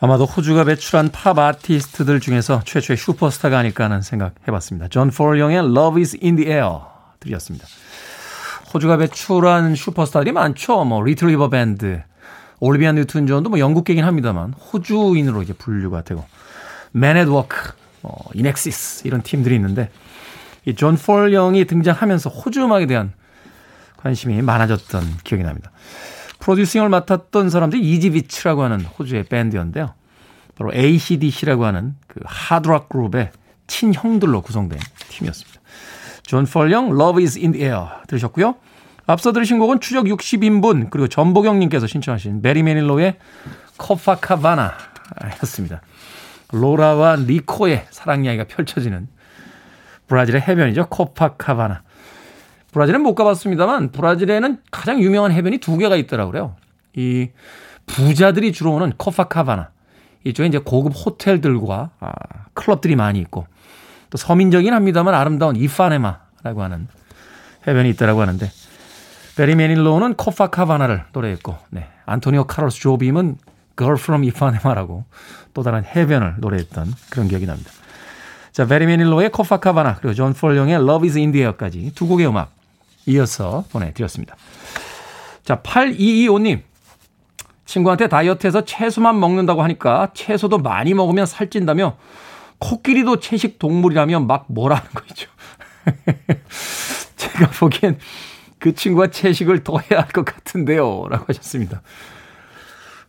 아마도 0.01 0.25
호주가 0.25 0.65
배출한 0.65 1.09
팝 1.13 1.39
아티스트들 1.39 2.19
중에서 2.19 2.61
최초의 2.65 2.97
슈퍼스타가 2.97 3.57
아닐까 3.57 3.85
하는 3.85 4.01
생각 4.01 4.35
해봤습니다. 4.47 4.89
존 4.89 5.11
폴 5.11 5.25
영의 5.25 5.59
Love 5.59 6.01
is 6.01 6.17
in 6.21 6.35
the 6.35 6.51
air 6.51 6.79
들이었습니다. 7.21 7.65
호주가 8.73 8.97
배출한 8.97 9.75
슈퍼스타들이 9.75 10.33
많죠. 10.33 10.83
뭐 10.83 11.01
Little 11.01 11.29
River 11.29 11.49
Band, 11.49 12.03
올리비아 12.59 12.91
뉴튼 12.91 13.27
존도 13.27 13.49
뭐 13.49 13.59
영국계긴 13.59 14.03
합니다만 14.03 14.51
호주인으로 14.51 15.41
이제 15.41 15.53
분류가 15.53 16.01
되고 16.01 16.25
Men 16.91 17.16
at 17.16 17.33
Work, 17.33 17.71
뭐 18.01 18.13
INXS 18.33 19.07
이런 19.07 19.21
팀들이 19.21 19.55
있는데 19.55 19.89
이 20.65 20.73
존 20.73 20.97
폴 20.97 21.31
영이 21.31 21.63
등장하면서 21.63 22.29
호주 22.29 22.65
음악에 22.65 22.87
대한 22.87 23.13
관심이 24.05 24.39
많아졌던 24.43 25.01
기억이 25.23 25.43
납니다. 25.43 25.71
프로듀싱을 26.37 26.89
맡았던 26.89 27.49
사람들이 27.49 27.81
Easybeats라고 27.81 28.61
하는 28.61 28.81
호주의 28.81 29.23
밴드였는데요. 29.23 29.95
바로 30.55 30.71
AC/DC라고 30.75 31.65
하는 31.65 31.95
그 32.07 32.19
hard 32.23 32.56
rock 32.56 32.89
그룹의 32.89 33.31
친형들로 33.65 34.41
구성된 34.43 34.77
팀이었습니다. 35.09 35.59
존 36.21 36.45
폴 36.45 36.60
영, 36.60 36.89
Love 36.89 37.23
is 37.23 37.39
in 37.39 37.53
the 37.53 37.65
air 37.65 37.87
들으셨고요. 38.07 38.53
앞서 39.07 39.31
들으신 39.31 39.57
곡은 39.57 39.79
추적 39.79 40.05
60인분 40.05 40.91
그리고 40.91 41.07
전보경님께서 41.07 41.87
신청하신 41.87 42.43
배리 42.43 42.61
매닐로의 42.61 43.17
코파카바나 43.77 44.71
였습니다. 45.41 45.81
로라와 46.51 47.15
리코의 47.15 47.87
사랑 47.89 48.23
이야기가 48.23 48.43
펼쳐지는 48.43 49.07
브라질의 50.05 50.41
해변이죠. 50.41 50.89
코파카바나. 50.89 51.84
브라질은 52.75 53.03
못 53.03 53.15
가봤습니다만 53.15 53.93
브라질에는 53.93 54.57
가장 54.69 55.01
유명한 55.01 55.31
해변이 55.31 55.59
두 55.59 55.77
개가 55.77 55.95
있더라고요. 55.95 56.57
이 56.97 57.29
부자들이 57.85 58.51
주로 58.51 58.73
오는 58.73 58.91
코파카바나. 58.97 59.69
이쪽에 60.25 60.49
이제 60.49 60.57
고급 60.57 60.91
호텔들과 60.93 61.91
아, 62.01 62.11
클럽들이 62.53 62.97
많이 62.97 63.19
있고 63.19 63.47
또 64.09 64.17
서민적인 64.17 64.73
합니다만 64.73 65.13
아름다운 65.13 65.55
이파네마라고 65.55 66.63
하는 66.63 66.89
해변이 67.65 67.91
있다라고 67.91 68.19
하는데 68.19 68.51
배리 69.37 69.55
매닐로는 69.55 70.15
코파카바나를 70.15 71.05
노래했고 71.13 71.55
네. 71.69 71.87
안토니오 72.05 72.43
카를로스 72.43 72.81
조빔은 72.81 73.37
Girl 73.77 73.97
from 73.97 74.23
Ipanema라고 74.23 75.05
또 75.53 75.63
다른 75.63 75.85
해변을 75.85 76.35
노래했던 76.39 76.93
그런 77.09 77.29
기억이 77.29 77.45
납니다. 77.45 77.71
자, 78.51 78.67
배리 78.67 78.85
매닐로의 78.85 79.31
코파카바나 79.31 79.95
그리고 79.95 80.13
존 80.13 80.33
폴 80.33 80.46
영의 80.46 80.75
Love 80.75 81.07
is 81.07 81.17
in 81.17 81.31
the 81.31 81.45
air까지 81.45 81.93
두 81.95 82.07
곡의 82.07 82.27
음악 82.27 82.54
이어서 83.05 83.65
보내드렸습니다. 83.71 84.35
자, 85.43 85.61
8225님. 85.61 86.61
친구한테 87.65 88.07
다이어트해서 88.07 88.63
채소만 88.63 89.19
먹는다고 89.19 89.63
하니까 89.63 90.11
채소도 90.13 90.59
많이 90.59 90.93
먹으면 90.93 91.25
살찐다며 91.25 91.97
코끼리도 92.59 93.19
채식 93.19 93.57
동물이라며 93.59 94.19
막 94.21 94.45
뭐라는 94.49 94.83
거죠. 94.93 95.29
제가 97.17 97.49
보기엔 97.49 97.97
그 98.59 98.73
친구가 98.75 99.07
채식을 99.11 99.63
더 99.63 99.79
해야 99.79 100.01
할 100.01 100.07
것 100.09 100.25
같은데요. 100.25 101.07
라고 101.09 101.25
하셨습니다. 101.27 101.81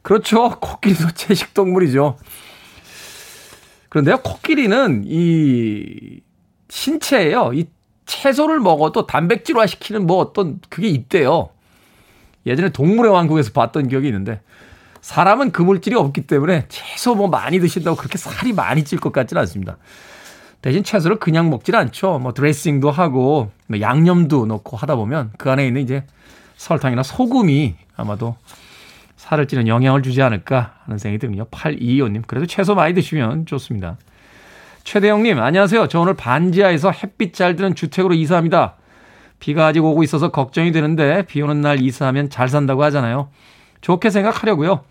그렇죠. 0.03 0.51
코끼리도 0.59 1.11
채식 1.13 1.53
동물이죠. 1.55 2.19
그런데요, 3.89 4.19
코끼리는 4.19 5.05
이 5.07 6.21
신체에요. 6.69 7.53
이 7.55 7.67
채소를 8.07 8.61
먹어도 8.61 9.07
단백질화 9.07 9.67
시키는 9.67 10.07
뭐 10.07 10.19
어떤 10.19 10.61
그게 10.69 10.89
있대요. 10.89 11.51
예전에 12.47 12.71
동물의 12.71 13.13
왕국에서 13.13 13.51
봤던 13.53 13.89
기억이 13.89 14.07
있는데 14.07 14.41
사람은 15.01 15.53
그 15.53 15.63
물질이 15.63 15.95
없기 15.97 16.23
때문에 16.23 16.67
채소 16.69 17.15
뭐 17.15 17.29
많이 17.29 17.61
드신다고 17.61 17.97
그렇게 17.97 18.19
살이 18.19 18.53
많이 18.53 18.85
찔 18.85 18.99
것 18.99 19.13
같지는 19.13 19.41
않습니다. 19.43 19.77
대신 20.63 20.83
채소를 20.83 21.19
그냥 21.19 21.51
먹질 21.51 21.77
않죠. 21.77 22.19
뭐 22.19 22.33
드레싱도 22.33 22.91
하고 22.91 23.51
뭐 23.67 23.81
양념도 23.81 24.47
넣고 24.47 24.77
하다 24.77 24.97
보면 24.97 25.33
그 25.39 25.51
안에 25.51 25.67
있는 25.67 25.83
이제 25.83 26.05
설탕이나 26.57 27.03
소금이 27.03 27.75
아마도 27.97 28.37
살을 29.17 29.47
찌는 29.47 29.69
영향을 29.69 30.03
주지 30.03 30.23
않을까 30.23 30.75
하는 30.85 30.99
생각이 30.99 31.19
듭니다. 31.19 31.45
8225님. 31.51 32.27
그래도 32.27 32.47
채소 32.47 32.75
많이 32.75 32.95
드시면 32.95 33.47
좋습니다. 33.47 33.97
최대영님, 34.87 35.41
안녕하세요. 35.41 35.89
저 35.89 35.99
오늘 35.99 36.15
반지하에서 36.15 36.93
햇빛 36.93 37.35
잘 37.35 37.57
드는 37.57 37.75
주택으로 37.75 38.15
이사합니다. 38.15 38.77
비가 39.41 39.67
아직 39.67 39.85
오고 39.85 40.05
있어서 40.05 40.31
걱정이 40.31 40.71
되는데 40.71 41.27
비 41.27 41.43
오는 41.43 41.61
날 41.61 41.83
이사하면 41.83 42.31
잘 42.31 42.49
산다고 42.49 42.85
하잖아요. 42.85 43.29
좋게 43.81 44.11
생각하려고요. 44.11 44.85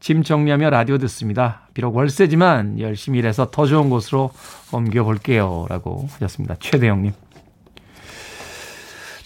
짐 0.00 0.22
정리하며 0.22 0.70
라디오 0.70 0.96
듣습니다. 0.96 1.68
비록 1.74 1.94
월세지만 1.94 2.80
열심히 2.80 3.18
일해서 3.18 3.50
더 3.50 3.66
좋은 3.66 3.90
곳으로 3.90 4.30
옮겨볼게요. 4.72 5.66
라고 5.68 6.08
하셨습니다. 6.12 6.56
최대영님. 6.58 7.12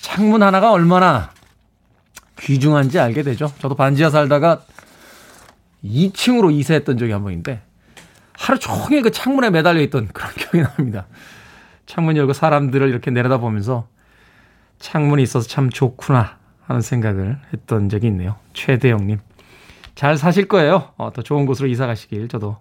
창문 0.00 0.42
하나가 0.42 0.72
얼마나 0.72 1.31
귀중한지 2.40 2.98
알게 2.98 3.22
되죠. 3.22 3.52
저도 3.61 3.76
반지하 3.76 4.11
살다가 4.11 4.62
2층으로 5.85 6.52
이사했던 6.52 6.98
적이 6.98 7.12
한 7.12 7.22
번인데 7.22 7.67
하루 8.38 8.59
종일 8.59 9.03
그 9.03 9.11
창문에 9.11 9.51
매달려 9.51 9.81
있던 9.83 10.09
그런 10.12 10.33
기억이 10.38 10.62
납니다. 10.62 11.07
창문 11.87 12.16
열고 12.16 12.33
사람들을 12.33 12.88
이렇게 12.88 13.11
내려다 13.11 13.38
보면서 13.38 13.88
창문이 14.79 15.22
있어서 15.24 15.48
참 15.48 15.70
좋구나 15.70 16.38
하는 16.66 16.81
생각을 16.81 17.38
했던 17.53 17.88
적이 17.88 18.07
있네요. 18.09 18.37
최대영님. 18.55 19.18
잘 19.96 20.16
사실 20.16 20.46
거예요. 20.46 20.92
어, 20.96 21.11
더 21.12 21.22
좋은 21.22 21.46
곳으로 21.46 21.68
이사 21.68 21.87
가시길 21.87 22.29
저도 22.29 22.59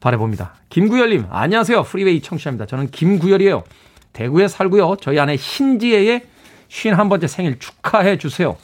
바래봅니다. 0.00 0.54
김구열님, 0.70 1.26
안녕하세요. 1.30 1.82
프리웨이 1.82 2.22
청취자입니다. 2.22 2.64
저는 2.66 2.90
김구열이에요. 2.90 3.64
대구에 4.14 4.48
살고요. 4.48 4.96
저희 5.02 5.18
아내 5.18 5.36
신지혜의 5.36 6.22
51번째 6.70 7.28
생일 7.28 7.58
축하해 7.58 8.16
주세요. 8.16 8.56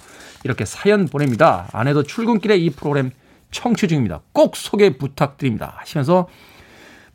이렇게 0.45 0.64
사연 0.64 1.07
보냅니다. 1.07 1.68
아내도 1.73 2.03
출근길에 2.03 2.57
이 2.57 2.71
프로그램 2.71 3.11
청취 3.53 3.87
중입니다. 3.87 4.21
꼭 4.33 4.57
소개 4.57 4.97
부탁드립니다. 4.99 5.75
하시면서 5.79 6.29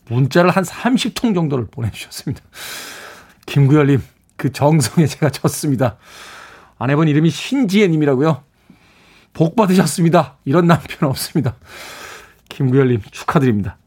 문자를 0.05 0.51
한 0.51 0.63
30통 0.63 1.35
정도를 1.35 1.67
보내주셨습니다. 1.69 2.41
김구열님, 3.45 4.01
그 4.37 4.51
정성에 4.53 5.05
제가 5.07 5.29
졌습니다. 5.31 5.97
아내분 6.77 7.07
이름이 7.09 7.29
신지혜님이라고요. 7.29 8.43
복 9.33 9.55
받으셨습니다. 9.55 10.37
이런 10.45 10.67
남편 10.67 11.09
없습니다. 11.09 11.55
김구열님 12.49 13.01
축하드립니다. 13.11 13.77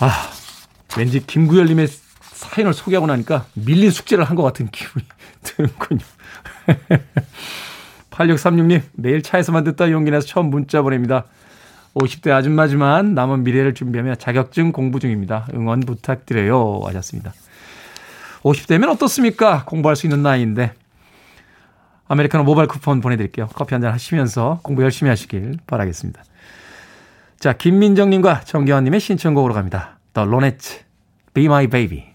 아, 0.00 0.10
왠지 0.98 1.24
김구열님의 1.24 1.88
사연을 2.32 2.74
소개하고 2.74 3.06
나니까 3.06 3.46
밀린 3.54 3.90
숙제를 3.90 4.24
한 4.24 4.36
것 4.36 4.42
같은 4.42 4.68
기분이 4.68 5.04
드는군요. 5.44 6.00
8636님, 8.10 8.82
매일 8.92 9.22
차에서만 9.22 9.64
듣다 9.64 9.90
용기 9.90 10.10
내서 10.10 10.26
처음 10.26 10.50
문자 10.50 10.82
보냅니다. 10.82 11.24
50대 11.94 12.30
아줌마지만 12.30 13.14
남은 13.14 13.44
미래를 13.44 13.74
준비하며 13.74 14.14
자격증 14.16 14.72
공부 14.72 14.98
중입니다. 15.00 15.46
응원 15.54 15.80
부탁드려요. 15.80 16.80
하셨습니다. 16.86 17.32
50대면 18.42 18.88
어떻습니까? 18.90 19.64
공부할 19.64 19.96
수 19.96 20.06
있는 20.06 20.22
나이인데. 20.22 20.72
아메리카노 22.08 22.44
모바일 22.44 22.68
쿠폰 22.68 23.00
보내드릴게요. 23.00 23.48
커피 23.54 23.74
한 23.74 23.82
잔 23.82 23.92
하시면서 23.92 24.60
공부 24.62 24.82
열심히 24.82 25.08
하시길 25.10 25.58
바라겠습니다. 25.66 26.22
자, 27.38 27.52
김민정님과 27.54 28.40
정겨환님의 28.42 29.00
신청곡으로 29.00 29.54
갑니다. 29.54 29.98
The 30.14 30.26
Ronettes, 30.26 30.84
Be 31.34 31.44
My 31.46 31.66
Baby. 31.66 32.11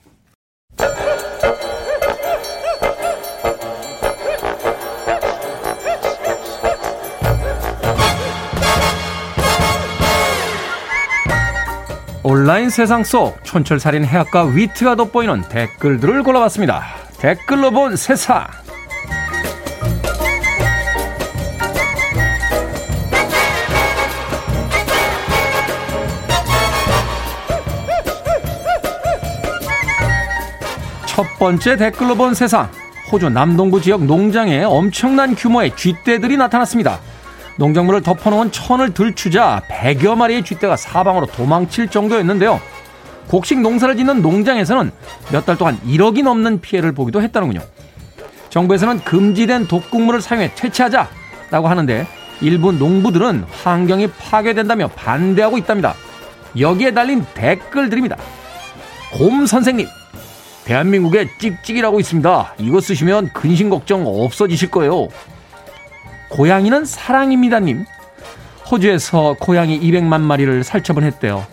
온라인 12.30 12.70
세상 12.70 13.06
속 13.06 13.42
촌철살인 13.46 14.04
해학과 14.04 14.44
위트가 14.44 14.96
돋보이는 14.96 15.44
댓글들을 15.44 16.24
골라봤습니다. 16.24 16.84
댓글로 17.20 17.72
본 17.72 17.96
세상. 17.96 18.46
첫 31.06 31.24
번째 31.40 31.78
댓글로 31.78 32.16
본 32.16 32.34
세상. 32.34 32.70
호주 33.10 33.30
남동부 33.30 33.80
지역 33.80 34.04
농장에 34.04 34.66
엄청난 34.66 35.34
규모의 35.34 35.74
쥐떼들이 35.78 36.36
나타났습니다. 36.36 37.00
농작물을 37.58 38.02
덮어놓은 38.02 38.52
천을 38.52 38.94
들추자 38.94 39.62
100여 39.70 40.16
마리의 40.16 40.44
쥐떼가 40.44 40.76
사방으로 40.78 41.26
도망칠 41.28 41.88
정도였는데요. 41.90 42.60
곡식 43.28 43.60
농사를 43.60 43.98
짓는 43.98 44.22
농장에서는 44.22 44.92
몇 45.32 45.46
달 45.46 45.58
동안 45.58 45.78
1억이 45.86 46.24
넘는 46.24 46.62
피해를 46.62 46.94
보기도 46.94 47.22
했다는군요. 47.22 47.62
정부에서는 48.50 49.00
금지된 49.04 49.68
독극물을 49.68 50.22
사용해 50.22 50.52
퇴치하자라고 50.56 51.68
하는데 51.68 52.08
일부 52.42 52.72
농부들은 52.72 53.46
환경이 53.64 54.08
파괴된다며 54.12 54.88
반대하고 54.90 55.58
있답니다. 55.58 55.96
여기에 56.58 56.94
달린 56.94 57.26
댓글들입니다. 57.34 58.16
곰 59.14 59.46
선생님, 59.46 59.88
대한민국에 60.66 61.28
찍찍이라고 61.40 62.00
있습니다. 62.00 62.56
이거 62.60 62.80
쓰시면 62.80 63.32
근심 63.34 63.70
걱정 63.70 64.06
없어지실 64.06 64.70
거예요. 64.72 65.08
고양이는 66.30 66.86
사랑입니다님. 66.86 67.86
호주에서 68.70 69.36
고양이 69.40 69.80
200만 69.80 70.22
마리를 70.22 70.64
살처분했대요. 70.64 71.46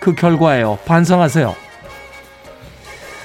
그 0.00 0.14
결과예요. 0.14 0.78
반성하세요. 0.84 1.54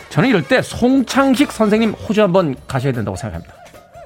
저는 0.09 0.29
이럴 0.29 0.47
때 0.47 0.61
송창식 0.61 1.51
선생님 1.51 1.91
호주 1.91 2.21
한번 2.21 2.55
가셔야 2.67 2.91
된다고 2.93 3.15
생각합니다. 3.17 3.55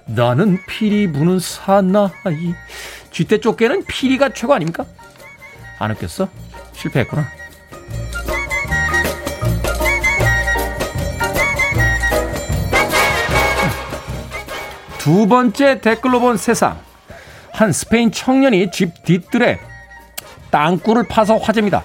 나는 0.06 0.60
피리 0.68 1.12
부는 1.12 1.40
사나이. 1.40 2.54
쥐떼 3.12 3.40
쫓게는 3.40 3.86
피리가 3.86 4.30
최고 4.30 4.54
아닙니까? 4.54 4.86
안 5.80 5.92
웃겼어? 5.92 6.30
실패했구나. 6.74 7.26
두 15.06 15.28
번째 15.28 15.82
댓글로 15.82 16.20
본 16.20 16.36
세상. 16.36 16.80
한 17.52 17.72
스페인 17.72 18.12
청년이 18.12 18.72
집 18.72 19.04
뒤뜰에 19.04 19.60
땅굴을 20.50 21.04
파서 21.04 21.38
화제입니다. 21.38 21.84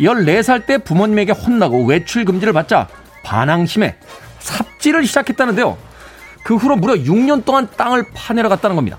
14살 0.00 0.66
때 0.66 0.76
부모님에게 0.78 1.30
혼나고 1.30 1.84
외출 1.84 2.24
금지를 2.24 2.52
받자 2.52 2.88
반항심에 3.22 3.94
삽질을 4.40 5.06
시작했다는데요. 5.06 5.78
그 6.42 6.56
후로 6.56 6.74
무려 6.74 6.94
6년 6.94 7.44
동안 7.44 7.68
땅을 7.76 8.06
파내려갔다는 8.12 8.74
겁니다. 8.74 8.98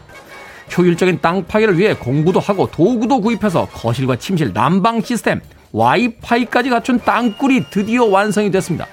효율적인 0.78 1.20
땅 1.22 1.44
파괴를 1.46 1.78
위해 1.78 1.94
공부도 1.94 2.40
하고 2.40 2.72
도구도 2.72 3.20
구입해서 3.20 3.68
거실과 3.74 4.16
침실, 4.16 4.54
난방 4.54 5.02
시스템, 5.02 5.42
와이파이까지 5.74 6.70
갖춘 6.70 7.02
땅굴이 7.04 7.66
드디어 7.70 8.06
완성이 8.06 8.50
됐습니다. 8.50 8.88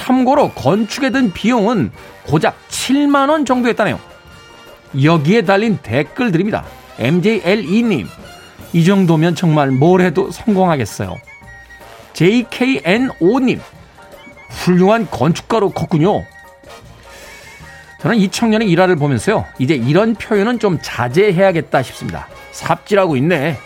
참고로 0.00 0.52
건축에 0.52 1.10
든 1.10 1.30
비용은 1.30 1.92
고작 2.24 2.56
7만원 2.68 3.44
정도였다네요. 3.44 4.00
여기에 5.02 5.42
달린 5.42 5.78
댓글들입니다. 5.82 6.64
MJLE님, 6.98 8.08
이 8.72 8.84
정도면 8.84 9.34
정말 9.34 9.70
뭘 9.70 10.00
해도 10.00 10.30
성공하겠어요. 10.30 11.18
JKNO님, 12.14 13.60
훌륭한 14.48 15.06
건축가로 15.10 15.70
컸군요. 15.70 16.24
저는 18.00 18.16
이 18.16 18.30
청년의 18.30 18.70
일화를 18.70 18.96
보면서요, 18.96 19.44
이제 19.58 19.74
이런 19.74 20.14
표현은 20.14 20.60
좀 20.60 20.78
자제해야겠다 20.80 21.82
싶습니다. 21.82 22.26
삽질하고 22.52 23.16
있네. 23.18 23.58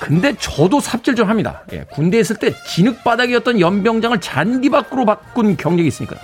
근데 0.00 0.34
저도 0.38 0.80
삽질 0.80 1.14
좀 1.14 1.28
합니다. 1.28 1.62
예, 1.72 1.84
군대에 1.90 2.20
있을 2.20 2.36
때 2.36 2.52
진흙바닥이었던 2.74 3.60
연병장을 3.60 4.20
잔디 4.20 4.68
밖으로 4.70 5.04
바꾼 5.04 5.56
경력이 5.56 5.86
있으니까요. 5.86 6.18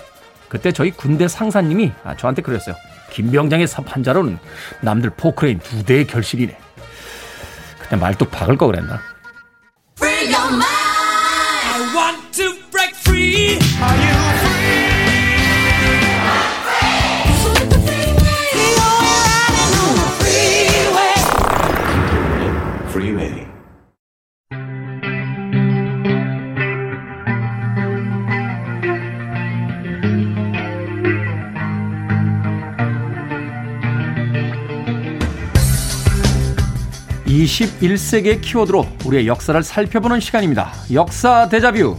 그때 0.49 0.73
저희 0.73 0.91
군대 0.91 1.29
상사님이 1.29 1.93
아, 2.05 2.17
저한테 2.17 2.43
그랬어요. 2.43 2.75
김병장의 3.13 3.67
삽 3.67 3.85
한 3.87 4.03
자로는 4.03 4.39
남들 4.81 5.11
포크레인 5.11 5.59
두 5.61 5.85
대의 5.85 6.07
결실이네. 6.07 6.57
그때 7.81 7.97
말뚝 7.97 8.31
박을 8.31 8.57
거 8.57 8.67
그랬나? 8.67 9.01
Freeway. 13.05 14.20
21세기의 37.45 38.41
키워드로 38.43 38.87
우리의 39.07 39.27
역사를 39.27 39.63
살펴보는 39.63 40.21
시간입니다. 40.21 40.73
역사 40.93 41.49
대자뷰. 41.49 41.97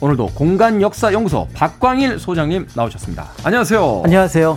오늘도 0.00 0.28
공간 0.28 0.80
역사 0.80 1.12
연구소 1.12 1.48
박광일 1.52 2.18
소장님 2.18 2.68
나오셨습니다. 2.74 3.28
안녕하세요. 3.44 4.02
안녕하세요. 4.04 4.56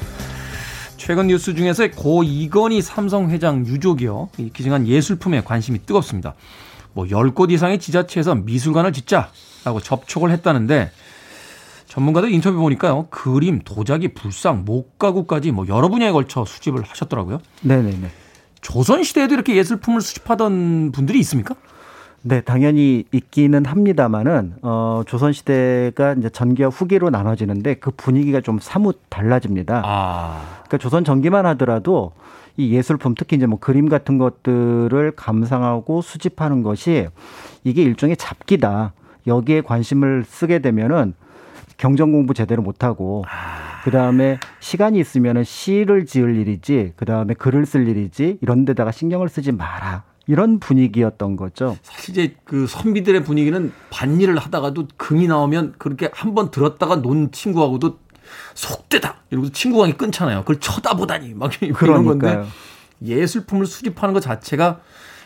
최근 0.98 1.28
뉴스 1.28 1.56
중에서 1.56 1.90
고 1.92 2.24
이건희 2.24 2.82
삼성 2.82 3.30
회장 3.32 3.66
유족이요. 3.66 4.30
이 4.38 4.52
기증한 4.54 4.88
예술품에 4.88 5.42
관심이 5.42 5.80
뜨겁습니다. 5.86 6.36
뭐 6.94 7.06
10곳 7.06 7.52
이상의 7.52 7.80
지자체에서 7.80 8.36
미술관을 8.36 8.94
짓자라고 8.94 9.82
접촉을 9.82 10.32
했다는데 10.32 10.92
전문가들 11.88 12.32
인터뷰 12.32 12.58
보니까요. 12.58 13.08
그림, 13.10 13.60
도자기, 13.66 14.10
불상, 14.14 14.64
목가구까지 14.64 15.52
뭐 15.52 15.68
여러 15.68 15.90
분야에 15.90 16.12
걸쳐 16.12 16.46
수집을 16.46 16.84
하셨더라고요. 16.84 17.42
네네네. 17.64 18.21
조선 18.62 19.04
시대에도 19.04 19.34
이렇게 19.34 19.56
예술품을 19.56 20.02
수집하던 20.02 20.92
분들이 20.92 21.20
있습니까? 21.20 21.56
네, 22.24 22.42
당연히 22.42 23.06
있기는 23.12 23.66
합니다만은 23.66 24.54
어 24.62 25.02
조선 25.08 25.34
시대가 25.34 26.14
이제 26.14 26.30
전기와 26.30 26.70
후기로 26.70 27.10
나눠지는데 27.10 27.76
그 27.76 27.90
분위기가 27.92 28.42
좀 28.42 28.60
사뭇 28.62 29.00
달라집니다. 29.10 29.82
아. 29.84 30.42
그러니까 30.68 30.78
조선 30.78 31.04
전기만 31.04 31.48
하더라도 31.48 32.12
이 32.58 32.74
예술품 32.74 33.16
특히 33.18 33.38
이제 33.38 33.48
뭐 33.48 33.58
그림 33.58 33.90
같은 33.90 34.20
것들을 34.20 35.14
감상하고 35.16 36.02
수집하는 36.04 36.62
것이 36.62 37.08
이게 37.64 37.82
일종의 37.82 38.18
잡기다. 38.18 38.94
여기에 39.26 39.62
관심을 39.62 40.24
쓰게 40.28 40.60
되면은 40.60 41.16
경전 41.78 42.12
공부 42.12 42.36
제대로 42.36 42.62
못 42.62 42.84
하고 42.84 43.24
그 43.84 43.92
다음에 43.92 44.40
시간이 44.60 45.00
있으면은 45.00 45.44
시를 45.44 46.06
지을 46.06 46.36
일이지 46.38 46.94
그 46.96 47.06
다음에 47.06 47.34
글을 47.34 47.66
쓸 47.66 47.88
일이지 47.88 48.38
이런 48.42 48.66
데다가 48.66 48.92
신경을 48.92 49.30
쓰지 49.30 49.52
마라. 49.52 50.04
이런 50.28 50.60
분위기였던 50.60 51.36
거죠. 51.36 51.78
사실 51.82 52.12
이제 52.12 52.36
그 52.46 52.68
선비들의 52.68 53.24
분위기는 53.24 53.74
반일을 53.90 54.38
하다가도 54.38 54.88
금이 54.98 55.28
나오면 55.28 55.76
그렇게 55.78 56.10
한 56.14 56.36
번 56.36 56.52
들었다가 56.52 57.02
논 57.02 57.32
친구하고도 57.32 58.00
속되다 58.54 59.16
이러고서 59.32 59.52
친구 59.52 59.80
관계 59.80 59.98
끊잖아요. 59.98 60.42
그걸 60.42 60.60
쳐다보다니 60.60 61.34
막 61.34 61.52
이런 61.62 61.74
건데 62.06 62.28
그러니까요. 62.28 62.48
예술품을 63.04 63.66
수집하는 63.66 64.14
것 64.14 64.20
자체가 64.22 64.80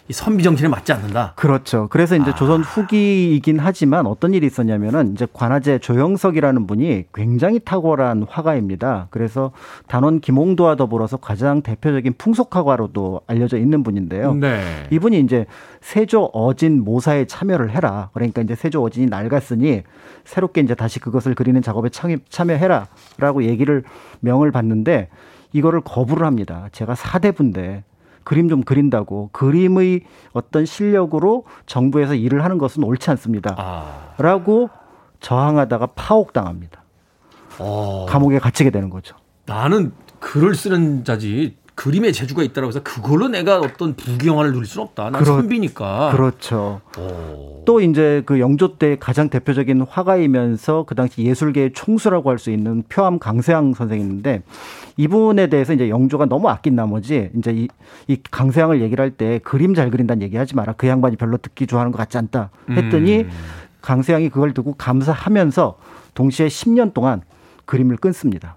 이 0.08 0.14
선비 0.14 0.44
정신에 0.44 0.70
맞지 0.70 0.94
않는다. 0.94 1.34
그렇죠. 1.36 1.88
그래서 1.90 2.16
이제 2.16 2.32
조선 2.36 2.62
후기이긴 2.62 3.58
하지만 3.60 4.06
어떤 4.06 4.36
일이 4.36 4.46
있었냐면은 4.46 5.14
이제 5.14 5.26
관아제 5.34 5.80
조영석이라는 5.80 6.68
분이 6.68 7.06
굉장히 7.12 7.60
탁월한 7.60 8.28
화가입니다. 8.30 9.08
그래서 9.10 9.52
단원 9.88 10.20
김홍도와 10.20 10.76
더불어서 10.76 11.18
가장 11.18 11.64
대표적인 11.64 12.14
풍속화가로도 12.20 13.22
알려져 13.26 13.58
있는 13.58 13.82
분인데요. 13.82 14.36
네. 14.36 14.62
이분이 14.92 15.20
이제 15.22 15.48
세조 15.82 16.26
어진 16.34 16.84
모사에 16.84 17.26
참여를 17.26 17.72
해라. 17.72 18.10
그러니까 18.14 18.44
이제 18.44 18.54
세조 18.54 18.84
어진이 18.84 19.08
낡았으니 19.08 19.82
새롭게 20.24 20.62
이제 20.62 20.76
다시 20.76 21.00
그것을 21.00 21.34
그리는 21.34 21.60
작업에 21.64 21.90
참여, 21.90 22.18
참여해라라고 22.30 23.44
얘기를 23.46 23.84
명을 24.20 24.52
받는데 24.52 25.10
이거를 25.52 25.82
거부를 25.82 26.28
합니다. 26.28 26.68
제가 26.74 26.94
사대부인데 26.94 27.84
그림 28.26 28.50
좀 28.50 28.64
그린다고 28.64 29.30
그림의 29.32 30.02
어떤 30.34 30.66
실력으로 30.66 31.46
정부에서 31.66 32.16
일을 32.16 32.44
하는 32.44 32.58
것은 32.58 32.84
옳지 32.84 33.10
않습니다. 33.12 33.56
아. 33.58 34.14
라고 34.18 34.70
저항하다가 35.22 35.88
파옥당합니다. 35.96 36.84
어. 37.60 38.06
감옥에 38.10 38.40
갇히게 38.40 38.72
되는 38.72 38.90
거죠. 38.90 39.16
나는 39.46 39.94
글을 40.20 40.56
쓰는 40.56 41.06
자지 41.06 41.56
그림의 41.76 42.14
재주가 42.14 42.42
있다라고 42.42 42.70
해서 42.70 42.82
그걸로 42.84 43.28
내가 43.28 43.60
어떤 43.60 43.96
부귀영화를 43.96 44.54
누릴 44.54 44.66
수는 44.66 44.86
없다. 44.88 45.10
난 45.10 45.22
그렇- 45.22 45.36
선비니까. 45.36 46.12
그렇죠. 46.16 46.80
오. 46.98 47.64
또 47.66 47.82
이제 47.82 48.24
그 48.26 48.40
영조 48.40 48.78
때 48.78 48.96
가장 48.98 49.30
대표적인 49.30 49.82
화가이면서 49.90 50.84
그 50.86 50.96
당시 50.96 51.24
예술계의 51.24 51.74
총수라고 51.74 52.30
할 52.30 52.38
수 52.40 52.50
있는 52.52 52.84
표암 52.88 53.20
강세양 53.20 53.74
선생인데 53.74 54.44
이분에 54.98 55.48
대해서 55.48 55.74
이제 55.74 55.90
영조가 55.90 56.26
너무 56.28 56.48
아낀 56.50 56.76
나머지 56.76 57.30
이제 57.38 57.52
이, 57.52 57.68
이 58.08 58.18
강세양을 58.32 58.82
얘기를 58.82 59.04
할 59.04 59.12
때 59.12 59.40
그림 59.44 59.74
잘 59.74 59.92
그린다는 59.92 60.22
얘기 60.24 60.38
하지 60.38 60.56
마라. 60.56 60.74
그 60.78 60.88
양반이 60.88 61.18
별로 61.18 61.38
듣기 61.38 61.68
좋아하는 61.68 61.92
것 61.92 61.98
같지 61.98 62.18
않다. 62.18 62.52
했더니 62.70 63.20
음. 63.24 63.30
강세양이 63.82 64.30
그걸 64.30 64.54
듣고 64.54 64.76
감사하면서 64.78 65.78
동시에 66.14 66.48
10년 66.48 66.94
동안 66.94 67.22
그림을 67.66 67.98
끊습니다. 67.98 68.56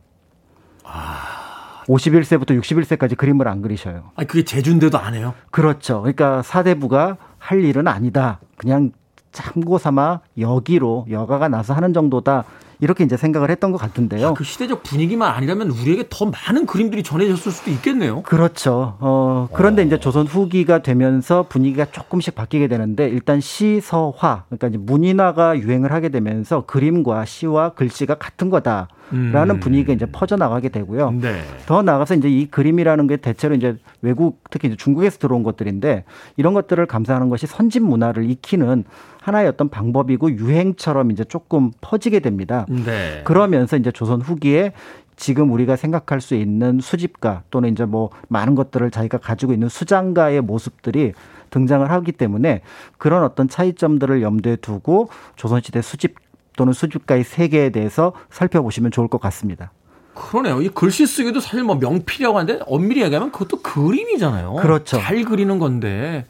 51세부터 1.88 2.60
61세까지 2.60 3.16
그림을 3.16 3.48
안 3.48 3.62
그리셔요. 3.62 4.10
아니 4.14 4.28
그게 4.28 4.44
재주인데도 4.44 4.98
안 4.98 5.14
해요. 5.14 5.34
그렇죠. 5.50 6.00
그러니까 6.02 6.42
사대부가 6.42 7.16
할 7.38 7.64
일은 7.64 7.88
아니다. 7.88 8.40
그냥 8.56 8.92
참고 9.32 9.78
삼아 9.78 10.20
여기로 10.38 11.06
여가가 11.10 11.48
나서 11.48 11.74
하는 11.74 11.92
정도다. 11.92 12.44
이렇게 12.80 13.02
이제 13.02 13.16
생각을 13.16 13.50
했던 13.50 13.72
것 13.72 13.78
같은데요. 13.78 14.34
그 14.34 14.44
시대적 14.44 14.84
분위기만 14.84 15.28
아니라면 15.34 15.70
우리에게 15.70 16.04
더 16.10 16.26
많은 16.26 16.64
그림들이 16.66 17.02
전해졌을 17.02 17.50
수도 17.50 17.70
있겠네요. 17.72 18.22
그렇죠. 18.22 18.96
어, 19.00 19.48
그런데 19.52 19.82
이제 19.82 19.98
조선 19.98 20.26
후기가 20.26 20.80
되면서 20.82 21.46
분위기가 21.48 21.86
조금씩 21.86 22.36
바뀌게 22.36 22.68
되는데 22.68 23.08
일단 23.08 23.40
시서화, 23.40 24.44
그러니까 24.48 24.80
문인화가 24.80 25.58
유행을 25.58 25.92
하게 25.92 26.08
되면서 26.10 26.66
그림과 26.66 27.24
시와 27.24 27.70
글씨가 27.70 28.14
같은 28.14 28.48
거다 28.48 28.88
라는 29.10 29.56
음. 29.56 29.60
분위기가 29.60 29.92
이제 29.92 30.06
퍼져나가게 30.06 30.68
되고요. 30.68 31.12
네. 31.12 31.40
더 31.66 31.82
나아가서 31.82 32.14
이제 32.14 32.28
이 32.28 32.46
그림이라는 32.46 33.06
게 33.06 33.16
대체로 33.16 33.54
이제 33.54 33.76
외국 34.02 34.42
특히 34.50 34.68
이제 34.68 34.76
중국에서 34.76 35.18
들어온 35.18 35.42
것들인데 35.42 36.04
이런 36.36 36.54
것들을 36.54 36.84
감상하는 36.86 37.28
것이 37.28 37.46
선진 37.46 37.84
문화를 37.84 38.30
익히는 38.30 38.84
하나의 39.22 39.48
어떤 39.48 39.68
방법이고 39.68 40.32
유행처럼 40.32 41.10
이제 41.10 41.24
조금 41.24 41.70
퍼지게 41.80 42.20
됩니다. 42.20 42.66
네. 42.68 43.22
그러면서 43.24 43.76
이제 43.76 43.90
조선 43.90 44.20
후기에 44.20 44.72
지금 45.16 45.50
우리가 45.52 45.76
생각할 45.76 46.20
수 46.20 46.34
있는 46.34 46.78
수집가 46.80 47.42
또는 47.50 47.70
이제 47.70 47.84
뭐 47.84 48.10
많은 48.28 48.54
것들을 48.54 48.90
자기가 48.90 49.18
가지고 49.18 49.52
있는 49.52 49.68
수장가의 49.68 50.42
모습들이 50.42 51.12
등장을 51.50 51.90
하기 51.90 52.12
때문에 52.12 52.60
그런 52.98 53.24
어떤 53.24 53.48
차이점들을 53.48 54.22
염두에 54.22 54.56
두고 54.56 55.08
조선시대 55.36 55.82
수집 55.82 56.14
또는 56.58 56.72
수집가의 56.72 57.22
세계에 57.22 57.70
대해서 57.70 58.12
살펴보시면 58.30 58.90
좋을 58.90 59.06
것 59.06 59.20
같습니다. 59.20 59.72
그러네요. 60.14 60.60
이 60.60 60.68
글씨 60.68 61.06
쓰기도 61.06 61.38
사실 61.38 61.62
뭐 61.62 61.76
명필이라고 61.76 62.36
하는데 62.36 62.64
엄밀히 62.66 63.02
얘기하면 63.02 63.30
그것도 63.30 63.62
그림이잖아요. 63.62 64.54
그렇죠. 64.54 64.98
잘 64.98 65.24
그리는 65.24 65.60
건데 65.60 66.26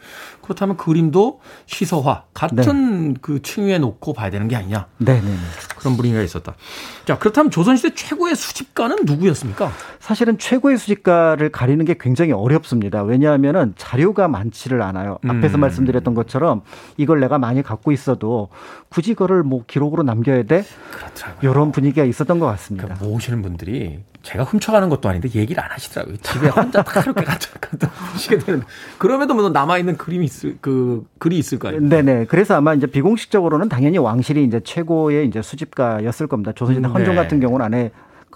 그렇다면 0.49 0.79
그림도 0.79 1.41
시서화 1.67 2.25
같은 2.33 3.15
그 3.21 3.43
층위에 3.43 3.79
놓고 3.79 4.15
봐야 4.15 4.31
되는 4.31 4.49
게 4.49 4.57
아니냐 4.57 4.87
네네네. 4.97 5.37
그런 5.77 5.97
분위기가 5.97 6.23
있었다. 6.23 6.55
자 7.05 7.19
그렇다면 7.19 7.51
조선시대 7.51 7.95
최고의 7.95 8.35
수집가는 8.35 9.05
누구였습니까? 9.05 9.71
사실은 10.01 10.39
최고의 10.39 10.79
수집가를 10.79 11.51
가리는 11.51 11.85
게 11.85 11.97
굉장히 12.01 12.33
어렵습니다. 12.33 13.03
왜냐하면은 13.03 13.75
자료가 13.77 14.27
많지를 14.29 14.81
않아요. 14.81 15.19
앞에서 15.27 15.59
음. 15.59 15.61
말씀드렸던 15.61 16.15
것처럼 16.15 16.63
이걸 16.97 17.21
내가 17.21 17.39
많이 17.39 17.63
갖고 17.63 17.93
있어도 17.93 18.49
굳이 18.89 19.13
그거를 19.13 19.43
뭐 19.43 19.65
기록으로 19.67 20.03
남겨야 20.03 20.45
돼? 20.45 20.65
그렇더라고요. 20.91 21.51
이런 21.51 21.73
분위기가 21.73 22.05
있었던 22.05 22.39
것 22.39 22.47
같습니다. 22.47 22.87
그러니까 22.87 23.05
모으시는 23.05 23.43
분들이 23.43 23.99
제가 24.23 24.45
훔쳐가는 24.45 24.89
것도 24.89 25.09
아닌데 25.09 25.29
얘기를 25.35 25.63
안 25.63 25.71
하시더라고요. 25.71 26.17
집에 26.19 26.49
혼자 26.49 26.83
다 26.83 27.01
이렇게 27.01 27.25
갖다 27.25 27.49
갖다 27.61 27.91
보시게 28.13 28.39
되는. 28.39 28.63
그럼에도 28.99 29.35
뭐 29.35 29.49
남아 29.49 29.79
있는 29.79 29.97
그림이 29.97 30.25
있을 30.27 30.59
그 30.61 31.07
글이 31.19 31.39
있을 31.39 31.59
거 31.59 31.69
아니에요. 31.69 31.89
네네. 31.89 32.27
그래서 32.27 32.55
아마 32.57 32.75
이제 32.75 32.87
비공식적으로는 32.87 33.69
당연히 33.69 33.97
왕실이 33.99 34.45
이제 34.45 34.61
최고의 34.61 35.27
이제 35.29 35.41
수집가였을 35.41 36.27
겁니다. 36.27 36.53
조선시대 36.53 36.87
헌종 36.89 37.15
네. 37.15 37.23
같은 37.23 37.41
경우는 37.41 37.65
안에 37.65 37.91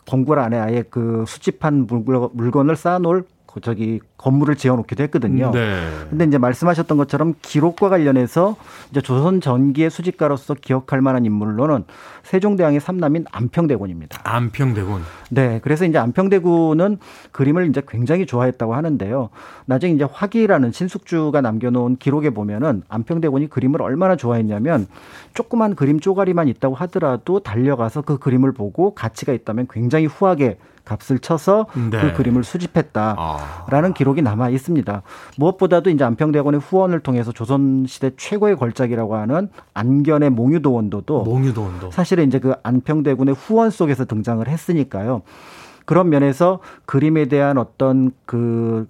건굴 0.07 0.39
안에 0.39 0.59
아예 0.59 0.83
그 0.89 1.25
수집한 1.27 1.87
물건- 1.87 2.31
물건을 2.33 2.75
쌓아놓을 2.77 3.23
그 3.23 3.32
저기 3.61 4.01
건물을 4.17 4.57
지어놓기도 4.57 5.03
했거든요. 5.05 5.51
네. 5.51 5.89
근데 6.09 6.25
이제 6.25 6.39
말씀하셨던 6.39 6.97
것처럼 6.97 7.35
기록과 7.43 7.89
관련해서 7.89 8.57
이제 8.91 9.01
조선 9.01 9.41
전기의 9.41 9.91
수집가로서 9.91 10.55
기억할 10.55 11.01
만한 11.01 11.25
인물로는 11.25 11.85
세종대왕의 12.23 12.81
삼남인 12.81 13.27
안평대군입니다. 13.31 14.21
안평대군. 14.25 15.03
네, 15.31 15.61
그래서 15.63 15.85
이제 15.85 15.99
안평대군은 15.99 16.99
그림을 17.33 17.69
이제 17.69 17.83
굉장히 17.87 18.27
좋아했다고 18.27 18.75
하는데요. 18.75 19.31
나중에 19.67 19.93
이제 19.93 20.07
화기라는 20.11 20.73
신숙주가 20.73 21.41
남겨놓은 21.41 21.97
기록에 21.97 22.31
보면은 22.31 22.83
안평대군이 22.89 23.49
그림을 23.49 23.83
얼마나 23.83 24.17
좋아했냐면 24.17 24.87
조그만 25.35 25.75
그림 25.75 26.01
쪼가리만 26.01 26.49
있다고 26.49 26.75
하더라도 26.77 27.41
달려가서 27.41 28.03
그 28.03 28.19
그림을 28.19 28.53
보고 28.53 28.95
가치가 28.95 29.33
있다면 29.33 29.67
굉장히 29.71 30.07
후하게 30.07 30.59
값을 30.85 31.19
쳐서 31.19 31.67
네. 31.91 32.01
그 32.01 32.13
그림을 32.15 32.45
수집했다. 32.45 33.17
아. 33.19 33.67
라는 33.69 33.93
기록이 33.93 34.23
남아 34.23 34.51
있습니다. 34.51 35.03
무엇보다도 35.39 35.91
이제 35.91 36.05
안평대군의 36.05 36.61
후원을 36.61 37.01
통해서 37.01 37.33
조선시대 37.33 38.13
최고의 38.17 38.57
걸작이라고 38.57 39.17
하는 39.17 39.49
안견의 39.75 40.31
몽유도원도도 40.31 41.25
몽유도원도. 41.25 41.91
사실은 41.91 42.27
이제 42.27 42.39
그 42.39 42.55
안평대군의 42.63 43.35
후원 43.35 43.71
속에서 43.71 44.05
등장을 44.05 44.47
했으니까요. 44.47 45.23
그런 45.85 46.09
면에서 46.09 46.61
그림에 46.87 47.27
대한 47.27 47.59
어떤 47.59 48.13
그 48.27 48.87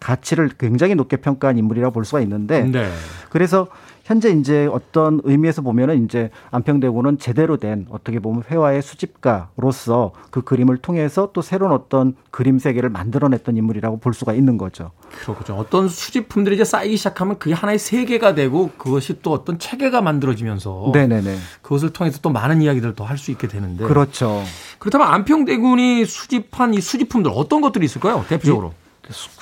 가치를 0.00 0.50
굉장히 0.58 0.94
높게 0.94 1.16
평가한 1.16 1.56
인물이라고 1.58 1.92
볼 1.92 2.04
수가 2.04 2.20
있는데 2.20 2.64
네. 2.64 2.88
그래서 3.30 3.68
현재 4.06 4.30
이제 4.30 4.68
어떤 4.70 5.20
의미에서 5.24 5.62
보면은 5.62 6.04
이제 6.04 6.30
안평대군은 6.52 7.18
제대로 7.18 7.56
된 7.56 7.86
어떻게 7.90 8.20
보면 8.20 8.44
회화의 8.48 8.80
수집가로서 8.80 10.12
그 10.30 10.42
그림을 10.42 10.76
통해서 10.76 11.30
또 11.32 11.42
새로운 11.42 11.72
어떤 11.72 12.14
그림 12.30 12.60
세계를 12.60 12.88
만들어냈던 12.88 13.56
인물이라고 13.56 13.98
볼 13.98 14.14
수가 14.14 14.32
있는 14.32 14.58
거죠. 14.58 14.92
그렇죠. 15.24 15.56
어떤 15.56 15.88
수집품들이 15.88 16.54
이제 16.54 16.64
쌓이기 16.64 16.96
시작하면 16.96 17.40
그게 17.40 17.52
하나의 17.52 17.80
세계가 17.80 18.36
되고 18.36 18.70
그것이 18.78 19.22
또 19.22 19.32
어떤 19.32 19.58
체계가 19.58 20.00
만들어지면서 20.02 20.92
네네네. 20.94 21.36
그것을 21.62 21.90
통해서 21.92 22.20
또 22.22 22.30
많은 22.30 22.62
이야기들을 22.62 22.94
더 22.94 23.04
할 23.06 23.18
수 23.18 23.32
있게 23.32 23.48
되는데 23.48 23.84
그렇죠. 23.84 24.42
그렇다면 24.78 25.08
안평대군이 25.08 26.04
수집한 26.04 26.74
이 26.74 26.80
수집품들 26.80 27.32
어떤 27.34 27.60
것들이 27.60 27.84
있을까요? 27.86 28.24
대표적으로. 28.28 28.72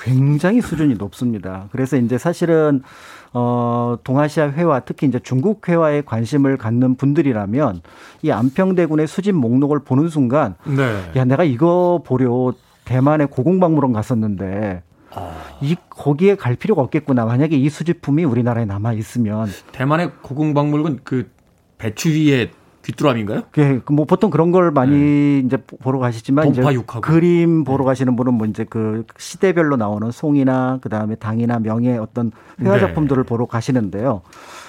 굉장히 0.01 0.61
수준이 0.61 0.93
높습니다. 0.95 1.67
그래서 1.71 1.97
이제 1.97 2.17
사실은 2.17 2.83
어 3.37 3.97
동아시아 4.05 4.49
회화 4.51 4.79
특히 4.79 5.07
이제 5.07 5.19
중국 5.19 5.67
회화에 5.67 6.03
관심을 6.03 6.55
갖는 6.55 6.95
분들이라면 6.95 7.81
이 8.21 8.31
안평대군의 8.31 9.07
수집 9.07 9.35
목록을 9.35 9.79
보는 9.79 10.07
순간 10.07 10.55
네. 10.65 11.11
야 11.17 11.25
내가 11.25 11.43
이거 11.43 12.01
보려 12.05 12.53
대만의 12.85 13.27
고궁박물원 13.27 13.91
갔었는데 13.91 14.83
이 15.61 15.75
거기에 15.89 16.35
갈 16.35 16.55
필요가 16.55 16.81
없겠구나. 16.81 17.25
만약에 17.25 17.57
이 17.57 17.69
수집품이 17.69 18.23
우리나라에 18.23 18.63
남아 18.65 18.93
있으면 18.93 19.47
대만의 19.73 20.11
고궁박물관 20.21 20.99
그 21.03 21.29
배추 21.77 22.09
위에 22.09 22.51
귀뚜라미인가요? 22.85 23.43
그게 23.51 23.81
뭐 23.91 24.05
보통 24.05 24.29
그런 24.29 24.51
걸 24.51 24.71
많이 24.71 25.39
이제 25.39 25.57
보러 25.57 25.99
가시지만 25.99 26.49
이제. 26.49 26.61
그림 27.01 27.63
보러 27.63 27.83
가시는 27.83 28.15
분은 28.15 28.33
뭐 28.35 28.45
이제 28.47 28.63
그 28.63 29.05
시대별로 29.17 29.75
나오는 29.75 30.11
송이나 30.11 30.79
그 30.81 30.89
다음에 30.89 31.15
당이나 31.15 31.59
명의 31.59 31.97
어떤 31.97 32.31
회화 32.61 32.75
네. 32.75 32.79
작품들을 32.79 33.23
보러 33.23 33.45
가시는데요. 33.47 34.21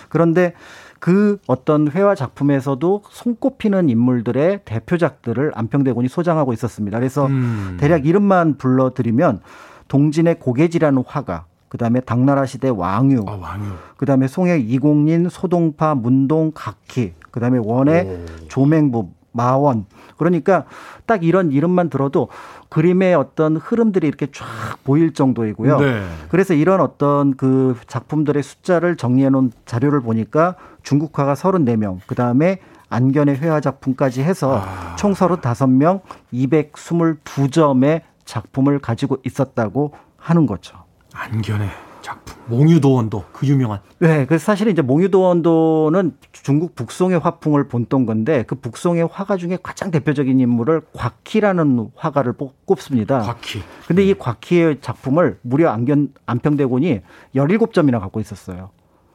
그런데 0.09 0.55
그 0.99 1.39
어떤 1.47 1.91
회화 1.91 2.15
작품에서도 2.15 3.03
손꼽히는 3.11 3.91
인물들의 3.91 4.61
대표작들을 4.65 5.53
안평대군이 5.55 6.09
소장하고 6.09 6.53
있었습니다. 6.55 6.99
그래서 6.99 7.27
음. 7.27 7.77
대략 7.79 8.07
이름만 8.07 8.57
불러드리면 8.57 9.41
동진의 9.89 10.39
고개지라는 10.39 11.05
화가, 11.07 11.45
그다음에 11.69 12.01
당나라 12.01 12.47
시대 12.47 12.69
왕유, 12.69 13.25
아, 13.27 13.33
왕유. 13.33 13.65
그다음에 13.99 14.27
송해 14.27 14.59
이공린, 14.59 15.29
소동파, 15.29 15.95
문동, 15.95 16.51
각희, 16.55 17.13
그다음에 17.37 17.61
원의 17.63 18.25
조맹부, 18.49 19.11
마원. 19.33 19.85
그러니까 20.17 20.65
딱 21.05 21.23
이런 21.23 21.53
이름만 21.53 21.91
들어도 21.91 22.29
그림의 22.71 23.15
어떤 23.15 23.59
흐름들이 23.59 24.09
이렇게 24.09 24.29
쫙 24.33 24.47
보일 24.85 25.13
정도이고요. 25.13 25.79
네. 25.79 26.03
그래서 26.31 26.55
이런 26.55 26.81
어떤 26.81 27.37
그 27.37 27.77
작품들의 27.87 28.43
숫자를 28.43 28.97
정리해 28.97 29.29
놓은 29.29 29.53
자료를 29.67 30.01
보니까 30.01 30.57
중국화가 30.83 31.35
34명, 31.35 31.99
그다음에 32.07 32.61
안견의 32.89 33.37
회화 33.37 33.61
작품까지 33.61 34.23
해서 34.23 34.63
아. 34.65 34.97
총 34.97 35.13
35명, 35.13 36.01
222점의 36.33 38.01
작품을 38.25 38.79
가지고 38.79 39.19
있었다고 39.27 39.93
하는 40.17 40.47
거죠. 40.47 40.79
안견의 41.13 41.86
작품. 42.07 42.37
몽유도원도 42.47 43.25
그 43.33 43.47
유명한. 43.49 43.81
네, 43.99 44.27
그래서 44.27 44.45
사실은 44.45 44.71
이제 44.71 44.81
몽유도원도는 44.81 46.17
중국 46.31 46.77
북송의 46.77 47.19
화풍을 47.19 47.67
본떤 47.67 48.07
건데 48.07 48.45
그 48.47 48.55
북송의 48.55 49.09
화가 49.11 49.37
중에 49.37 49.59
가장 49.61 49.91
대표적인 49.91 50.39
인물을 50.39 50.83
곽희라는 50.93 51.91
화가를 51.97 52.35
뽑- 52.35 52.65
꼽습니다. 52.65 53.19
곽희. 53.23 53.61
근데 53.89 54.05
이 54.05 54.15
곽희의 54.15 54.79
작품을 54.83 55.41
무려 55.43 55.71
안견 55.71 56.13
안평대군이 56.27 57.01
17점이나 57.35 57.99
갖고 57.99 58.21
있었어요. 58.21 58.71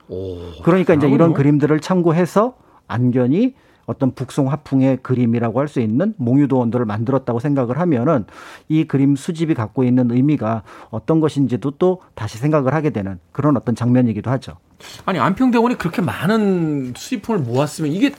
오. 0.10 0.38
그러니까 0.64 0.94
이제 0.94 1.08
이런. 1.08 1.34
그림들을 1.34 1.80
참고해서 1.80 2.56
안견이 2.88 3.56
어떤 3.92 4.12
북송 4.14 4.52
화풍의 4.52 4.98
그림이라고 5.04 5.60
할 5.60 5.68
수 5.68 5.80
있는 5.80 6.14
몽유도 6.18 6.58
원도를 6.58 6.86
만들었다고 6.86 7.40
생각을 7.40 7.80
하면은 7.80 8.26
이 8.68 8.84
그림 8.86 9.16
수집이 9.16 9.54
갖고 9.54 9.84
있는 9.84 10.12
의미가 10.12 10.64
어떤 10.90 11.20
것인지도 11.20 11.72
또 11.72 12.02
다시 12.16 12.38
생각을 12.38 12.74
하게 12.74 12.90
되는 12.90 13.20
그런 13.32 13.56
어떤 13.56 13.76
장면이기도 13.76 14.30
하죠. 14.32 14.58
아니 15.06 15.20
안평대원이 15.20 15.78
그렇게 15.78 16.02
많은 16.02 16.94
수집품을 16.96 17.42
모았으면 17.42 17.92
이게 17.92 18.12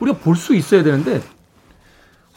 우리가 0.00 0.18
볼 0.18 0.36
수 0.36 0.54
있어야 0.54 0.82
되는데 0.82 1.20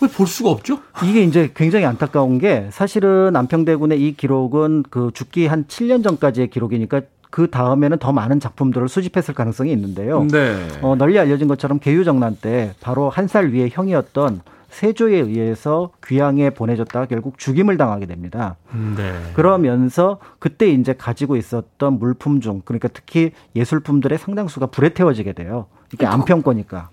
왜볼 0.02 0.26
수가 0.26 0.49
없죠? 0.49 0.80
이게 1.04 1.24
이제 1.24 1.52
굉장히 1.56 1.86
안타까운 1.86 2.39
게 2.39 2.70
사실은 2.72 3.36
안평대군의 3.36 4.02
이 4.02 4.16
기록은 4.16 4.84
그 4.89 5.12
죽기 5.14 5.45
한 5.45 5.66
7년 5.66 6.04
전까지의 6.04 6.49
기록이니까 6.49 7.02
그 7.32 7.49
다음에는 7.49 7.97
더 7.97 8.11
많은 8.11 8.39
작품들을 8.39 8.88
수집했을 8.88 9.34
가능성이 9.34 9.71
있는데요. 9.71 10.27
네. 10.29 10.67
어, 10.82 10.95
널리 10.95 11.17
알려진 11.17 11.47
것처럼 11.47 11.79
개유정난 11.79 12.38
때 12.39 12.73
바로 12.82 13.09
한 13.09 13.27
살 13.27 13.47
위의 13.53 13.69
형이었던 13.71 14.41
세조에 14.69 15.15
의해서 15.17 15.91
귀양에 16.05 16.49
보내졌다가 16.49 17.05
결국 17.05 17.38
죽임을 17.38 17.77
당하게 17.77 18.05
됩니다. 18.05 18.55
네. 18.95 19.13
그러면서 19.34 20.19
그때 20.39 20.69
이제 20.69 20.93
가지고 20.93 21.36
있었던 21.38 21.99
물품 21.99 22.39
중 22.41 22.61
그러니까 22.65 22.88
특히 22.89 23.32
예술품들의 23.55 24.17
상당수가 24.17 24.67
불에 24.67 24.89
태워지게 24.89 25.34
돼요. 25.34 25.65
이게 25.93 26.05
안평거니까. 26.05 26.89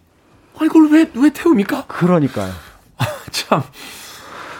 아니 0.58 0.68
그걸 0.68 0.90
왜 0.90 1.10
왜 1.14 1.30
태웁니까? 1.32 1.86
그러니까요. 1.86 2.50
참. 3.30 3.62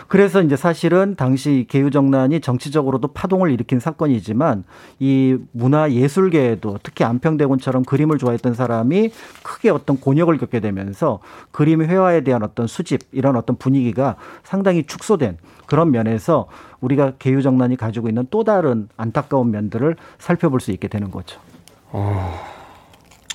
그래서 0.08 0.40
이제 0.42 0.56
사실은 0.56 1.14
당시 1.16 1.66
개유정난이 1.68 2.40
정치적으로도 2.40 3.08
파동을 3.08 3.50
일으킨 3.50 3.78
사건이지만 3.78 4.64
이 4.98 5.36
문화 5.52 5.92
예술계에도 5.92 6.78
특히 6.82 7.04
안평대군처럼 7.04 7.84
그림을 7.84 8.16
좋아했던 8.16 8.54
사람이 8.54 9.12
크게 9.42 9.68
어떤 9.68 10.00
곤욕을 10.00 10.38
겪게 10.38 10.60
되면서 10.60 11.20
그림 11.50 11.82
회화에 11.82 12.22
대한 12.22 12.42
어떤 12.42 12.66
수집 12.66 13.02
이런 13.12 13.36
어떤 13.36 13.56
분위기가 13.56 14.16
상당히 14.42 14.84
축소된 14.84 15.36
그런 15.66 15.90
면에서 15.90 16.48
우리가 16.80 17.12
개유정난이 17.18 17.76
가지고 17.76 18.08
있는 18.08 18.26
또 18.30 18.44
다른 18.44 18.88
안타까운 18.96 19.50
면들을 19.50 19.96
살펴볼 20.18 20.60
수 20.60 20.70
있게 20.70 20.88
되는 20.88 21.10
거죠. 21.10 21.38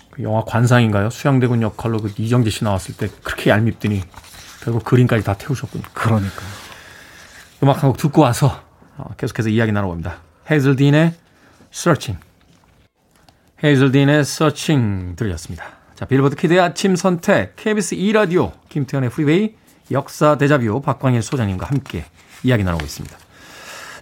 그 0.10 0.24
영화 0.24 0.44
관상인가요? 0.44 1.12
수양대군 1.12 1.62
역할로 1.62 2.00
그 2.00 2.12
이정재 2.18 2.50
씨 2.50 2.64
나왔을 2.64 2.98
때 2.98 3.10
그렇게 3.24 3.52
얄밉더니 3.52 4.02
결국 4.64 4.84
그림까지 4.86 5.24
다 5.24 5.34
태우셨군요. 5.36 5.84
그러니까. 5.94 6.63
음악 7.64 7.82
한 7.82 7.90
곡 7.90 7.98
듣고 7.98 8.22
와서 8.22 8.62
어, 8.98 9.06
계속해서 9.18 9.50
이야기 9.50 9.72
나눠봅니다. 9.72 10.18
헤이즐딘의 10.52 11.14
Searching. 11.74 12.22
헤이즐딘의 13.64 14.20
Searching 14.20 15.16
들으셨습니다. 15.16 15.66
자, 15.96 16.06
빌보드 16.06 16.36
키드의 16.36 16.60
아침 16.60 16.96
선택, 16.98 17.56
KBS 17.56 17.96
2라디오, 17.96 18.52
김태훈의 18.70 19.10
프리웨이, 19.10 19.56
역사 19.92 20.38
데자뷰 20.38 20.82
박광일 20.82 21.22
소장님과 21.22 21.68
함께 21.68 22.04
이야기 22.44 22.64
나누고 22.64 22.84
있습니다. 22.84 23.18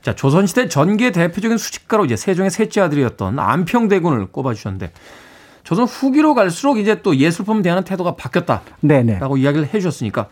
자, 0.02 0.16
조선시대 0.16 0.68
전기 0.68 1.12
대표적인 1.12 1.58
수집가로 1.60 2.06
이제 2.06 2.16
세종의 2.16 2.50
셋째 2.50 2.82
아들이었던 2.82 3.38
안평대군을 3.38 4.28
꼽아주셨는데, 4.32 4.92
조선 5.64 5.86
후기로 5.86 6.34
갈수록 6.34 6.80
이제 6.80 7.04
또 7.04 7.16
예술품 7.16 7.62
대하는 7.62 7.84
태도가 7.84 8.16
바뀌었다라고 8.16 8.66
네네. 8.82 9.20
이야기를 9.38 9.68
해주셨으니까, 9.72 10.30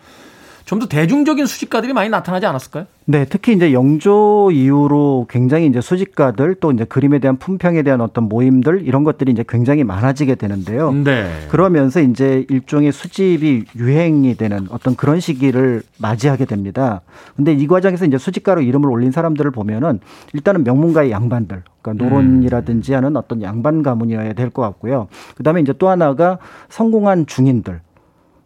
좀 0.70 0.78
더 0.78 0.86
대중적인 0.86 1.48
수집가들이 1.48 1.94
많이 1.94 2.10
나타나지 2.10 2.46
않았을까요? 2.46 2.86
네, 3.06 3.26
특히 3.26 3.54
이제 3.54 3.74
영조 3.74 4.52
이후로 4.52 5.26
굉장히 5.28 5.66
이제 5.66 5.82
수집가들 5.82 6.58
또 6.60 6.72
이제 6.72 6.86
그림에 6.86 7.18
대한 7.18 7.38
품평에 7.38 7.82
대한 7.82 8.02
어떤 8.02 8.30
모임들 8.30 8.84
이런 8.86 9.04
것들이 9.04 9.32
이제 9.32 9.44
굉장히 9.50 9.84
많아지게 9.84 10.36
되는데요. 10.36 10.92
네. 10.92 11.28
그러면서 11.50 12.02
이제 12.02 12.46
일종의 12.50 12.92
수집이 12.92 13.66
유행이 13.76 14.36
되는 14.36 14.68
어떤 14.70 14.96
그런 14.96 15.20
시기를 15.20 15.82
맞이하게 15.98 16.46
됩니다. 16.46 17.02
근데 17.36 17.52
이 17.52 17.66
과정에서 17.66 18.06
이제 18.06 18.20
수집가로 18.20 18.62
이름을 18.62 18.92
올린 18.92 19.12
사람들을 19.12 19.50
보면은 19.50 20.00
일단은 20.34 20.64
명문가의 20.66 21.10
양반들, 21.10 21.64
그러니까 21.82 22.06
노론이라든지 22.06 22.94
하는 22.94 23.18
어떤 23.18 23.42
양반 23.42 23.82
가문이어야 23.82 24.34
될 24.34 24.52
것 24.52 24.62
같고요. 24.62 25.08
그 25.36 25.42
다음에 25.42 25.62
이제 25.62 25.74
또 25.80 25.90
하나가 25.90 26.38
성공한 26.70 27.26
중인들. 27.26 27.82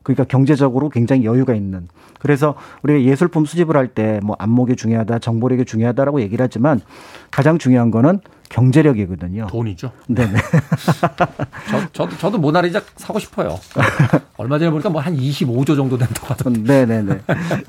그러니까 0.04 0.26
경제적으로 0.26 0.90
굉장히 0.90 1.26
여유가 1.26 1.54
있는. 1.54 1.88
그래서 2.24 2.56
우리가 2.84 3.02
예술품 3.04 3.46
수집을 3.46 3.78
할 3.78 3.88
때 3.94 4.20
뭐 4.24 4.36
안목이 4.40 4.76
중요하다, 4.76 5.20
정보력이 5.20 5.66
중요하다라고 5.66 6.22
얘기를 6.22 6.44
하지만 6.44 6.80
가장 7.32 7.58
중요한 7.60 7.92
거는 7.92 8.20
경제력이거든요. 8.50 9.48
돈이죠. 9.50 9.92
네네. 10.08 10.34
저, 11.70 11.92
저도, 11.92 12.18
저도 12.18 12.38
모나리자 12.38 12.82
사고 12.98 13.18
싶어요. 13.20 13.58
얼마 14.38 14.60
전에 14.60 14.70
보니까 14.72 14.90
뭐 14.90 15.02
한 15.02 15.16
25조 15.18 15.76
정도 15.76 15.98
된다고 15.98 16.28
하던데. 16.28 16.62
네네네. 16.86 17.20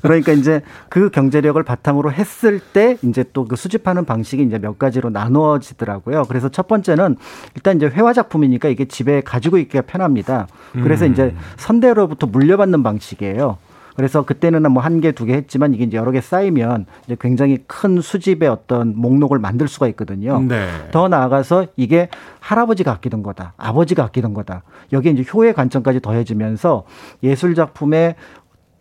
그러니까 0.01 0.31
이제 0.31 0.61
그 0.89 1.09
경제력을 1.09 1.61
바탕으로 1.63 2.11
했을 2.11 2.59
때 2.59 2.97
이제 3.01 3.23
또 3.33 3.45
그 3.45 3.55
수집하는 3.55 4.05
방식이 4.05 4.41
이제 4.43 4.57
몇 4.59 4.79
가지로 4.79 5.09
나누어지더라고요. 5.09 6.23
그래서 6.27 6.49
첫 6.49 6.67
번째는 6.67 7.15
일단 7.55 7.77
이제 7.77 7.87
회화 7.87 8.13
작품이니까 8.13 8.69
이게 8.69 8.85
집에 8.85 9.21
가지고 9.21 9.57
있기가 9.57 9.81
편합니다. 9.83 10.47
그래서 10.73 11.05
이제 11.05 11.35
선대로부터 11.57 12.25
물려받는 12.27 12.81
방식이에요. 12.83 13.57
그래서 13.95 14.23
그때는 14.25 14.69
뭐 14.71 14.83
한 14.83 15.01
개, 15.01 15.11
두 15.11 15.25
개 15.25 15.33
했지만 15.33 15.73
이게 15.73 15.83
이제 15.85 15.97
여러 15.97 16.11
개 16.11 16.21
쌓이면 16.21 16.85
이제 17.05 17.15
굉장히 17.19 17.59
큰 17.67 18.01
수집의 18.01 18.49
어떤 18.49 18.95
목록을 18.95 19.39
만들 19.39 19.67
수가 19.67 19.87
있거든요. 19.89 20.39
네. 20.41 20.67
더 20.91 21.07
나아가서 21.07 21.67
이게 21.75 22.09
할아버지가 22.39 22.91
아끼던 22.91 23.23
거다. 23.23 23.53
아버지가 23.57 24.03
아끼던 24.05 24.33
거다. 24.33 24.63
여기에 24.93 25.13
이제 25.13 25.25
효의 25.33 25.53
관점까지 25.53 26.01
더해지면서 26.01 26.83
예술 27.23 27.55
작품의 27.55 28.15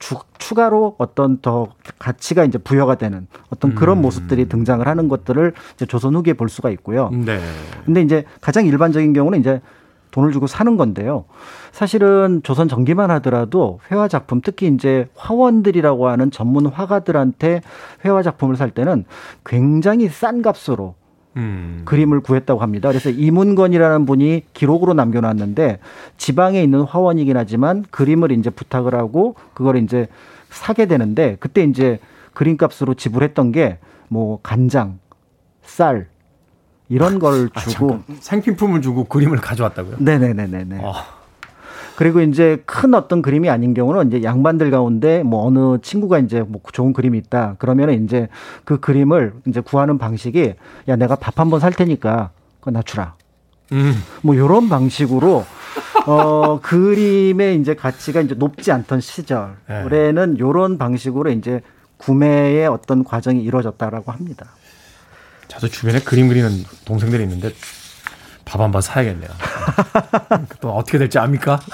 주, 0.01 0.17
추가로 0.39 0.97
어떤 0.99 1.39
더 1.41 1.69
가치가 1.99 2.45
이제 2.45 2.59
부여가 2.59 2.97
되는 2.97 3.27
어떤 3.49 3.75
그런 3.75 3.99
음. 3.99 4.03
모습들이 4.03 4.49
등장을 4.49 4.87
하는 4.87 5.09
것들을 5.09 5.55
이제 5.75 5.87
조선 5.87 6.15
후기에 6.15 6.35
볼 6.35 6.49
수가 6.51 6.69
있고요. 6.71 7.09
네. 7.11 7.39
근데 7.87 8.03
이제 8.03 8.25
가장 8.43 8.67
일반적인 8.67 9.13
경우는 9.15 9.41
이제 9.41 9.63
돈을 10.15 10.33
주고 10.33 10.47
사는 10.47 10.77
건데요. 10.77 11.25
사실은 11.73 12.41
조선 12.43 12.69
전기만 12.69 13.11
하더라도 13.13 13.81
회화 13.91 14.09
작품 14.09 14.41
특히 14.41 14.69
이제 14.69 15.09
화원들이라고 15.17 16.09
하는 16.09 16.31
전문 16.31 16.67
화가들한테 16.67 17.63
회화 18.05 18.23
작품을 18.23 18.57
살 18.57 18.71
때는 18.71 19.05
굉장히 19.45 20.09
싼 20.09 20.41
값으로 20.43 20.95
음. 21.37 21.83
그림을 21.85 22.21
구했다고 22.21 22.61
합니다. 22.61 22.89
그래서 22.89 23.11
이문건이라는 23.11 24.07
분이 24.07 24.45
기록으로 24.55 24.95
남겨놨는데 24.95 25.81
지방에 26.17 26.63
있는 26.63 26.83
화원이긴 26.83 27.37
하지만 27.37 27.85
그림을 27.91 28.31
이제 28.31 28.51
부탁을 28.51 28.95
하고 28.95 29.35
그걸 29.53 29.77
이제 29.79 30.07
사게 30.49 30.87
되는데 30.87 31.37
그때 31.41 31.65
이제 31.65 31.99
그림값으로 32.33 32.95
지불했던 32.95 33.53
게 33.53 33.79
뭐 34.09 34.39
간장, 34.43 34.99
쌀 35.63 36.07
이런 36.89 37.19
걸 37.19 37.49
아, 37.55 37.61
주고 37.61 37.89
잠깐. 37.89 38.03
생필품을 38.21 38.83
주고 38.83 39.05
그림을 39.05 39.39
가져왔다고요? 39.39 39.97
네네네네네. 39.99 40.81
아. 40.83 40.93
그리고 41.97 42.21
이제 42.21 42.61
큰 42.67 42.93
어떤 42.95 43.23
그림이 43.23 43.49
아닌 43.49 43.73
경우는 43.73 44.09
이제 44.09 44.23
양반들 44.25 44.71
가운데 44.73 45.23
뭐 45.23 45.47
어느 45.47 45.79
친구가 45.81 46.19
이제 46.19 46.41
뭐 46.43 46.61
좋은 46.73 46.93
그림이 46.93 47.17
있다. 47.19 47.55
그러면은 47.59 48.05
이제 48.05 48.29
그 48.65 48.81
그림을 48.81 49.33
이제 49.47 49.61
구하는 49.61 49.97
방식이 49.97 50.55
야 50.89 50.97
내가 50.97 51.15
밥 51.15 51.39
한 51.39 51.51
번 51.51 51.61
살 51.61 51.73
테니까 51.73 52.31
그거 52.59 52.71
나 52.73 52.83
주라. 52.83 53.15
음. 53.73 53.95
뭐 54.23 54.37
요런 54.37 54.69
방식으로 54.69 55.45
어 56.07 56.61
그림의 56.61 57.61
이제 57.61 57.75
가치가 57.75 58.21
이제 58.21 58.35
높지 58.35 58.73
않던 58.73 59.01
시절에는 59.01 60.39
요런 60.41 60.79
방식으로 60.79 61.31
이제 61.31 61.61
구매의 61.99 62.67
어떤 62.67 63.05
과정이 63.05 63.41
이루어졌다라고 63.43 64.11
합니다. 64.13 64.47
저도 65.49 65.69
주변에 65.69 66.01
그림 66.01 66.29
그리는 66.29 66.51
동생들이 66.85 67.23
있는데 67.25 67.51
밥 68.45 68.61
한 68.61 68.71
번 68.73 68.83
사야겠네요. 68.83 69.31
또 70.61 70.71
어떻게 70.73 70.99
될지 70.99 71.19
압니까? 71.19 71.61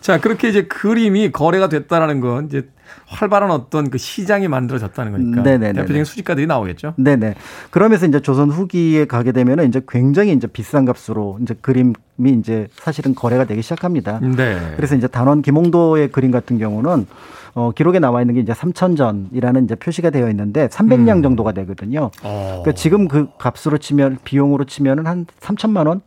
자, 0.00 0.20
그렇게 0.20 0.48
이제 0.48 0.62
그림이 0.62 1.32
거래가 1.32 1.68
됐다라는 1.68 2.20
건 2.20 2.46
이제 2.46 2.68
활발한 3.06 3.50
어떤 3.50 3.90
그 3.90 3.98
시장이 3.98 4.48
만들어졌다는 4.48 5.12
거니까 5.12 5.42
네네네네. 5.42 5.72
대표적인 5.74 6.04
수집가들이 6.04 6.46
나오겠죠. 6.46 6.94
네네. 6.96 7.34
그러면서 7.70 8.06
이제 8.06 8.20
조선 8.20 8.50
후기에 8.50 9.06
가게 9.06 9.32
되면은 9.32 9.68
이제 9.68 9.80
굉장히 9.88 10.32
이제 10.32 10.46
비싼 10.46 10.84
값으로 10.84 11.38
이제 11.42 11.54
그림이 11.60 11.94
이제 12.38 12.68
사실은 12.74 13.14
거래가 13.14 13.44
되기 13.44 13.62
시작합니다. 13.62 14.20
네. 14.20 14.72
그래서 14.76 14.96
이제 14.96 15.06
단원 15.06 15.42
김홍도의 15.42 16.10
그림 16.10 16.30
같은 16.30 16.58
경우는 16.58 17.06
어, 17.54 17.70
기록에 17.72 17.98
나와 17.98 18.20
있는 18.22 18.34
게 18.34 18.40
이제 18.40 18.52
3천전이라는 18.52 19.64
이제 19.64 19.74
표시가 19.74 20.10
되어 20.10 20.28
있는데 20.30 20.68
300량 20.68 21.18
음. 21.18 21.22
정도가 21.22 21.52
되거든요. 21.52 22.10
어, 22.22 22.60
그러니까 22.62 22.72
지금 22.72 23.08
그 23.08 23.28
값으로 23.38 23.78
치면 23.78 24.18
비용으로 24.24 24.64
치면은 24.64 25.06
한 25.06 25.26
3천만 25.40 25.86
원? 25.86 26.00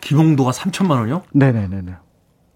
기봉도가 0.00 0.50
3천만 0.50 0.98
원이요? 0.98 1.22
네네네네. 1.32 1.92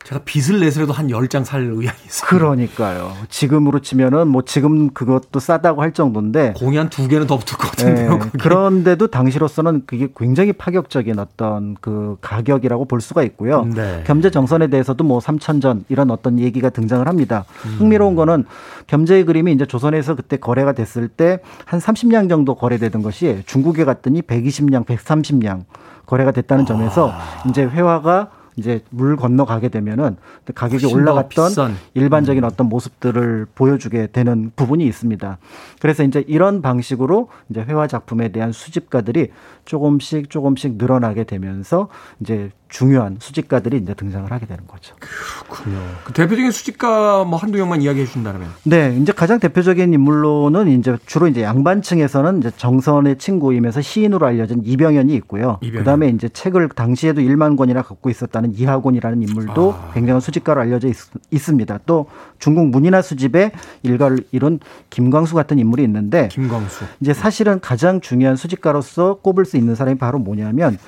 제가 0.06 0.20
빚을 0.24 0.60
내서라도 0.60 0.92
한 0.92 1.08
10장 1.08 1.44
살 1.44 1.62
의향이 1.62 1.98
있어요. 2.06 2.28
그러니까요. 2.28 3.12
지금으로 3.28 3.80
치면은 3.80 4.28
뭐 4.28 4.42
지금 4.42 4.90
그것도 4.90 5.40
싸다고 5.40 5.82
할 5.82 5.92
정도인데 5.92 6.54
공이 6.56 6.76
한두 6.76 7.08
개는 7.08 7.26
더 7.26 7.36
붙을 7.36 7.58
것 7.58 7.70
같은데요. 7.72 8.04
예, 8.04 8.08
거기. 8.18 8.30
그런데도 8.38 9.08
당시로서는 9.08 9.82
그게 9.84 10.08
굉장히 10.16 10.52
파격적인 10.52 11.18
어떤 11.18 11.76
그 11.80 12.16
가격이라고 12.20 12.84
볼 12.84 13.00
수가 13.00 13.24
있고요. 13.24 13.64
네. 13.64 14.04
겸재 14.06 14.30
정선에 14.30 14.68
대해서도 14.68 15.02
뭐 15.02 15.18
3천 15.18 15.60
전 15.60 15.84
이런 15.88 16.12
어떤 16.12 16.38
얘기가 16.38 16.70
등장을 16.70 17.06
합니다. 17.08 17.44
음. 17.64 17.76
흥미로운 17.78 18.14
거는 18.14 18.44
겸재의 18.86 19.24
그림이 19.24 19.52
이제 19.52 19.66
조선에서 19.66 20.14
그때 20.14 20.36
거래가 20.36 20.72
됐을 20.72 21.08
때 21.08 21.40
한 21.64 21.80
30량 21.80 22.28
정도 22.28 22.54
거래되던 22.54 23.02
것이 23.02 23.42
중국에 23.46 23.84
갔더니 23.84 24.22
120량, 24.22 24.84
130량 24.86 25.64
거래가 26.06 26.30
됐다는 26.30 26.66
점에서 26.66 27.10
아. 27.10 27.48
이제 27.48 27.64
회화가 27.64 28.30
이제 28.56 28.82
물 28.90 29.16
건너가게 29.16 29.68
되면은 29.68 30.16
가격이 30.54 30.86
올라갔던 30.86 31.48
비싼. 31.48 31.70
음. 31.70 31.76
일반적인 31.94 32.42
어떤 32.44 32.68
모습들을 32.68 33.46
보여주게 33.54 34.08
되는 34.08 34.50
부분이 34.56 34.84
있습니다. 34.86 35.38
그래서 35.80 36.02
이제 36.02 36.24
이런 36.26 36.62
방식으로 36.62 37.28
이제 37.50 37.60
회화 37.60 37.86
작품에 37.86 38.32
대한 38.32 38.52
수집가들이 38.52 39.30
조금씩 39.66 40.30
조금씩 40.30 40.76
늘어나게 40.76 41.24
되면서 41.24 41.88
이제 42.20 42.50
중요한 42.68 43.16
수집가들이 43.20 43.76
이제 43.78 43.94
등장을 43.94 44.30
하게 44.30 44.46
되는 44.46 44.66
거죠. 44.66 44.94
그렇군요. 44.98 45.78
그 46.04 46.12
대표적인 46.12 46.50
수집가 46.50 47.24
뭐 47.24 47.38
한두 47.38 47.58
명만 47.58 47.80
이야기해 47.80 48.06
주신다면. 48.06 48.48
네, 48.64 48.96
이제 49.00 49.12
가장 49.12 49.38
대표적인 49.38 49.92
인물로는 49.92 50.68
이제 50.68 50.96
주로 51.06 51.28
이제 51.28 51.42
양반층에서는 51.42 52.38
이제 52.38 52.50
정선의 52.56 53.18
친구이면서 53.18 53.82
시인으로 53.82 54.26
알려진 54.26 54.62
이병현이 54.64 55.14
있고요. 55.14 55.58
이병현. 55.60 55.78
그다음에 55.78 56.08
이제 56.08 56.28
책을 56.28 56.70
당시에도 56.70 57.20
1만 57.20 57.56
권이나 57.56 57.82
갖고 57.82 58.10
있었다는 58.10 58.45
이하곤이라는 58.54 59.22
인물도 59.22 59.72
아. 59.72 59.90
굉장한 59.94 60.20
수집가로 60.20 60.60
알려져 60.60 60.88
있, 60.88 60.94
습니다 61.38 61.78
또 61.86 62.06
중국 62.38 62.68
문이나 62.68 63.02
수집의 63.02 63.52
일가를 63.82 64.20
이룬 64.32 64.60
김광수 64.90 65.34
같은 65.34 65.58
인물이 65.58 65.82
있는데 65.84 66.28
김광수. 66.28 66.84
이제 67.00 67.12
사실은 67.12 67.60
가장 67.60 68.00
중요한 68.00 68.36
수집가로서 68.36 69.18
꼽을 69.22 69.44
수 69.44 69.56
있는 69.56 69.74
사람이 69.74 69.98
바로 69.98 70.18
뭐냐면 70.18 70.78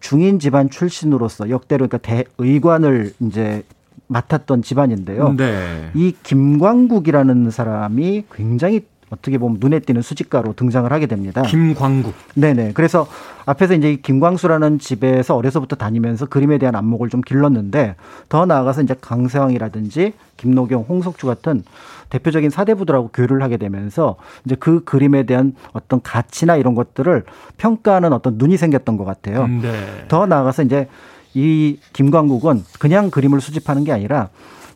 중인 0.00 0.38
집안 0.38 0.70
출신으로서 0.70 1.50
역대로 1.50 1.88
그러니까 1.88 1.98
대의관을 2.38 3.12
이제 3.20 3.62
맡았던 4.08 4.62
집안인데요. 4.62 5.34
네. 5.36 5.90
이 5.94 6.14
김광국이라는 6.22 7.50
사람이 7.50 8.24
굉장히 8.32 8.86
어떻게 9.10 9.38
보면 9.38 9.58
눈에 9.60 9.80
띄는 9.80 10.02
수집가로 10.02 10.54
등장을 10.54 10.90
하게 10.92 11.06
됩니다. 11.06 11.42
김광국. 11.42 12.14
네네. 12.34 12.72
그래서 12.74 13.06
앞에서 13.46 13.74
이제 13.74 13.92
이 13.92 14.02
김광수라는 14.02 14.78
집에서 14.78 15.36
어려서부터 15.36 15.76
다니면서 15.76 16.26
그림에 16.26 16.58
대한 16.58 16.74
안목을 16.74 17.08
좀 17.08 17.20
길렀는데 17.22 17.96
더 18.28 18.46
나아가서 18.46 18.82
이제 18.82 18.94
강세왕이라든지 19.00 20.12
김노경, 20.36 20.86
홍석주 20.88 21.26
같은 21.26 21.64
대표적인 22.10 22.50
사대부들하고 22.50 23.08
교류를 23.08 23.42
하게 23.42 23.56
되면서 23.56 24.16
이제 24.44 24.54
그 24.58 24.84
그림에 24.84 25.24
대한 25.24 25.54
어떤 25.72 26.00
가치나 26.02 26.56
이런 26.56 26.74
것들을 26.74 27.24
평가하는 27.56 28.12
어떤 28.12 28.38
눈이 28.38 28.56
생겼던 28.56 28.96
것 28.96 29.04
같아요. 29.04 29.46
네. 29.46 30.04
더 30.08 30.26
나아가서 30.26 30.62
이제 30.62 30.88
이 31.34 31.78
김광국은 31.92 32.64
그냥 32.78 33.10
그림을 33.10 33.40
수집하는 33.40 33.84
게 33.84 33.92
아니라 33.92 34.28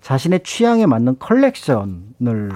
자신의 0.03 0.40
취향에 0.44 0.86
맞는 0.86 1.18
컬렉션을 1.18 2.50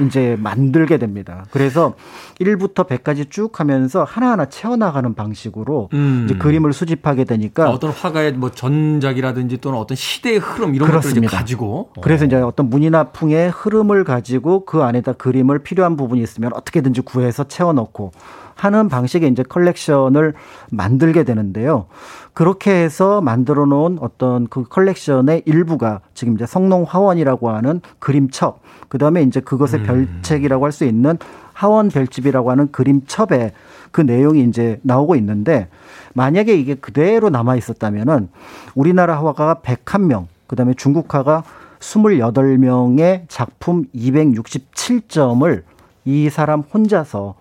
이제 0.00 0.36
만들게 0.40 0.98
됩니다. 0.98 1.44
그래서 1.50 1.94
1부터 2.40 2.86
100까지 2.88 3.30
쭉 3.30 3.60
하면서 3.60 4.04
하나하나 4.04 4.46
채워나가는 4.46 5.14
방식으로 5.14 5.90
음. 5.92 6.24
이제 6.24 6.36
그림을 6.36 6.72
수집하게 6.72 7.24
되니까 7.24 7.70
어떤 7.70 7.90
화가의 7.90 8.32
뭐 8.32 8.50
전작이라든지 8.50 9.58
또는 9.58 9.78
어떤 9.78 9.96
시대의 9.96 10.38
흐름 10.38 10.74
이런 10.74 10.88
것들을 10.88 11.00
이제 11.00 11.20
그렇습니다. 11.20 11.36
가지고 11.36 11.90
그래서 12.00 12.24
이제 12.24 12.36
어떤 12.36 12.70
문이나 12.70 13.04
풍의 13.04 13.50
흐름을 13.50 14.04
가지고 14.04 14.64
그 14.64 14.82
안에다 14.82 15.12
그림을 15.14 15.60
필요한 15.60 15.96
부분이 15.96 16.22
있으면 16.22 16.52
어떻게든지 16.54 17.02
구해서 17.02 17.44
채워넣고 17.44 18.12
하는 18.54 18.88
방식의 18.88 19.30
이제 19.30 19.42
컬렉션을 19.42 20.34
만들게 20.70 21.24
되는데요. 21.24 21.86
그렇게 22.32 22.72
해서 22.72 23.20
만들어 23.20 23.64
놓은 23.66 23.98
어떤 24.00 24.48
그 24.48 24.64
컬렉션의 24.64 25.42
일부가 25.46 26.00
지금 26.14 26.34
이제 26.34 26.46
성농 26.46 26.84
화원이라고 26.88 27.50
하는 27.50 27.80
그림첩, 27.98 28.60
그 28.88 28.98
다음에 28.98 29.22
이제 29.22 29.40
그것의 29.40 29.84
별책이라고 29.84 30.64
할 30.64 30.72
수 30.72 30.84
있는 30.84 31.18
하원 31.52 31.88
별집이라고 31.88 32.50
하는 32.50 32.70
그림첩에 32.72 33.52
그 33.92 34.00
내용이 34.00 34.42
이제 34.42 34.80
나오고 34.82 35.14
있는데 35.16 35.68
만약에 36.14 36.54
이게 36.56 36.74
그대로 36.74 37.30
남아 37.30 37.54
있었다면은 37.56 38.28
우리나라 38.74 39.16
화가가 39.18 39.60
101명, 39.62 40.26
그 40.48 40.56
다음에 40.56 40.74
중국 40.76 41.14
화가 41.14 41.44
28명의 41.78 43.22
작품 43.28 43.84
267점을 43.94 45.62
이 46.04 46.28
사람 46.30 46.60
혼자서 46.60 47.34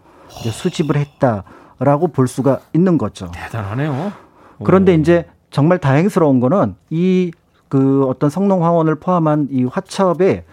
수집을 0.52 0.96
했다라고 0.98 2.10
볼 2.10 2.28
수가 2.28 2.60
있는 2.74 2.98
거죠. 2.98 3.32
대단하네요. 3.34 4.12
그런데 4.64 4.94
오. 4.94 4.96
이제 4.96 5.26
정말 5.52 5.78
다행스러운 5.78 6.40
거는 6.40 6.76
이 6.90 7.32
그 7.74 8.06
어떤 8.06 8.30
성농 8.30 8.64
화원을 8.64 8.94
포함한 8.94 9.48
이 9.50 9.64
화첩에 9.64 10.46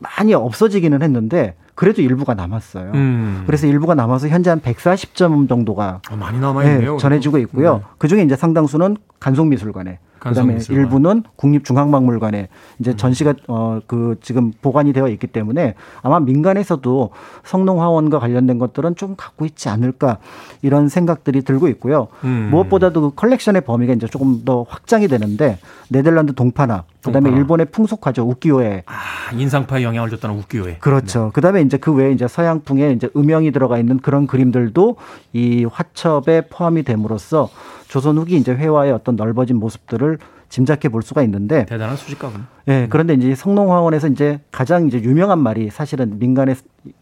많이 0.00 0.34
없어지기는 0.34 1.02
했는데 1.02 1.54
그래도 1.76 2.02
일부가 2.02 2.34
남았어요. 2.34 2.90
음. 2.94 3.44
그래서 3.46 3.68
일부가 3.68 3.94
남아서 3.94 4.26
현재 4.26 4.50
한 4.50 4.60
140점 4.60 5.48
정도가 5.48 6.00
어, 6.10 6.16
많이 6.16 6.40
남아 6.40 6.64
있네요. 6.64 6.94
네, 6.94 6.98
전해지고 6.98 7.38
있고요. 7.38 7.76
네. 7.76 7.82
그 7.98 8.08
중에 8.08 8.22
이제 8.22 8.34
상당수는 8.34 8.96
간송미술관에 9.20 10.00
그다음에. 10.30 10.58
일부는 10.70 11.22
국립중앙박물관에 11.36 12.48
이제 12.80 12.96
전시가 12.96 13.34
어 13.48 13.74
그 13.86 14.16
지금 14.22 14.52
보관이 14.62 14.92
되어 14.92 15.08
있기 15.08 15.26
때문에 15.26 15.74
아마 16.02 16.20
민간에서도 16.20 17.10
성농화원과 17.44 18.18
관련된 18.18 18.58
것들은 18.58 18.96
좀 18.96 19.14
갖고 19.16 19.44
있지 19.44 19.68
않을까 19.68 20.18
이런 20.62 20.88
생각들이 20.88 21.42
들고 21.42 21.68
있고요. 21.68 22.08
음. 22.24 22.48
무엇보다도 22.50 23.00
그 23.00 23.14
컬렉션의 23.14 23.62
범위가 23.62 23.92
이제 23.94 24.06
조금 24.06 24.44
더 24.44 24.64
확장이 24.68 25.08
되는데 25.08 25.58
네덜란드 25.88 26.34
동파나 26.34 26.84
그다음에 27.02 27.24
동파나. 27.30 27.36
일본의 27.36 27.66
풍속화죠 27.66 28.22
우키요에 28.28 28.84
아, 28.86 29.32
인상파에 29.36 29.82
영향을 29.82 30.10
줬다는 30.10 30.36
웃기요에. 30.38 30.78
그렇죠. 30.78 31.30
그다음에 31.34 31.60
이제 31.62 31.76
그 31.76 31.92
외에 31.92 32.12
이제 32.12 32.26
서양풍에 32.26 32.92
이제 32.92 33.08
음영이 33.16 33.52
들어가 33.52 33.78
있는 33.78 33.98
그런 33.98 34.26
그림들도 34.26 34.96
이 35.32 35.64
화첩에 35.70 36.42
포함이 36.50 36.82
됨으로써 36.84 37.48
조선 37.94 38.18
후기 38.18 38.36
이제 38.36 38.52
회화의 38.52 38.90
어떤 38.90 39.14
넓어진 39.14 39.56
모습들을 39.60 40.18
짐작해 40.48 40.88
볼 40.88 41.02
수가 41.02 41.22
있는데 41.22 41.64
대단한 41.64 41.96
수집가군. 41.96 42.44
예, 42.66 42.88
그런데 42.90 43.14
이제 43.14 43.36
성농화원에서 43.36 44.08
이제 44.08 44.40
가장 44.50 44.88
이제 44.88 45.00
유명한 45.00 45.38
말이 45.38 45.70
사실은 45.70 46.18
민간에 46.18 46.56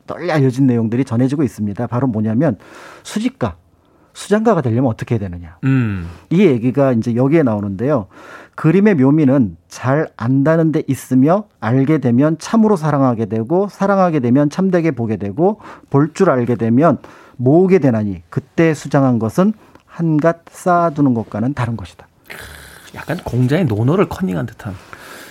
널리 0.06 0.30
알려진 0.30 0.66
내용들이 0.66 1.06
전해지고 1.06 1.44
있습니다. 1.44 1.86
바로 1.86 2.08
뭐냐면 2.08 2.58
수집가, 3.04 3.56
수장가가 4.12 4.60
되려면 4.60 4.90
어떻게 4.90 5.14
해야 5.14 5.20
되느냐. 5.20 5.56
음. 5.64 6.10
이 6.28 6.44
얘기가 6.44 6.92
이제 6.92 7.14
여기에 7.14 7.42
나오는데요. 7.42 8.08
그림의 8.54 8.96
묘미는 8.96 9.56
잘 9.68 10.10
안다는 10.18 10.72
데 10.72 10.82
있으며 10.88 11.44
알게 11.58 11.98
되면 11.98 12.36
참으로 12.38 12.76
사랑하게 12.76 13.24
되고 13.24 13.66
사랑하게 13.70 14.20
되면 14.20 14.50
참되게 14.50 14.90
보게 14.90 15.16
되고 15.16 15.58
볼 15.88 16.12
줄 16.12 16.28
알게 16.28 16.56
되면 16.56 16.98
모으게 17.38 17.78
되나니 17.78 18.24
그때 18.28 18.74
수장한 18.74 19.18
것은 19.18 19.54
한갓 19.92 20.40
쌓아두는 20.50 21.14
것과는 21.14 21.54
다른 21.54 21.76
것이다. 21.76 22.06
약간 22.94 23.18
공자의 23.18 23.66
논어를 23.66 24.08
컨닝한 24.08 24.46
듯한. 24.46 24.74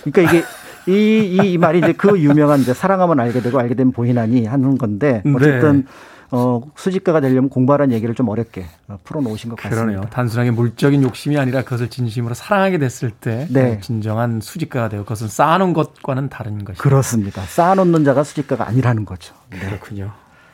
그러니까 0.04 0.22
이게 0.22 0.44
이, 0.86 1.38
이, 1.42 1.52
이 1.52 1.58
말이 1.58 1.78
이제 1.78 1.92
그 1.92 2.18
유명한 2.18 2.60
이제 2.60 2.72
사랑하면 2.72 3.20
알게 3.20 3.40
되고 3.40 3.58
알게 3.58 3.74
되면 3.74 3.92
보이나니 3.92 4.46
하는 4.46 4.78
건데 4.78 5.22
어쨌든 5.34 5.86
어, 6.30 6.62
수집가가 6.76 7.20
되려면 7.20 7.50
공부하라는 7.50 7.94
얘기를 7.94 8.14
좀 8.14 8.28
어렵게 8.28 8.64
어, 8.88 8.98
풀어놓으신 9.04 9.50
것 9.50 9.56
같습니다. 9.56 9.84
그러네요. 9.84 10.00
단순하게 10.10 10.52
물적인 10.52 11.02
욕심이 11.02 11.38
아니라 11.38 11.62
그것을 11.62 11.90
진심으로 11.90 12.34
사랑하게 12.34 12.78
됐을 12.78 13.10
때 13.10 13.46
네. 13.50 13.78
진정한 13.80 14.40
수집가가 14.40 14.88
되고 14.88 15.02
그것은 15.02 15.28
쌓아놓은 15.28 15.74
것과는 15.74 16.30
다른 16.30 16.64
것이죠. 16.64 16.82
그렇습니다. 16.82 17.42
쌓아놓는 17.42 18.04
자가 18.04 18.24
수집가가 18.24 18.66
아니라는 18.66 19.04
거죠. 19.04 19.34
네. 19.50 19.58
그렇군요. 19.58 20.12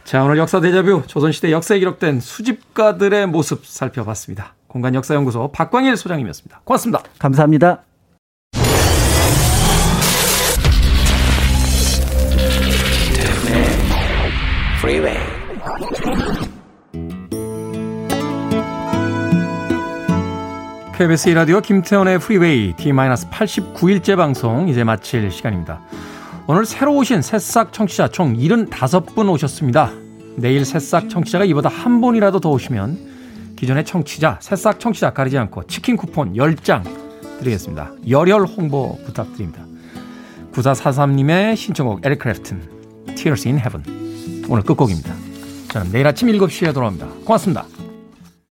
자, 0.09 0.25
오늘 0.25 0.39
역사 0.39 0.59
데자뷰 0.59 1.03
조선시대 1.07 1.53
역사에 1.53 1.81
기록된 1.81 2.21
수집가들의 2.21 3.27
모습 3.27 3.67
살펴봤습니다. 3.67 4.55
공간 4.67 4.95
역사연구소 4.95 5.53
박광일 5.53 5.99
소장님이었습니다. 5.99 6.63
고맙습니다. 6.65 7.03
감사합니다. 7.19 7.83
KBS 20.97 21.35
2라디오 21.35 21.62
김태훈의 21.62 22.18
프리웨이 22.19 22.75
제89일째 22.76 24.16
방송 24.17 24.71
이제 24.71 24.85
마칠 24.85 25.31
시간입니다. 25.31 25.83
오늘 26.51 26.64
새로 26.64 26.96
오신 26.96 27.20
새싹 27.20 27.74
청취자 27.74 28.09
총 28.09 28.34
75분 28.34 29.30
오셨습니다. 29.30 29.92
내일 30.36 30.64
새싹 30.64 31.11
청취자가 31.11 31.44
이보다 31.44 31.68
한 31.68 32.01
분이라도 32.01 32.40
더 32.40 32.49
오시면 32.49 33.55
기존의 33.55 33.84
청취자, 33.84 34.38
새싹 34.40 34.80
청취자 34.80 35.12
가리지 35.12 35.36
않고 35.36 35.64
치킨 35.64 35.99
쿠폰 35.99 36.32
10장 36.32 36.84
드리겠습니다. 37.40 37.92
열혈 38.09 38.46
홍보 38.46 38.96
부탁드립니다. 39.05 39.62
9443님의 40.53 41.55
신청곡 41.55 42.07
에릭 42.07 42.20
크래프튼 42.20 42.62
Tears 43.14 43.46
in 43.46 43.59
Heaven 43.59 44.46
오늘 44.49 44.62
끝곡입니다. 44.62 45.14
저는 45.68 45.92
내일 45.92 46.07
아침 46.07 46.28
7시에 46.28 46.72
돌아옵니다. 46.72 47.09
고맙습니다. 47.26 47.66